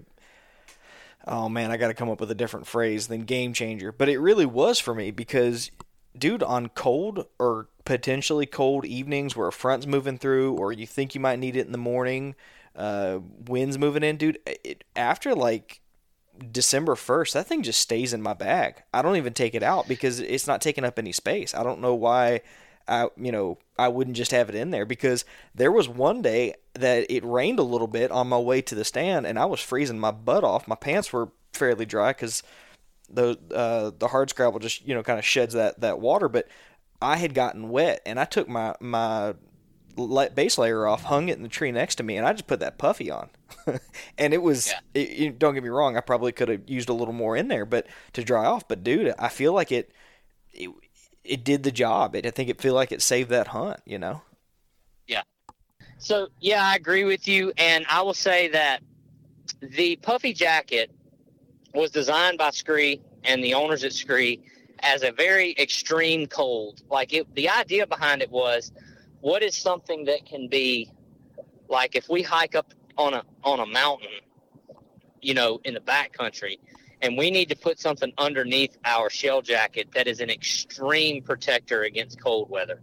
oh 1.28 1.49
man, 1.49 1.72
I 1.72 1.78
got 1.78 1.88
to 1.88 1.93
come 1.93 2.09
up 2.09 2.20
with 2.20 2.32
a 2.32 2.36
different 2.36 2.67
phrase 2.67 3.07
than 3.07 3.22
game 3.22 3.53
changer, 3.53 3.91
but 3.91 4.09
it 4.09 4.20
really 4.20 4.45
was 4.45 4.80
for 4.80 4.93
me 4.93 5.11
because 5.11 5.72
dude, 6.17 6.43
on 6.43 6.70
cold 6.70 7.26
or 7.39 7.67
potentially 7.86 8.45
cold 8.45 8.86
evenings 8.86 9.36
where 9.36 9.47
a 9.47 9.51
front's 9.51 9.88
moving 9.88 10.17
through 10.17 10.53
or 10.53 10.72
you 10.72 10.86
think 10.86 11.15
you 11.15 11.22
might 11.22 11.39
need 11.39 11.55
it 11.55 11.65
in 11.65 11.72
the 11.72 11.78
morning, 11.78 12.36
uh, 12.76 13.20
winds 13.47 13.78
moving 13.78 14.03
in, 14.03 14.17
dude, 14.17 14.39
it, 14.45 14.84
after 14.95 15.34
like 15.34 15.82
December 16.51 16.95
1st, 16.95 17.34
that 17.34 17.47
thing 17.47 17.63
just 17.63 17.80
stays 17.80 18.13
in 18.13 18.22
my 18.22 18.34
bag. 18.34 18.84
I 18.93 19.01
don't 19.01 19.17
even 19.17 19.34
take 19.34 19.55
it 19.55 19.63
out 19.63 19.88
because 19.88 20.20
it's 20.20 20.47
not 20.47 20.61
taking 20.61 20.84
up 20.84 20.99
any 20.99 21.11
space. 21.11 21.53
I 21.53 21.63
don't 21.63 21.82
know 21.82 21.95
why 21.95 22.41
I, 22.89 23.09
you 23.17 23.31
know, 23.31 23.57
I 23.77 23.87
wouldn't 23.87 24.17
just 24.17 24.31
have 24.31 24.49
it 24.49 24.55
in 24.55 24.71
there 24.71 24.85
because 24.85 25.25
there 25.53 25.71
was 25.71 25.87
one 25.87 26.21
day 26.21 26.55
that 26.73 27.09
it 27.09 27.23
rained 27.23 27.59
a 27.59 27.63
little 27.63 27.87
bit 27.87 28.11
on 28.11 28.27
my 28.27 28.37
way 28.37 28.61
to 28.63 28.75
the 28.75 28.83
stand 28.83 29.25
and 29.27 29.37
I 29.37 29.45
was 29.45 29.59
freezing 29.59 29.99
my 29.99 30.11
butt 30.11 30.43
off. 30.43 30.67
My 30.67 30.75
pants 30.75 31.13
were 31.13 31.29
fairly 31.53 31.85
dry 31.85 32.11
because 32.11 32.43
the 33.09 33.37
uh, 33.53 33.91
the 33.97 34.07
Hardscrabble 34.07 34.61
just 34.61 34.85
you 34.87 34.93
know 34.93 35.03
kind 35.03 35.19
of 35.19 35.25
sheds 35.25 35.53
that 35.53 35.79
that 35.81 35.99
water, 35.99 36.29
but 36.29 36.47
I 37.01 37.17
had 37.17 37.33
gotten 37.33 37.69
wet 37.69 38.01
and 38.05 38.19
I 38.19 38.25
took 38.25 38.47
my 38.47 38.75
my 38.79 39.35
base 40.33 40.57
layer 40.57 40.87
off, 40.87 41.03
hung 41.03 41.29
it 41.29 41.37
in 41.37 41.43
the 41.43 41.49
tree 41.49 41.71
next 41.71 41.95
to 41.95 42.03
me, 42.03 42.17
and 42.17 42.25
I 42.25 42.33
just 42.33 42.47
put 42.47 42.59
that 42.61 42.77
puffy 42.77 43.11
on. 43.11 43.29
and 44.17 44.33
it 44.33 44.41
was, 44.41 44.67
yeah. 44.67 44.79
it, 44.93 44.99
it, 44.99 45.39
don't 45.39 45.53
get 45.53 45.63
me 45.63 45.69
wrong, 45.69 45.97
I 45.97 46.01
probably 46.01 46.31
could 46.31 46.49
have 46.49 46.69
used 46.69 46.89
a 46.89 46.93
little 46.93 47.13
more 47.13 47.35
in 47.35 47.47
there, 47.47 47.65
but 47.65 47.87
to 48.13 48.23
dry 48.23 48.45
off. 48.45 48.67
But 48.67 48.83
dude, 48.83 49.13
I 49.19 49.29
feel 49.29 49.53
like 49.53 49.71
it, 49.71 49.91
it, 50.53 50.69
it 51.30 51.43
did 51.43 51.63
the 51.63 51.71
job. 51.71 52.15
It, 52.15 52.25
I 52.25 52.32
think 52.32 52.49
it 52.49 52.59
feel 52.59 52.73
like 52.73 52.91
it 52.91 53.01
saved 53.01 53.30
that 53.30 53.47
hunt. 53.47 53.80
You 53.86 53.99
know. 53.99 54.21
Yeah. 55.07 55.21
So 55.97 56.27
yeah, 56.39 56.63
I 56.65 56.75
agree 56.75 57.03
with 57.03 57.27
you, 57.27 57.53
and 57.57 57.86
I 57.89 58.01
will 58.01 58.13
say 58.13 58.47
that 58.49 58.82
the 59.61 59.95
puffy 59.97 60.34
jacket 60.34 60.91
was 61.73 61.91
designed 61.91 62.38
by 62.38 62.49
Scree 62.51 63.01
and 63.23 63.43
the 63.43 63.53
owners 63.53 63.84
at 63.84 63.93
Scree 63.93 64.41
as 64.80 65.03
a 65.03 65.11
very 65.11 65.55
extreme 65.59 66.25
cold. 66.25 66.82
Like 66.89 67.13
it, 67.13 67.34
the 67.36 67.49
idea 67.49 67.86
behind 67.86 68.21
it 68.21 68.32
was 68.32 68.71
what 69.21 69.43
is 69.43 69.55
something 69.55 70.05
that 70.05 70.25
can 70.25 70.47
be 70.47 70.89
like 71.67 71.95
if 71.95 72.09
we 72.09 72.21
hike 72.21 72.55
up 72.55 72.73
on 72.97 73.13
a 73.13 73.23
on 73.43 73.59
a 73.59 73.65
mountain, 73.65 74.07
you 75.21 75.34
know, 75.34 75.59
in 75.63 75.73
the 75.73 75.82
back 75.82 76.13
country, 76.13 76.59
and 77.01 77.17
we 77.17 77.31
need 77.31 77.49
to 77.49 77.55
put 77.55 77.79
something 77.79 78.11
underneath 78.17 78.77
our 78.85 79.09
shell 79.09 79.41
jacket 79.41 79.87
that 79.93 80.07
is 80.07 80.19
an 80.19 80.29
extreme 80.29 81.21
protector 81.21 81.83
against 81.83 82.21
cold 82.21 82.49
weather. 82.49 82.81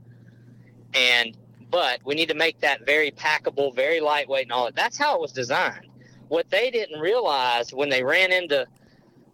And 0.94 1.36
but 1.70 2.00
we 2.04 2.14
need 2.14 2.28
to 2.28 2.34
make 2.34 2.60
that 2.60 2.86
very 2.86 3.10
packable, 3.10 3.74
very 3.74 4.00
lightweight, 4.00 4.44
and 4.44 4.52
all 4.52 4.66
that. 4.66 4.76
That's 4.76 4.96
how 4.96 5.16
it 5.16 5.20
was 5.20 5.32
designed. 5.32 5.88
What 6.28 6.48
they 6.48 6.70
didn't 6.70 7.00
realize 7.00 7.72
when 7.74 7.88
they 7.88 8.02
ran 8.02 8.32
into 8.32 8.66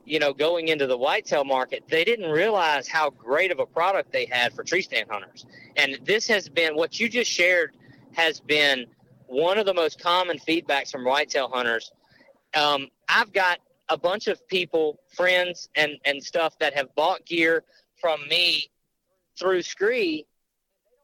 you 0.04 0.18
know, 0.18 0.32
going 0.32 0.68
into 0.68 0.86
the 0.86 0.96
whitetail 0.96 1.44
market, 1.44 1.84
they 1.88 2.04
didn't 2.04 2.30
realize 2.30 2.88
how 2.88 3.10
great 3.10 3.50
of 3.50 3.58
a 3.58 3.66
product 3.66 4.12
they 4.12 4.26
had 4.26 4.52
for 4.52 4.64
tree 4.64 4.82
stand 4.82 5.08
hunters. 5.08 5.46
And 5.76 5.98
this 6.04 6.26
has 6.28 6.48
been 6.48 6.74
what 6.74 6.98
you 6.98 7.08
just 7.08 7.30
shared 7.30 7.76
has 8.12 8.40
been 8.40 8.86
one 9.26 9.58
of 9.58 9.66
the 9.66 9.74
most 9.74 10.00
common 10.00 10.38
feedbacks 10.38 10.90
from 10.90 11.04
whitetail 11.04 11.48
hunters. 11.48 11.92
Um, 12.54 12.88
I've 13.08 13.32
got 13.32 13.60
a 13.88 13.96
bunch 13.96 14.26
of 14.26 14.46
people, 14.48 15.00
friends, 15.14 15.68
and 15.76 15.98
and 16.04 16.22
stuff 16.22 16.58
that 16.58 16.74
have 16.74 16.94
bought 16.94 17.24
gear 17.26 17.64
from 18.00 18.26
me 18.28 18.70
through 19.38 19.62
Scree, 19.62 20.26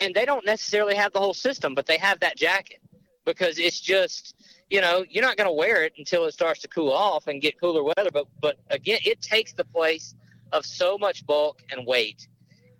and 0.00 0.14
they 0.14 0.24
don't 0.24 0.44
necessarily 0.44 0.94
have 0.94 1.12
the 1.12 1.18
whole 1.18 1.34
system, 1.34 1.74
but 1.74 1.86
they 1.86 1.98
have 1.98 2.20
that 2.20 2.36
jacket 2.36 2.80
because 3.24 3.58
it's 3.58 3.80
just 3.80 4.34
you 4.70 4.80
know, 4.80 5.04
you're 5.08 5.24
not 5.24 5.36
going 5.36 5.48
to 5.48 5.52
wear 5.52 5.84
it 5.84 5.94
until 5.96 6.26
it 6.26 6.32
starts 6.32 6.60
to 6.60 6.68
cool 6.68 6.92
off 6.92 7.26
and 7.26 7.40
get 7.40 7.58
cooler 7.60 7.82
weather. 7.82 8.10
But 8.12 8.26
but 8.40 8.58
again, 8.70 9.00
it 9.04 9.20
takes 9.20 9.52
the 9.52 9.64
place 9.64 10.14
of 10.52 10.64
so 10.66 10.98
much 10.98 11.26
bulk 11.26 11.62
and 11.70 11.86
weight, 11.86 12.28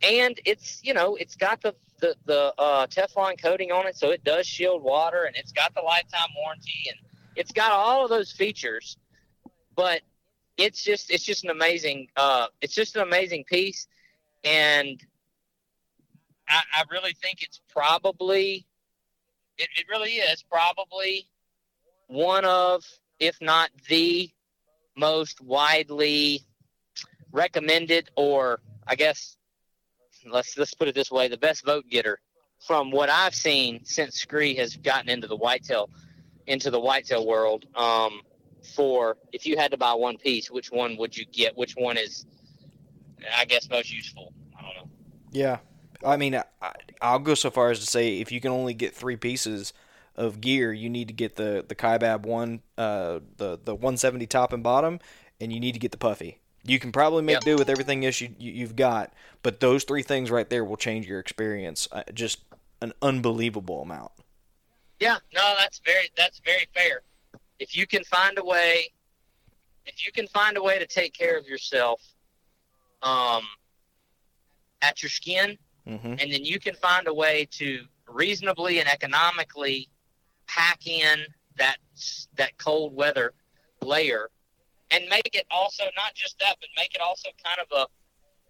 and 0.03 0.39
it's 0.45 0.81
you 0.83 0.95
know 0.95 1.17
it's 1.17 1.35
got 1.35 1.63
the 1.63 1.75
the, 2.01 2.15
the 2.27 2.55
uh, 2.59 2.87
Teflon 2.87 3.41
coating 3.41 3.73
on 3.73 3.87
it, 3.87 3.97
so 3.97 4.11
it 4.11 4.23
does 4.23 4.47
shield 4.47 4.83
water, 4.83 5.25
and 5.25 5.35
it's 5.37 5.53
got 5.53 5.75
the 5.75 5.81
lifetime 5.81 6.29
warranty, 6.37 6.85
and 6.89 6.97
it's 7.37 7.53
got 7.53 7.73
all 7.73 8.05
of 8.05 8.11
those 8.11 8.31
features. 8.31 8.97
But 9.79 10.03
it's 10.57 10.83
just 10.83 11.09
it's 11.09 11.23
just 11.23 11.45
an 11.45 11.51
amazing 11.51 12.09
uh, 12.17 12.49
it's 12.61 12.75
just 12.75 12.97
an 12.97 13.03
amazing 13.03 13.45
piece, 13.45 13.87
and 14.43 15.01
I, 16.49 16.63
I 16.73 16.83
really 16.91 17.13
think 17.23 17.43
it's 17.43 17.61
probably 17.73 18.67
it, 19.57 19.69
it 19.77 19.87
really 19.89 20.15
is 20.15 20.43
probably 20.43 21.29
one 22.09 22.45
of, 22.45 22.83
if 23.21 23.41
not 23.41 23.71
the 23.89 24.29
most 24.97 25.41
widely 25.41 26.43
recommended, 27.31 28.11
or 28.17 28.59
I 28.85 28.97
guess 28.97 29.37
let's 30.29 30.59
let's 30.59 30.75
put 30.75 30.89
it 30.89 30.97
this 30.97 31.13
way, 31.13 31.29
the 31.29 31.37
best 31.37 31.65
vote 31.65 31.85
getter 31.89 32.19
from 32.67 32.91
what 32.91 33.11
I've 33.11 33.37
seen 33.37 33.85
since 33.85 34.17
Scree 34.17 34.57
has 34.57 34.75
gotten 34.75 35.09
into 35.09 35.29
the 35.29 35.37
whitetail 35.37 35.89
into 36.49 36.73
the 36.73 36.81
whitetail 36.81 37.25
world. 37.25 37.65
Um, 37.77 38.23
for 38.63 39.17
if 39.33 39.47
you 39.47 39.57
had 39.57 39.71
to 39.71 39.77
buy 39.77 39.95
one 39.95 40.17
piece, 40.17 40.51
which 40.51 40.71
one 40.71 40.97
would 40.97 41.17
you 41.17 41.25
get? 41.27 41.57
Which 41.57 41.75
one 41.75 41.97
is, 41.97 42.27
I 43.37 43.45
guess, 43.45 43.69
most 43.69 43.93
useful? 43.93 44.33
I 44.59 44.63
don't 44.63 44.75
know. 44.77 44.91
Yeah, 45.31 45.59
I 46.05 46.17
mean, 46.17 46.41
I, 46.63 47.13
will 47.13 47.19
go 47.21 47.35
so 47.35 47.51
far 47.51 47.71
as 47.71 47.81
to 47.81 47.87
say 47.87 48.21
if 48.21 48.31
you 48.31 48.41
can 48.41 48.53
only 48.53 48.75
get 48.75 48.95
three 48.95 49.17
pieces 49.17 49.73
of 50.17 50.41
gear, 50.41 50.73
you 50.73 50.89
need 50.89 51.09
to 51.09 51.15
get 51.15 51.37
the 51.37 51.65
the 51.67 51.75
Kaibab 51.75 52.23
one, 52.23 52.63
uh, 52.77 53.21
the 53.37 53.59
the 53.63 53.75
170 53.75 54.27
top 54.27 54.53
and 54.53 54.63
bottom, 54.63 55.01
and 55.41 55.53
you 55.53 55.61
need 55.61 55.73
to 55.73 55.81
get 55.81 55.93
the 55.93 55.99
puffy. 55.99 56.39
You 56.65 56.79
can 56.79 56.93
probably 56.93 57.23
make 57.23 57.37
yep. 57.37 57.45
do 57.45 57.57
with 57.57 57.71
everything 57.71 58.05
else 58.05 58.21
you, 58.21 58.31
you 58.39 58.67
have 58.67 58.77
got, 58.77 59.13
but 59.43 59.61
those 59.61 59.85
three 59.85 60.03
things 60.03 60.31
right 60.31 60.49
there 60.51 60.65
will 60.65 60.77
change 60.77 61.07
your 61.07 61.21
experience 61.21 61.89
uh, 61.93 62.03
just 62.13 62.41
an 62.83 62.93
unbelievable 63.01 63.83
amount. 63.83 64.13
Yeah, 65.01 65.19
no, 65.33 65.55
that's 65.57 65.81
very 65.85 66.11
that's 66.17 66.41
very 66.45 66.67
fair. 66.75 67.03
If 67.59 67.77
you 67.77 67.87
can 67.87 68.05
find 68.05 68.39
a 68.39 68.45
way, 68.45 68.93
if 69.87 70.05
you 70.05 70.13
can 70.13 70.27
find 70.29 70.57
a 70.57 70.63
way 70.63 70.79
to 70.79 70.87
take 70.87 71.13
care 71.13 71.37
of 71.39 71.47
yourself, 71.47 72.01
um, 73.03 73.43
at 74.83 75.03
your 75.03 75.11
skin, 75.11 75.59
mm-hmm. 75.87 76.07
and 76.07 76.33
then 76.33 76.45
you 76.45 76.61
can 76.61 76.75
find 76.75 77.09
a 77.09 77.15
way 77.15 77.47
to 77.53 77.85
reasonably 78.09 78.79
and 78.79 78.89
economically 78.89 79.89
pack 80.47 80.87
in 80.87 81.21
that 81.57 81.77
that 82.37 82.57
cold 82.59 82.95
weather 82.95 83.35
layer 83.83 84.31
and 84.91 85.05
make 85.09 85.35
it 85.35 85.45
also 85.51 85.85
not 85.97 86.15
just 86.15 86.39
that, 86.39 86.57
but 86.61 86.69
make 86.77 86.95
it 86.95 87.01
also 87.01 87.29
kind 87.45 87.59
of 87.61 87.79
a 87.79 87.87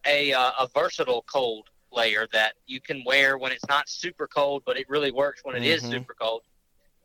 a, 0.06 0.32
uh, 0.32 0.52
a 0.60 0.68
versatile 0.68 1.24
cold 1.30 1.68
layer 1.92 2.26
that 2.32 2.54
you 2.66 2.80
can 2.80 3.02
wear 3.04 3.36
when 3.36 3.50
it's 3.50 3.66
not 3.68 3.88
super 3.88 4.26
cold, 4.26 4.62
but 4.64 4.78
it 4.78 4.88
really 4.88 5.10
works 5.10 5.40
when 5.44 5.56
it 5.56 5.60
mm-hmm. 5.60 5.84
is 5.84 5.90
super 5.90 6.14
cold. 6.14 6.42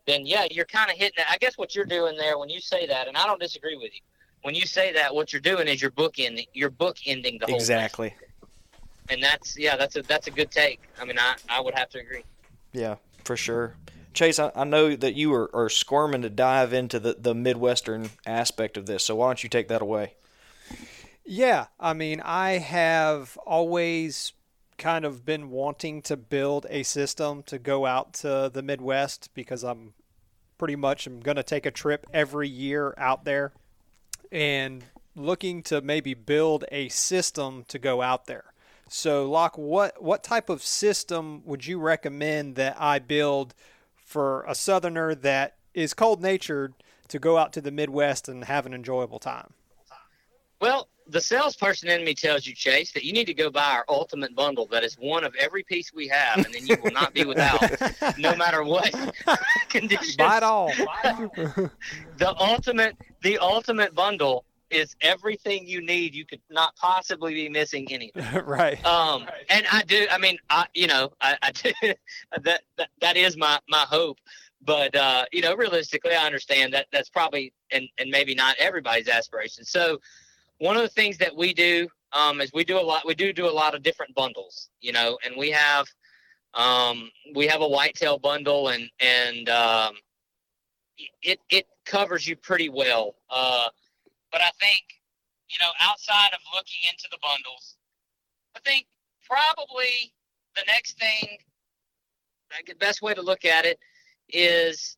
Then 0.05 0.25
yeah, 0.25 0.47
you're 0.51 0.65
kind 0.65 0.91
of 0.91 0.97
hitting 0.97 1.17
it. 1.17 1.25
I 1.29 1.37
guess 1.37 1.57
what 1.57 1.75
you're 1.75 1.85
doing 1.85 2.17
there 2.17 2.37
when 2.37 2.49
you 2.49 2.59
say 2.59 2.85
that, 2.87 3.07
and 3.07 3.15
I 3.15 3.25
don't 3.25 3.39
disagree 3.39 3.75
with 3.75 3.93
you. 3.93 4.01
When 4.41 4.53
you 4.53 4.65
say 4.65 4.91
that, 4.93 5.15
what 5.15 5.31
you're 5.31 5.41
doing 5.41 5.67
is 5.67 5.81
you're 5.81 5.91
book 5.91 6.19
ending, 6.19 6.45
you're 6.53 6.69
bookending 6.69 7.39
the 7.39 7.45
whole 7.45 7.55
exactly. 7.55 8.09
Thing. 8.09 8.49
and 9.09 9.23
that's 9.23 9.57
yeah, 9.57 9.77
that's 9.77 9.95
a 9.95 10.01
that's 10.01 10.27
a 10.27 10.31
good 10.31 10.51
take. 10.51 10.81
I 10.99 11.05
mean, 11.05 11.17
I 11.17 11.35
I 11.47 11.61
would 11.61 11.73
have 11.75 11.89
to 11.91 11.99
agree. 11.99 12.23
Yeah, 12.73 12.95
for 13.23 13.37
sure. 13.37 13.75
Chase, 14.13 14.37
I, 14.39 14.51
I 14.55 14.63
know 14.63 14.95
that 14.95 15.15
you 15.15 15.33
are, 15.33 15.49
are 15.55 15.69
squirming 15.69 16.21
to 16.21 16.29
dive 16.29 16.71
into 16.71 16.99
the, 16.99 17.15
the 17.19 17.33
Midwestern 17.33 18.11
aspect 18.27 18.77
of 18.77 18.85
this, 18.85 19.03
so 19.03 19.15
why 19.15 19.29
don't 19.29 19.41
you 19.43 19.49
take 19.49 19.69
that 19.69 19.81
away? 19.81 20.13
Yeah, 21.25 21.67
I 21.79 21.93
mean, 21.93 22.21
I 22.23 22.59
have 22.59 23.37
always 23.45 24.33
kind 24.83 25.05
of 25.05 25.25
been 25.25 25.49
wanting 25.49 26.01
to 26.01 26.17
build 26.17 26.65
a 26.69 26.83
system 26.83 27.41
to 27.41 27.57
go 27.57 27.85
out 27.85 28.11
to 28.11 28.51
the 28.53 28.61
Midwest 28.61 29.29
because 29.33 29.63
I'm 29.63 29.93
pretty 30.57 30.75
much 30.75 31.07
I'm 31.07 31.21
going 31.21 31.37
to 31.37 31.43
take 31.43 31.65
a 31.65 31.71
trip 31.71 32.05
every 32.13 32.49
year 32.49 32.93
out 32.97 33.23
there 33.23 33.53
and 34.29 34.83
looking 35.15 35.63
to 35.63 35.79
maybe 35.79 36.13
build 36.13 36.65
a 36.69 36.89
system 36.89 37.63
to 37.69 37.79
go 37.79 38.01
out 38.01 38.25
there. 38.25 38.43
So, 38.89 39.29
Locke, 39.31 39.57
what 39.57 40.03
what 40.03 40.21
type 40.21 40.49
of 40.49 40.61
system 40.61 41.43
would 41.45 41.65
you 41.65 41.79
recommend 41.79 42.57
that 42.57 42.75
I 42.77 42.99
build 42.99 43.55
for 43.95 44.43
a 44.43 44.53
southerner 44.53 45.15
that 45.15 45.55
is 45.73 45.93
cold 45.93 46.21
natured 46.21 46.73
to 47.07 47.19
go 47.19 47.37
out 47.37 47.53
to 47.53 47.61
the 47.61 47.71
Midwest 47.71 48.27
and 48.27 48.43
have 48.43 48.65
an 48.65 48.73
enjoyable 48.73 49.19
time? 49.19 49.53
Well, 50.59 50.89
the 51.07 51.21
salesperson 51.21 51.89
in 51.89 52.03
me 52.03 52.13
tells 52.13 52.45
you, 52.45 52.53
Chase, 52.53 52.91
that 52.93 53.03
you 53.03 53.13
need 53.13 53.25
to 53.25 53.33
go 53.33 53.49
buy 53.49 53.71
our 53.71 53.85
ultimate 53.89 54.35
bundle. 54.35 54.67
That 54.67 54.83
is 54.83 54.95
one 54.95 55.23
of 55.23 55.35
every 55.35 55.63
piece 55.63 55.93
we 55.93 56.07
have, 56.07 56.45
and 56.45 56.53
then 56.53 56.65
you 56.65 56.77
will 56.83 56.91
not 56.91 57.13
be 57.13 57.25
without, 57.25 57.61
no 58.17 58.35
matter 58.37 58.63
what 58.63 58.93
conditions. 59.69 60.15
Buy 60.15 60.37
it 60.37 60.43
all. 60.43 60.67
the 62.17 62.35
ultimate, 62.39 62.95
the 63.21 63.37
ultimate 63.39 63.93
bundle 63.93 64.45
is 64.73 64.95
everything 65.01 65.67
you 65.67 65.81
need. 65.81 66.15
You 66.15 66.25
could 66.25 66.41
not 66.49 66.75
possibly 66.75 67.33
be 67.33 67.49
missing 67.49 67.87
anything. 67.91 68.23
right. 68.45 68.83
Um, 68.85 69.27
and 69.49 69.65
I 69.71 69.83
do. 69.83 70.07
I 70.11 70.17
mean, 70.17 70.37
I, 70.49 70.65
you 70.73 70.87
know, 70.87 71.11
I, 71.21 71.37
I 71.41 71.51
do. 71.51 71.71
that, 72.41 72.61
that 72.77 72.89
that 72.99 73.17
is 73.17 73.37
my 73.37 73.59
my 73.69 73.85
hope. 73.87 74.17
But 74.65 74.95
uh, 74.95 75.25
you 75.31 75.41
know, 75.41 75.55
realistically, 75.55 76.13
I 76.15 76.25
understand 76.25 76.73
that 76.73 76.87
that's 76.91 77.09
probably 77.09 77.53
and 77.71 77.87
and 77.97 78.09
maybe 78.09 78.33
not 78.35 78.55
everybody's 78.57 79.07
aspiration. 79.07 79.63
So 79.65 79.99
one 80.63 80.77
of 80.77 80.81
the 80.81 80.87
things 80.87 81.17
that 81.17 81.35
we 81.35 81.53
do 81.53 81.89
um, 82.13 82.39
is 82.39 82.51
we 82.53 82.63
do 82.63 82.79
a 82.79 82.81
lot. 82.81 83.05
We 83.05 83.15
do 83.15 83.33
do 83.33 83.47
a 83.47 83.51
lot 83.51 83.75
of 83.75 83.83
different 83.83 84.15
bundles, 84.15 84.69
you 84.79 84.93
know, 84.93 85.19
and 85.25 85.35
we 85.37 85.51
have 85.51 85.85
um, 86.53 87.11
we 87.35 87.47
have 87.47 87.61
a 87.61 87.67
whitetail 87.67 88.17
bundle, 88.17 88.69
and 88.69 88.89
and 89.01 89.49
um, 89.49 89.95
it 91.21 91.39
it 91.49 91.67
covers 91.85 92.25
you 92.25 92.37
pretty 92.37 92.69
well. 92.69 93.15
Uh, 93.29 93.67
but 94.31 94.39
I 94.39 94.51
think 94.61 94.83
you 95.49 95.57
know, 95.61 95.71
outside 95.81 96.29
of 96.33 96.39
looking 96.55 96.89
into 96.89 97.07
the 97.11 97.17
bundles, 97.21 97.75
I 98.55 98.59
think 98.61 98.85
probably 99.29 100.13
the 100.55 100.63
next 100.67 100.97
thing, 100.97 101.39
the 102.65 102.75
best 102.75 103.01
way 103.01 103.13
to 103.13 103.21
look 103.21 103.43
at 103.43 103.65
it 103.65 103.79
is 104.29 104.95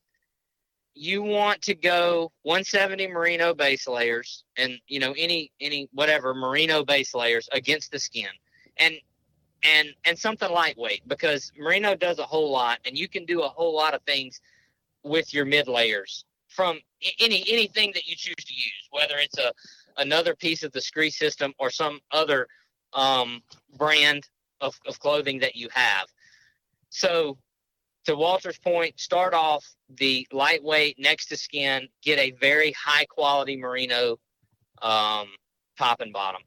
you 0.96 1.22
want 1.22 1.62
to 1.64 1.76
go 1.76 2.32
170 2.44 3.08
merino 3.08 3.54
base 3.54 3.88
layers 3.88 4.44
and 4.58 4.80
you 4.88 5.00
know 5.00 5.14
any 5.18 5.52
any 5.60 5.90
whatever 5.94 6.34
merino 6.34 6.84
base 6.84 7.14
layers 7.14 7.48
against 7.52 7.92
the 7.92 8.00
skin. 8.00 8.30
And 8.78 8.96
and 9.64 9.90
and 10.06 10.18
something 10.18 10.50
lightweight 10.50 11.08
because 11.08 11.52
merino 11.58 11.96
does 11.96 12.20
a 12.20 12.24
whole 12.24 12.52
lot 12.52 12.80
and 12.86 12.98
you 12.98 13.08
can 13.08 13.26
do 13.26 13.44
a 13.44 13.48
whole 13.48 13.76
lot 13.76 13.94
of 13.94 14.02
things 14.04 14.42
with 15.04 15.34
your 15.34 15.46
mid 15.46 15.68
layers 15.68 16.26
from 16.48 16.80
any 17.20 17.44
anything 17.50 17.92
that 17.94 18.08
you 18.08 18.16
choose 18.16 18.44
to 18.46 18.54
use 18.54 18.88
whether 18.92 19.16
it's 19.18 19.38
a 19.38 19.52
another 19.98 20.36
piece 20.36 20.64
of 20.64 20.72
the 20.72 20.82
scree 20.82 21.10
system 21.10 21.54
or 21.60 21.70
some 21.70 22.00
other 22.12 22.48
um, 22.94 23.42
brand 23.78 24.28
of, 24.62 24.80
of 24.88 25.00
clothing 25.00 25.40
that 25.40 25.56
you 25.56 25.68
have. 25.74 26.08
So 26.90 27.38
to 28.06 28.16
Walter's 28.16 28.60
point, 28.60 29.00
start 29.00 29.34
off 29.34 29.66
the 29.98 30.28
lightweight 30.32 30.98
next 31.00 31.28
to 31.28 31.38
skin, 31.38 31.88
get 32.02 32.20
a 32.20 32.32
very 32.32 32.72
high 32.72 33.06
quality 33.06 33.58
merino 33.58 34.18
um, 34.82 35.28
top 35.78 36.02
and 36.02 36.14
bottom. 36.14 36.42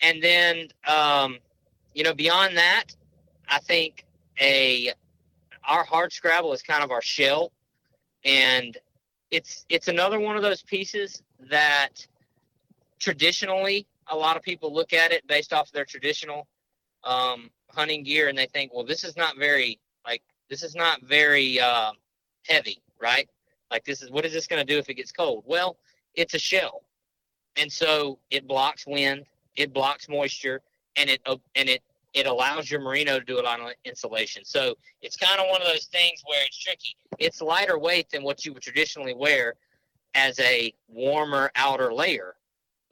And 0.00 0.22
then, 0.22 0.68
um, 0.86 1.38
you 1.94 2.02
know, 2.02 2.14
beyond 2.14 2.56
that, 2.56 2.84
I 3.48 3.58
think 3.60 4.04
a 4.40 4.92
our 5.66 5.86
Hardscrabble 5.86 6.52
is 6.52 6.62
kind 6.62 6.84
of 6.84 6.90
our 6.90 7.02
shell, 7.02 7.52
and 8.24 8.76
it's 9.30 9.64
it's 9.68 9.88
another 9.88 10.20
one 10.20 10.36
of 10.36 10.42
those 10.42 10.62
pieces 10.62 11.22
that 11.50 12.06
traditionally 12.98 13.86
a 14.08 14.16
lot 14.16 14.36
of 14.36 14.42
people 14.42 14.72
look 14.72 14.92
at 14.92 15.12
it 15.12 15.26
based 15.26 15.52
off 15.52 15.68
of 15.68 15.72
their 15.72 15.84
traditional 15.84 16.46
um, 17.04 17.50
hunting 17.70 18.02
gear, 18.02 18.28
and 18.28 18.36
they 18.36 18.46
think, 18.46 18.74
well, 18.74 18.84
this 18.84 19.04
is 19.04 19.16
not 19.16 19.38
very 19.38 19.78
this 20.54 20.62
is 20.62 20.76
not 20.76 21.02
very 21.02 21.58
uh, 21.58 21.90
heavy, 22.46 22.80
right? 23.02 23.28
Like 23.72 23.84
this 23.84 24.02
is 24.02 24.10
what 24.12 24.24
is 24.24 24.32
this 24.32 24.46
going 24.46 24.64
to 24.64 24.72
do 24.72 24.78
if 24.78 24.88
it 24.88 24.94
gets 24.94 25.10
cold? 25.10 25.42
Well, 25.48 25.78
it's 26.14 26.34
a 26.34 26.38
shell, 26.38 26.84
and 27.56 27.72
so 27.72 28.20
it 28.30 28.46
blocks 28.46 28.86
wind, 28.86 29.24
it 29.56 29.72
blocks 29.72 30.08
moisture, 30.08 30.60
and 30.94 31.10
it 31.10 31.20
and 31.26 31.68
it 31.68 31.82
it 32.12 32.28
allows 32.28 32.70
your 32.70 32.80
merino 32.80 33.18
to 33.18 33.24
do 33.24 33.40
a 33.40 33.42
lot 33.42 33.58
of 33.58 33.72
insulation. 33.84 34.44
So 34.44 34.76
it's 35.02 35.16
kind 35.16 35.40
of 35.40 35.48
one 35.50 35.60
of 35.60 35.66
those 35.66 35.86
things 35.86 36.22
where 36.24 36.40
it's 36.46 36.56
tricky. 36.56 36.94
It's 37.18 37.42
lighter 37.42 37.76
weight 37.76 38.08
than 38.10 38.22
what 38.22 38.44
you 38.44 38.52
would 38.52 38.62
traditionally 38.62 39.14
wear 39.14 39.54
as 40.14 40.38
a 40.38 40.72
warmer 40.86 41.50
outer 41.56 41.92
layer. 41.92 42.36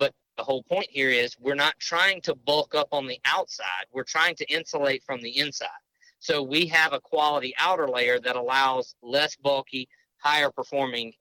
But 0.01 0.13
the 0.37 0.43
whole 0.43 0.65
point 0.65 0.89
here 0.91 1.11
is 1.11 1.37
we're 1.39 1.55
not 1.55 1.79
trying 1.79 2.23
to 2.23 2.35
bulk 2.35 2.75
up 2.75 2.89
on 2.91 3.07
the 3.07 3.21
outside. 3.25 3.87
We're 3.93 4.03
trying 4.03 4.35
to 4.35 4.53
insulate 4.53 5.05
from 5.05 5.23
the 5.23 5.39
inside. 5.39 5.69
So 6.23 6.41
we 6.41 6.67
have 6.67 6.93
a 6.93 7.01
quality 7.01 7.53
outer 7.59 7.89
layer 7.89 8.21
that 8.21 8.37
allows 8.37 8.95
less 9.03 9.35
bulky, 9.35 9.89
higher 10.19 10.53
performing 10.53 11.13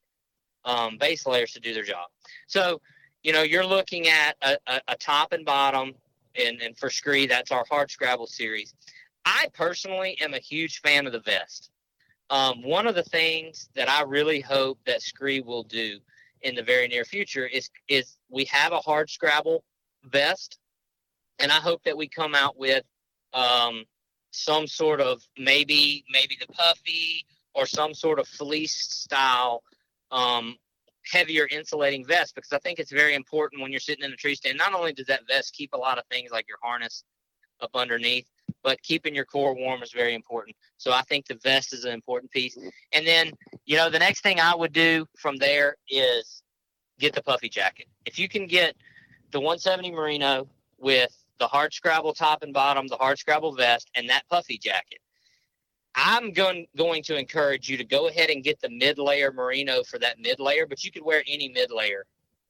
um, 0.64 0.99
base 0.99 1.26
layers 1.26 1.54
to 1.54 1.60
do 1.60 1.74
their 1.74 1.82
job. 1.82 2.08
So, 2.45 2.80
you 3.24 3.34
know, 3.34 3.41
you're 3.41 3.66
looking 3.66 4.10
at 4.10 4.36
a, 4.43 4.58
a, 4.68 4.82
a 4.89 4.95
top 4.97 5.34
and 5.34 5.43
bottom, 5.43 5.93
and, 6.36 6.62
and 6.62 6.78
for 6.78 6.91
Scree, 6.91 7.26
that's 7.26 7.52
our 7.52 7.66
Hardscrabble 7.66 8.28
series. 8.28 8.76
I 9.26 9.47
personally 9.54 10.20
am 10.22 10.36
a 10.36 10.39
huge 10.39 10.82
fan 10.82 11.08
of 11.08 11.14
the 11.14 11.20
vest. 11.22 11.72
Um, 12.30 12.62
one 12.62 12.86
of 12.86 12.93
the 12.93 13.04
things 13.04 13.70
that 13.74 13.89
I 13.89 14.04
really 14.04 14.39
hope 14.39 14.78
that 14.86 15.02
Scree 15.02 15.41
will 15.41 15.64
do 15.64 15.97
in 16.43 16.54
the 16.54 16.64
very 16.64 16.88
near 16.88 17.06
future 17.06 17.47
is 17.47 17.72
is 17.88 18.18
we 18.30 18.45
have 18.45 18.72
a 18.72 18.80
Hardscrabble 18.80 19.62
vest, 20.04 20.60
and 21.39 21.52
I 21.52 21.60
hope 21.60 21.82
that 21.86 21.97
we 21.97 22.08
come 22.08 22.36
out 22.36 22.56
with 22.56 22.84
um, 23.34 23.86
some 24.32 24.65
sort 24.67 25.01
of 25.01 25.21
maybe 25.38 26.03
maybe 26.11 26.38
the 26.39 26.51
puffy 26.53 27.25
or 27.53 27.65
some 27.65 27.93
sort 27.93 28.19
of 28.19 28.27
fleece 28.27 28.75
style 28.89 29.61
um, 30.11 30.55
heavier 31.11 31.47
insulating 31.51 32.05
vest 32.05 32.36
because 32.36 32.53
I 32.53 32.59
think 32.59 32.79
it's 32.79 32.91
very 32.91 33.15
important 33.15 33.61
when 33.61 33.71
you're 33.71 33.79
sitting 33.79 34.05
in 34.05 34.11
a 34.11 34.15
tree 34.15 34.36
stand. 34.36 34.57
Not 34.57 34.73
only 34.73 34.93
does 34.93 35.07
that 35.07 35.27
vest 35.27 35.53
keep 35.53 35.73
a 35.73 35.77
lot 35.77 35.97
of 35.97 36.05
things 36.09 36.32
like 36.32 36.47
your 36.47 36.57
harness 36.61 37.03
up 37.61 37.71
underneath, 37.75 38.27
but 38.63 38.82
keeping 38.82 39.15
your 39.15 39.25
core 39.25 39.55
warm 39.55 39.84
is 39.84 39.91
very 39.91 40.13
important. 40.13 40.55
So 40.77 40.91
I 40.91 41.01
think 41.03 41.27
the 41.27 41.39
vest 41.43 41.73
is 41.73 41.86
an 41.86 41.93
important 41.93 42.32
piece. 42.32 42.57
And 42.91 43.05
then, 43.05 43.32
you 43.65 43.77
know, 43.77 43.89
the 43.89 43.99
next 43.99 44.21
thing 44.21 44.39
I 44.39 44.55
would 44.55 44.73
do 44.73 45.05
from 45.17 45.38
there 45.38 45.75
is 45.89 46.43
get 46.99 47.13
the 47.13 47.23
puffy 47.23 47.49
jacket. 47.49 47.88
If 48.05 48.19
you 48.19 48.27
can 48.27 48.47
get 48.47 48.75
the 49.32 49.39
170 49.39 49.91
merino 49.91 50.47
with 50.77 51.15
the 51.41 51.47
Hardscrabble 51.47 52.15
top 52.15 52.43
and 52.43 52.53
bottom, 52.53 52.87
the 52.87 52.97
Hardscrabble 52.97 53.57
vest, 53.57 53.89
and 53.95 54.07
that 54.07 54.29
puffy 54.29 54.59
jacket. 54.59 54.99
I'm 55.95 56.31
going 56.31 56.67
going 56.77 57.01
to 57.03 57.17
encourage 57.17 57.67
you 57.67 57.77
to 57.77 57.83
go 57.83 58.07
ahead 58.07 58.29
and 58.29 58.43
get 58.43 58.61
the 58.61 58.69
mid 58.69 58.99
layer 58.99 59.33
merino 59.33 59.81
for 59.81 59.97
that 59.99 60.19
mid 60.19 60.39
layer, 60.39 60.67
but 60.67 60.83
you 60.83 60.91
could 60.91 61.03
wear 61.03 61.23
any 61.27 61.49
mid 61.49 61.71
layer 61.71 62.05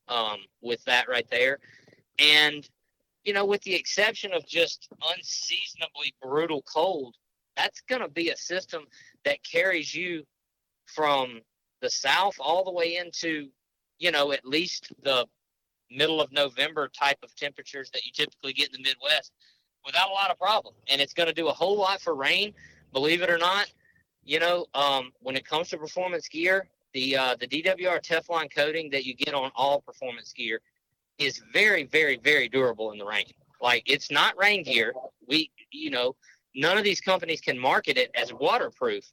um, 0.10 0.40
with 0.62 0.84
that 0.84 1.08
right 1.08 1.26
there. 1.32 1.60
And 2.20 2.70
you 3.24 3.32
know, 3.32 3.46
with 3.46 3.62
the 3.62 3.74
exception 3.74 4.34
of 4.34 4.46
just 4.46 4.90
unseasonably 5.16 6.14
brutal 6.22 6.62
cold, 6.64 7.16
that's 7.56 7.80
going 7.88 8.02
to 8.02 8.10
be 8.10 8.30
a 8.30 8.38
system 8.38 8.84
that 9.24 9.38
carries 9.50 9.96
you 9.96 10.24
from 10.86 11.40
the 11.82 11.90
south 11.90 12.36
all 12.40 12.66
the 12.66 12.72
way 12.72 12.98
into, 12.98 13.48
you 14.00 14.12
know, 14.12 14.34
at 14.34 14.46
least 14.46 14.92
the 15.04 15.26
middle 15.92 16.22
of 16.22 16.32
November 16.32 16.88
type 16.88 17.18
of 17.24 17.36
temperatures 17.36 17.90
that 17.94 18.06
you 18.06 18.12
typically 18.14 18.54
get 18.54 18.68
in 18.68 18.82
the 18.82 18.90
Midwest 18.90 19.32
without 19.86 20.10
a 20.10 20.14
lot 20.14 20.30
of 20.30 20.38
problem. 20.38 20.74
And 20.90 21.02
it's 21.02 21.14
going 21.14 21.28
to 21.28 21.34
do 21.34 21.48
a 21.48 21.54
whole 21.54 21.78
lot 21.78 22.02
for 22.02 22.16
rain, 22.16 22.54
believe 22.94 23.22
it 23.22 23.30
or 23.30 23.38
not. 23.38 23.72
You 24.24 24.40
know, 24.40 24.66
um, 24.74 25.12
when 25.22 25.36
it 25.36 25.46
comes 25.46 25.70
to 25.70 25.78
performance 25.78 26.28
gear, 26.28 26.68
the 26.94 27.18
uh, 27.18 27.36
the 27.40 27.48
DWR 27.48 28.02
Teflon 28.02 28.54
coating 28.54 28.90
that 28.92 29.06
you 29.06 29.16
get 29.16 29.34
on 29.34 29.52
all 29.56 29.82
performance 29.82 30.34
gear 30.34 30.62
is 31.18 31.42
very, 31.54 31.84
very, 31.86 32.18
very 32.18 32.48
durable 32.50 32.92
in 32.92 32.98
the 32.98 33.06
rain. 33.06 33.26
Like 33.62 33.84
it's 33.86 34.12
not 34.12 34.38
rain 34.38 34.64
gear. 34.64 34.94
We, 35.28 35.52
you 35.72 35.90
know, 35.90 36.16
none 36.56 36.78
of 36.78 36.84
these 36.84 37.02
companies 37.02 37.42
can 37.42 37.58
market 37.58 37.98
it 37.98 38.12
as 38.16 38.34
waterproof, 38.34 39.06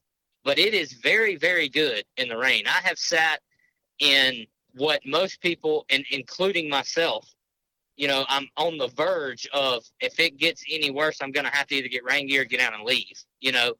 but 0.45 0.59
it 0.59 0.75
is 0.75 0.95
very, 0.95 1.37
very 1.37 1.69
good 1.69 2.05
in 2.17 2.29
the 2.29 2.37
rain. 2.37 2.67
I 2.67 2.81
have 2.83 2.99
sat 2.99 3.41
in 4.01 4.47
what 4.79 5.01
most 5.05 5.41
people, 5.41 5.85
and 5.91 6.05
including 6.11 6.69
myself, 6.69 7.29
you 7.97 8.07
know, 8.07 8.25
I'm 8.29 8.49
on 8.57 8.79
the 8.79 8.89
verge 8.89 9.49
of 9.53 9.85
if 10.01 10.19
it 10.21 10.39
gets 10.39 10.65
any 10.71 10.91
worse, 10.91 11.19
I'm 11.21 11.33
going 11.33 11.47
to 11.47 11.53
have 11.53 11.67
to 11.67 11.75
either 11.75 11.89
get 11.89 12.05
rain 12.05 12.29
gear, 12.29 12.45
get 12.45 12.61
out 12.61 12.73
and 12.73 12.85
leave, 12.85 13.23
you 13.41 13.53
know, 13.53 13.75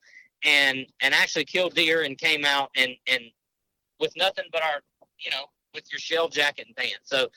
and 0.45 0.87
and 1.01 1.15
actually 1.15 1.45
killed 1.45 1.75
deer 1.75 2.03
and 2.03 2.19
came 2.19 2.45
out 2.45 2.71
and 2.77 2.93
and 3.07 3.23
with 4.01 4.13
nothing 4.17 4.45
but 4.53 4.63
our, 4.63 4.81
you 5.19 5.31
know, 5.31 5.47
with 5.75 5.85
your 5.93 6.01
shell 6.01 6.29
jacket 6.29 6.67
and 6.67 6.77
pants. 6.77 6.99
So 7.05 7.29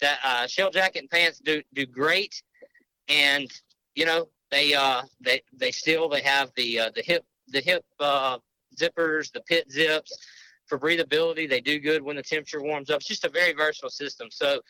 that 0.00 0.18
uh, 0.22 0.46
shell 0.46 0.70
jacket 0.70 1.00
and 1.00 1.10
pants 1.10 1.40
do 1.40 1.62
do 1.74 1.86
great, 1.86 2.42
and 3.08 3.50
you 3.94 4.04
know 4.04 4.28
they 4.50 4.74
uh 4.74 5.02
they 5.20 5.40
they 5.54 5.70
still 5.70 6.08
they 6.08 6.20
have 6.20 6.50
the 6.54 6.80
uh, 6.80 6.90
the 6.94 7.02
hip 7.02 7.24
the 7.48 7.60
hip 7.60 7.84
uh, 7.98 8.38
zippers, 8.78 9.32
the 9.32 9.40
pit 9.40 9.70
zips 9.70 10.12
for 10.66 10.78
breathability. 10.78 11.48
They 11.48 11.60
do 11.60 11.78
good 11.78 12.02
when 12.02 12.16
the 12.16 12.22
temperature 12.22 12.62
warms 12.62 12.90
up. 12.90 12.96
It's 12.96 13.08
just 13.08 13.24
a 13.24 13.28
very 13.28 13.52
versatile 13.52 13.90
system. 13.90 14.28
So 14.30 14.60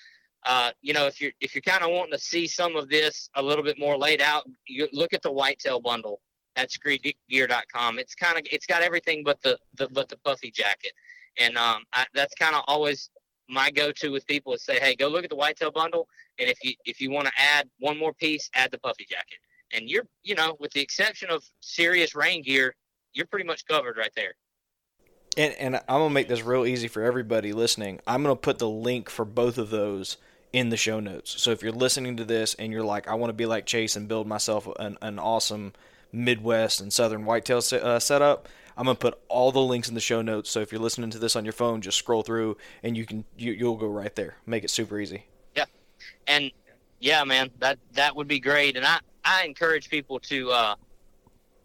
uh, 0.47 0.71
you 0.81 0.93
know, 0.93 1.07
if 1.07 1.21
you're 1.21 1.33
if 1.41 1.55
you're 1.55 1.63
kind 1.63 1.83
of 1.83 1.91
wanting 1.91 2.13
to 2.13 2.19
see 2.19 2.47
some 2.47 2.77
of 2.77 2.89
this 2.89 3.29
a 3.35 3.43
little 3.43 3.65
bit 3.65 3.79
more 3.79 3.99
laid 3.99 4.21
out, 4.21 4.45
you 4.67 4.89
look 4.93 5.13
at 5.13 5.23
the 5.23 5.33
whitetail 5.33 5.81
bundle 5.81 6.21
at 6.55 6.71
screegear.com. 6.71 7.99
It's 7.99 8.15
kind 8.15 8.39
of 8.39 8.47
it's 8.53 8.65
got 8.65 8.83
everything 8.83 9.25
but 9.25 9.43
the, 9.43 9.59
the 9.75 9.89
but 9.89 10.09
the 10.09 10.17
puffy 10.19 10.53
jacket, 10.53 10.93
and 11.37 11.57
um, 11.57 11.83
I, 11.93 12.07
that's 12.15 12.35
kind 12.35 12.55
of 12.55 12.63
always 12.69 13.11
my 13.49 13.71
go-to 13.71 14.11
with 14.11 14.27
people 14.27 14.53
is 14.53 14.65
say, 14.65 14.79
hey, 14.81 14.95
go 14.95 15.09
look 15.09 15.25
at 15.25 15.31
the 15.31 15.37
whitetail 15.37 15.73
bundle, 15.73 16.09
and 16.39 16.49
if 16.49 16.59
you 16.63 16.75
if 16.85 17.01
you 17.01 17.11
want 17.11 17.27
to 17.27 17.33
add 17.37 17.69
one 17.81 17.99
more 17.99 18.13
piece, 18.15 18.49
add 18.55 18.71
the 18.71 18.79
puffy 18.79 19.05
jacket, 19.09 19.39
and 19.73 19.91
you're 19.91 20.07
you 20.23 20.37
know, 20.37 20.57
with 20.61 20.71
the 20.73 20.81
exception 20.81 21.29
of 21.29 21.43
serious 21.61 22.15
rain 22.15 22.41
gear, 22.41 22.77
you're 23.15 23.27
pretty 23.27 23.47
much 23.47 23.67
covered 23.67 23.97
right 23.97 24.13
there. 24.15 24.35
And, 25.37 25.53
and 25.55 25.77
I'm 25.77 26.01
gonna 26.01 26.11
make 26.11 26.29
this 26.29 26.43
real 26.43 26.65
easy 26.65 26.89
for 26.89 27.03
everybody 27.03 27.53
listening. 27.53 28.01
I'm 28.07 28.23
gonna 28.23 28.37
put 28.37 28.59
the 28.59 28.69
link 28.69 29.11
for 29.11 29.25
both 29.25 29.59
of 29.59 29.71
those 29.71 30.17
in 30.53 30.71
the 30.71 30.77
show 30.77 31.01
notes. 31.01 31.41
So 31.43 31.51
if 31.51 31.63
you're 31.63 31.73
listening 31.73 32.17
to 32.17 32.25
this 32.25 32.55
and 32.55 32.73
you're 32.73 32.85
like, 32.85 33.09
I 33.09 33.15
want 33.15 33.29
to 33.29 33.35
be 33.35 33.45
like 33.45 33.67
Chase 33.67 33.97
and 33.97 34.09
build 34.09 34.27
myself 34.27 34.67
an, 34.79 34.97
an 35.03 35.19
awesome 35.19 35.75
Midwest 36.13 36.81
and 36.81 36.91
Southern 36.91 37.27
whitetail 37.27 37.59
uh, 37.59 37.99
setup, 37.99 38.49
I'm 38.77 38.85
gonna 38.85 38.95
put 38.95 39.19
all 39.29 39.53
the 39.53 39.61
links 39.61 39.89
in 39.89 39.95
the 39.95 40.01
show 40.01 40.23
notes. 40.23 40.51
So 40.51 40.61
if 40.61 40.73
you're 40.73 40.81
listening 40.81 41.11
to 41.11 41.19
this 41.19 41.37
on 41.37 41.45
your 41.45 41.53
phone, 41.53 41.83
just 41.83 41.99
scroll 41.99 42.23
through 42.23 42.57
and 42.83 42.97
you 42.97 43.05
can 43.05 43.25
you, 43.37 43.53
you'll 43.53 43.77
go 43.77 43.89
right 43.89 44.15
there. 44.15 44.37
Make 44.47 44.65
it 44.65 44.71
super 44.71 44.99
easy. 44.99 45.27
Yeah, 45.55 45.65
and 46.27 46.51
yeah, 47.01 47.25
man, 47.25 47.51
that 47.59 47.79
that 47.93 48.17
would 48.17 48.29
be 48.29 48.41
great. 48.41 48.77
And 48.77 48.87
I 48.87 49.01
I 49.25 49.45
encourage 49.45 49.91
people 49.91 50.19
to 50.21 50.51
uh, 50.51 50.75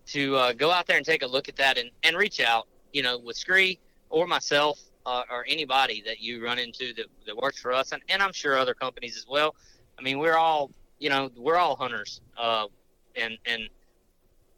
to 0.07 0.35
uh, 0.35 0.53
go 0.53 0.71
out 0.71 0.87
there 0.87 0.97
and 0.97 1.05
take 1.05 1.23
a 1.23 1.27
look 1.27 1.47
at 1.47 1.55
that 1.57 1.77
and, 1.77 1.89
and 2.03 2.17
reach 2.17 2.41
out. 2.41 2.67
You 2.93 3.03
know, 3.03 3.17
with 3.17 3.37
Scree 3.37 3.79
or 4.09 4.27
myself 4.27 4.79
uh, 5.05 5.23
or 5.29 5.45
anybody 5.47 6.03
that 6.05 6.19
you 6.19 6.43
run 6.43 6.59
into 6.59 6.93
that, 6.93 7.05
that 7.25 7.35
works 7.35 7.59
for 7.59 7.73
us, 7.73 7.91
and, 7.91 8.01
and 8.09 8.21
I'm 8.21 8.33
sure 8.33 8.57
other 8.57 8.73
companies 8.73 9.17
as 9.17 9.25
well. 9.27 9.55
I 9.97 10.01
mean, 10.01 10.19
we're 10.19 10.37
all, 10.37 10.71
you 10.99 11.09
know, 11.09 11.29
we're 11.37 11.57
all 11.57 11.75
hunters, 11.75 12.21
uh, 12.37 12.67
and 13.15 13.37
and 13.45 13.69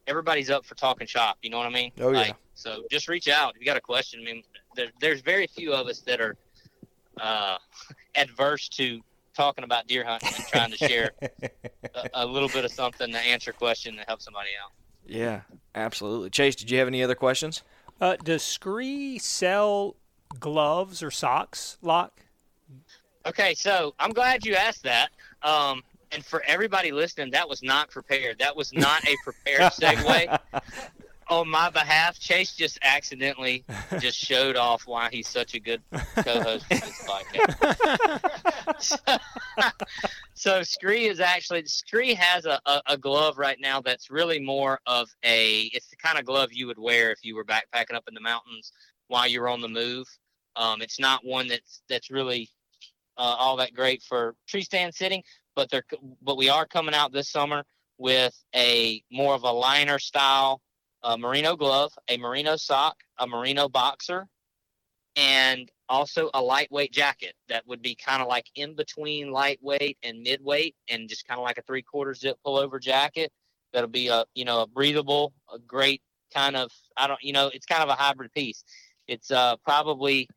everybody's 0.07 0.49
up 0.49 0.65
for 0.65 0.75
talking 0.75 1.07
shop. 1.07 1.37
You 1.41 1.49
know 1.49 1.57
what 1.57 1.67
I 1.67 1.71
mean? 1.71 1.91
Oh 1.99 2.11
yeah. 2.11 2.19
Like, 2.19 2.35
so 2.55 2.83
just 2.91 3.07
reach 3.07 3.27
out 3.27 3.55
if 3.55 3.61
you 3.61 3.65
got 3.65 3.77
a 3.77 3.81
question. 3.81 4.21
I 4.21 4.25
mean, 4.25 4.43
there, 4.75 4.87
there's 4.99 5.21
very 5.21 5.47
few 5.47 5.73
of 5.73 5.87
us 5.87 5.99
that 6.01 6.21
are 6.21 6.35
uh, 7.19 7.57
adverse 8.15 8.69
to 8.69 9.01
talking 9.33 9.63
about 9.63 9.87
deer 9.87 10.03
hunting 10.05 10.29
and 10.35 10.45
trying 10.45 10.71
to 10.71 10.77
share 10.77 11.11
a, 11.21 12.09
a, 12.13 12.25
little 12.25 12.49
bit 12.49 12.63
of 12.63 12.71
something 12.71 13.11
to 13.11 13.17
answer 13.17 13.51
a 13.51 13.53
question 13.53 13.95
to 13.95 14.03
help 14.03 14.21
somebody 14.21 14.49
out. 14.63 14.71
Yeah, 15.05 15.41
absolutely. 15.73 16.29
Chase, 16.29 16.55
did 16.55 16.69
you 16.69 16.77
have 16.77 16.87
any 16.87 17.03
other 17.03 17.15
questions? 17.15 17.63
Uh, 18.03 18.17
does 18.21 18.43
Scree 18.43 19.17
sell 19.17 19.95
gloves 20.37 21.01
or 21.01 21.09
socks, 21.09 21.77
Locke? 21.81 22.19
Okay, 23.25 23.53
so 23.53 23.95
I'm 23.97 24.11
glad 24.11 24.45
you 24.45 24.55
asked 24.55 24.83
that. 24.83 25.11
Um, 25.41 25.81
and 26.11 26.25
for 26.25 26.43
everybody 26.45 26.91
listening, 26.91 27.31
that 27.31 27.47
was 27.47 27.63
not 27.63 27.89
prepared. 27.89 28.39
That 28.39 28.57
was 28.57 28.73
not 28.73 29.07
a 29.07 29.15
prepared 29.23 29.61
segue 29.71 30.37
on 31.29 31.49
my 31.49 31.69
behalf. 31.69 32.19
Chase 32.19 32.53
just 32.53 32.79
accidentally 32.83 33.63
just 33.99 34.17
showed 34.17 34.55
off 34.55 34.83
why 34.85 35.09
he's 35.11 35.27
such 35.27 35.53
a 35.55 35.59
good 35.59 35.81
co-host 36.15 36.65
for 36.65 36.75
this 36.75 37.07
podcast. 37.07 38.79
so, 38.79 38.97
so 40.33 40.63
Scree 40.63 41.05
is 41.05 41.19
actually 41.19 41.65
Scree 41.65 42.13
has 42.13 42.45
a, 42.45 42.59
a, 42.65 42.81
a, 42.87 42.97
glove 42.97 43.37
right 43.37 43.57
now 43.59 43.81
that's 43.81 44.09
really 44.09 44.39
more 44.39 44.79
of 44.85 45.09
a. 45.23 45.69
It's 45.73 45.87
the 45.89 45.97
kind 45.97 46.17
of 46.19 46.25
glove 46.25 46.49
you 46.51 46.67
would 46.67 46.79
wear 46.79 47.11
if 47.11 47.19
you 47.23 47.35
were 47.35 47.45
backpacking 47.45 47.95
up 47.95 48.05
in 48.07 48.13
the 48.13 48.21
mountains 48.21 48.71
while 49.07 49.27
you're 49.27 49.49
on 49.49 49.61
the 49.61 49.69
move. 49.69 50.07
Um, 50.55 50.81
it's 50.81 50.99
not 50.99 51.25
one 51.25 51.47
that's 51.47 51.81
that's 51.89 52.11
really 52.11 52.49
uh, 53.17 53.35
all 53.37 53.57
that 53.57 53.73
great 53.73 54.01
for 54.03 54.35
tree 54.47 54.61
stand 54.61 54.93
sitting, 54.93 55.23
but 55.55 55.69
they're 55.69 55.85
but 56.21 56.37
we 56.37 56.49
are 56.49 56.65
coming 56.65 56.95
out 56.95 57.11
this 57.11 57.29
summer 57.29 57.63
with 57.97 58.35
a 58.55 59.03
more 59.11 59.35
of 59.35 59.43
a 59.43 59.51
liner 59.51 59.99
style 59.99 60.61
uh, 61.03 61.17
merino 61.17 61.55
glove, 61.55 61.93
a 62.07 62.17
merino 62.17 62.55
sock, 62.55 62.97
a 63.19 63.27
merino 63.27 63.67
boxer, 63.67 64.27
and 65.15 65.69
also 65.89 66.29
a 66.33 66.41
lightweight 66.41 66.91
jacket 66.91 67.35
that 67.49 67.65
would 67.67 67.81
be 67.81 67.95
kind 67.95 68.21
of 68.21 68.27
like 68.27 68.47
in 68.55 68.75
between 68.75 69.31
lightweight 69.31 69.97
and 70.03 70.21
midweight, 70.21 70.75
and 70.89 71.09
just 71.09 71.27
kind 71.27 71.39
of 71.39 71.43
like 71.43 71.57
a 71.57 71.61
three 71.63 71.81
quarter 71.81 72.13
zip 72.13 72.37
pullover 72.45 72.81
jacket. 72.81 73.31
That'll 73.73 73.89
be 73.89 74.07
a 74.07 74.25
you 74.33 74.45
know 74.45 74.61
a 74.61 74.67
breathable, 74.67 75.33
a 75.53 75.59
great 75.59 76.01
kind 76.33 76.55
of 76.55 76.71
I 76.97 77.07
don't 77.07 77.21
you 77.21 77.33
know 77.33 77.49
it's 77.53 77.65
kind 77.65 77.83
of 77.83 77.89
a 77.89 77.93
hybrid 77.93 78.31
piece. 78.33 78.63
It's 79.07 79.31
uh, 79.31 79.57
probably 79.57 80.29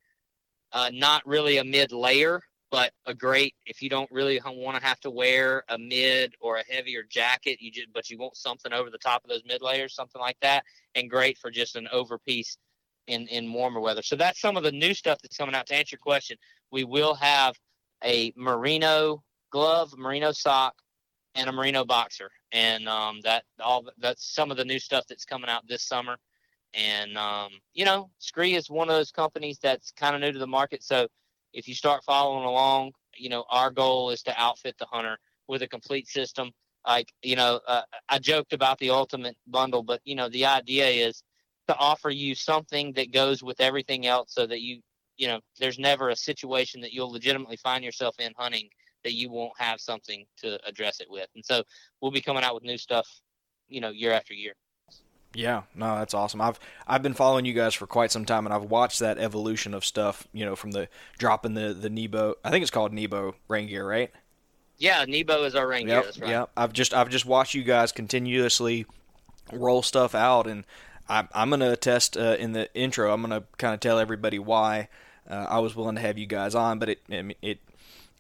uh, 0.72 0.90
not 0.92 1.26
really 1.26 1.58
a 1.58 1.64
mid 1.64 1.92
layer, 1.92 2.42
but 2.76 2.92
a 3.06 3.14
great 3.14 3.54
if 3.64 3.80
you 3.80 3.88
don't 3.88 4.10
really 4.12 4.38
want 4.44 4.76
to 4.76 4.86
have 4.86 5.00
to 5.00 5.10
wear 5.10 5.64
a 5.70 5.78
mid 5.78 6.34
or 6.42 6.58
a 6.58 6.64
heavier 6.70 7.02
jacket, 7.08 7.56
you 7.58 7.72
just 7.72 7.90
but 7.94 8.10
you 8.10 8.18
want 8.18 8.36
something 8.36 8.70
over 8.70 8.90
the 8.90 8.98
top 8.98 9.24
of 9.24 9.30
those 9.30 9.40
mid 9.46 9.62
layers, 9.62 9.94
something 9.94 10.20
like 10.20 10.36
that, 10.42 10.62
and 10.94 11.08
great 11.08 11.38
for 11.38 11.50
just 11.50 11.76
an 11.76 11.88
over 11.90 12.18
piece 12.18 12.58
in 13.06 13.28
in 13.28 13.50
warmer 13.50 13.80
weather. 13.80 14.02
So 14.02 14.14
that's 14.14 14.42
some 14.42 14.58
of 14.58 14.62
the 14.62 14.72
new 14.72 14.92
stuff 14.92 15.18
that's 15.22 15.38
coming 15.38 15.54
out. 15.54 15.66
To 15.68 15.74
answer 15.74 15.94
your 15.94 16.00
question, 16.00 16.36
we 16.70 16.84
will 16.84 17.14
have 17.14 17.54
a 18.04 18.34
merino 18.36 19.22
glove, 19.50 19.94
merino 19.96 20.32
sock, 20.32 20.74
and 21.34 21.48
a 21.48 21.52
merino 21.52 21.82
boxer, 21.82 22.30
and 22.52 22.86
um, 22.90 23.20
that 23.22 23.44
all 23.58 23.86
that's 23.96 24.34
some 24.34 24.50
of 24.50 24.58
the 24.58 24.66
new 24.66 24.78
stuff 24.78 25.06
that's 25.08 25.24
coming 25.24 25.48
out 25.48 25.66
this 25.66 25.82
summer. 25.82 26.18
And 26.74 27.16
um, 27.16 27.52
you 27.72 27.86
know, 27.86 28.10
Scree 28.18 28.54
is 28.54 28.68
one 28.68 28.90
of 28.90 28.96
those 28.96 29.12
companies 29.12 29.58
that's 29.62 29.92
kind 29.92 30.14
of 30.14 30.20
new 30.20 30.32
to 30.32 30.38
the 30.38 30.46
market. 30.46 30.82
So 30.82 31.08
if 31.56 31.66
you 31.66 31.74
start 31.74 32.04
following 32.04 32.44
along, 32.44 32.92
you 33.16 33.30
know, 33.30 33.44
our 33.50 33.70
goal 33.70 34.10
is 34.10 34.22
to 34.24 34.40
outfit 34.40 34.76
the 34.78 34.84
hunter 34.84 35.16
with 35.48 35.62
a 35.62 35.66
complete 35.66 36.06
system. 36.06 36.50
Like, 36.86 37.10
you 37.22 37.34
know, 37.34 37.60
uh, 37.66 37.82
I 38.08 38.18
joked 38.18 38.52
about 38.52 38.78
the 38.78 38.90
ultimate 38.90 39.36
bundle, 39.46 39.82
but 39.82 40.00
you 40.04 40.14
know, 40.14 40.28
the 40.28 40.44
idea 40.44 40.86
is 40.86 41.22
to 41.66 41.76
offer 41.76 42.10
you 42.10 42.34
something 42.34 42.92
that 42.92 43.10
goes 43.10 43.42
with 43.42 43.60
everything 43.60 44.06
else, 44.06 44.34
so 44.34 44.46
that 44.46 44.60
you, 44.60 44.80
you 45.16 45.28
know, 45.28 45.40
there's 45.58 45.78
never 45.78 46.10
a 46.10 46.16
situation 46.16 46.80
that 46.82 46.92
you'll 46.92 47.10
legitimately 47.10 47.56
find 47.56 47.82
yourself 47.82 48.14
in 48.18 48.32
hunting 48.36 48.68
that 49.02 49.14
you 49.14 49.30
won't 49.30 49.52
have 49.56 49.80
something 49.80 50.26
to 50.36 50.58
address 50.68 51.00
it 51.00 51.06
with. 51.10 51.28
And 51.34 51.44
so 51.44 51.62
we'll 52.00 52.12
be 52.12 52.20
coming 52.20 52.44
out 52.44 52.54
with 52.54 52.64
new 52.64 52.78
stuff, 52.78 53.08
you 53.66 53.80
know, 53.80 53.90
year 53.90 54.12
after 54.12 54.34
year. 54.34 54.52
Yeah, 55.36 55.62
no, 55.74 55.96
that's 55.96 56.14
awesome. 56.14 56.40
I've 56.40 56.58
I've 56.86 57.02
been 57.02 57.12
following 57.12 57.44
you 57.44 57.52
guys 57.52 57.74
for 57.74 57.86
quite 57.86 58.10
some 58.10 58.24
time, 58.24 58.46
and 58.46 58.54
I've 58.54 58.64
watched 58.64 59.00
that 59.00 59.18
evolution 59.18 59.74
of 59.74 59.84
stuff. 59.84 60.26
You 60.32 60.46
know, 60.46 60.56
from 60.56 60.70
the 60.70 60.88
dropping 61.18 61.52
the 61.52 61.74
the 61.74 61.90
Nebo. 61.90 62.36
I 62.42 62.50
think 62.50 62.62
it's 62.62 62.70
called 62.70 62.92
Nebo 62.94 63.34
rain 63.46 63.68
gear, 63.68 63.86
right? 63.86 64.10
Yeah, 64.78 65.04
Nebo 65.06 65.44
is 65.44 65.54
our 65.54 65.68
rain 65.68 65.88
yep, 65.88 65.96
gear. 65.96 66.04
That's 66.04 66.18
right. 66.20 66.30
Yeah, 66.30 66.46
I've 66.56 66.72
just 66.72 66.94
I've 66.94 67.10
just 67.10 67.26
watched 67.26 67.52
you 67.52 67.64
guys 67.64 67.92
continuously 67.92 68.86
roll 69.52 69.82
stuff 69.82 70.14
out, 70.14 70.46
and 70.46 70.64
I, 71.06 71.28
I'm 71.32 71.50
going 71.50 71.60
to 71.60 71.72
attest 71.72 72.16
uh, 72.16 72.36
in 72.38 72.52
the 72.52 72.72
intro. 72.74 73.12
I'm 73.12 73.20
going 73.20 73.38
to 73.38 73.46
kind 73.58 73.74
of 73.74 73.80
tell 73.80 73.98
everybody 73.98 74.38
why 74.38 74.88
uh, 75.28 75.46
I 75.50 75.58
was 75.58 75.76
willing 75.76 75.96
to 75.96 76.00
have 76.00 76.16
you 76.16 76.26
guys 76.26 76.54
on, 76.54 76.78
but 76.78 76.88
it 76.88 77.02
it, 77.10 77.36
it 77.42 77.58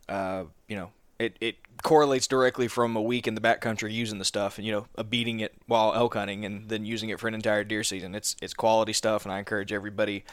uh, 0.06 0.44
you 0.68 0.76
know 0.76 0.90
it, 1.18 1.36
it 1.40 1.56
correlates 1.82 2.26
directly 2.26 2.68
from 2.68 2.96
a 2.96 3.02
week 3.02 3.26
in 3.26 3.34
the 3.34 3.40
backcountry 3.40 3.92
using 3.92 4.18
the 4.18 4.24
stuff 4.24 4.58
and 4.58 4.66
you 4.66 4.72
know 4.72 5.04
beating 5.04 5.40
it 5.40 5.54
while 5.66 5.94
elk 5.94 6.14
hunting 6.14 6.44
and 6.44 6.68
then 6.68 6.84
using 6.84 7.10
it 7.10 7.20
for 7.20 7.28
an 7.28 7.34
entire 7.34 7.64
deer 7.64 7.84
season. 7.84 8.14
It's 8.14 8.36
it's 8.42 8.54
quality 8.54 8.92
stuff, 8.92 9.24
and 9.24 9.32
I 9.32 9.38
encourage 9.38 9.72
everybody 9.72 10.24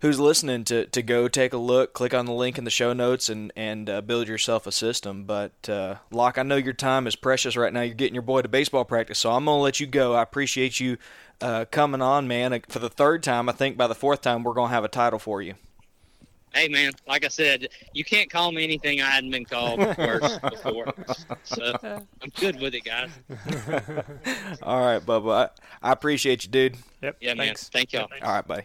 who's 0.00 0.20
listening 0.20 0.62
to, 0.64 0.86
to 0.86 1.02
go 1.02 1.26
take 1.26 1.52
a 1.52 1.58
look, 1.58 1.92
click 1.92 2.14
on 2.14 2.24
the 2.24 2.32
link 2.32 2.56
in 2.56 2.64
the 2.64 2.70
show 2.70 2.92
notes, 2.92 3.28
and 3.28 3.52
and 3.56 3.90
uh, 3.90 4.00
build 4.00 4.28
yourself 4.28 4.66
a 4.66 4.72
system. 4.72 5.24
But 5.24 5.68
uh, 5.68 5.96
Locke, 6.10 6.38
I 6.38 6.42
know 6.42 6.56
your 6.56 6.72
time 6.72 7.06
is 7.06 7.16
precious 7.16 7.56
right 7.56 7.72
now. 7.72 7.82
You're 7.82 7.94
getting 7.94 8.14
your 8.14 8.22
boy 8.22 8.42
to 8.42 8.48
baseball 8.48 8.84
practice, 8.84 9.18
so 9.18 9.32
I'm 9.32 9.44
gonna 9.44 9.60
let 9.60 9.80
you 9.80 9.86
go. 9.86 10.14
I 10.14 10.22
appreciate 10.22 10.80
you 10.80 10.98
uh, 11.40 11.64
coming 11.70 12.02
on, 12.02 12.28
man. 12.28 12.60
For 12.68 12.78
the 12.78 12.90
third 12.90 13.22
time, 13.22 13.48
I 13.48 13.52
think 13.52 13.76
by 13.76 13.86
the 13.86 13.94
fourth 13.94 14.22
time 14.22 14.42
we're 14.42 14.54
gonna 14.54 14.72
have 14.72 14.84
a 14.84 14.88
title 14.88 15.18
for 15.18 15.42
you 15.42 15.54
hey 16.54 16.68
man, 16.68 16.92
like 17.06 17.24
I 17.24 17.28
said, 17.28 17.68
you 17.92 18.04
can't 18.04 18.30
call 18.30 18.52
me 18.52 18.64
anything 18.64 19.00
I 19.00 19.10
hadn't 19.10 19.30
been 19.30 19.44
called 19.44 19.78
worse 19.98 20.38
before. 20.50 20.92
So 21.44 21.74
I'm 21.82 22.30
good 22.38 22.60
with 22.60 22.74
it, 22.74 22.84
guys. 22.84 23.10
All 24.62 24.80
right, 24.84 25.04
Bubba. 25.04 25.50
I, 25.82 25.88
I 25.88 25.92
appreciate 25.92 26.44
you, 26.44 26.50
dude. 26.50 26.76
Yep. 27.02 27.16
Yeah, 27.20 27.34
Thanks. 27.34 27.70
man. 27.72 27.80
Thank 27.80 27.92
y'all. 27.92 28.08
All 28.22 28.32
right, 28.34 28.46
bye. 28.46 28.64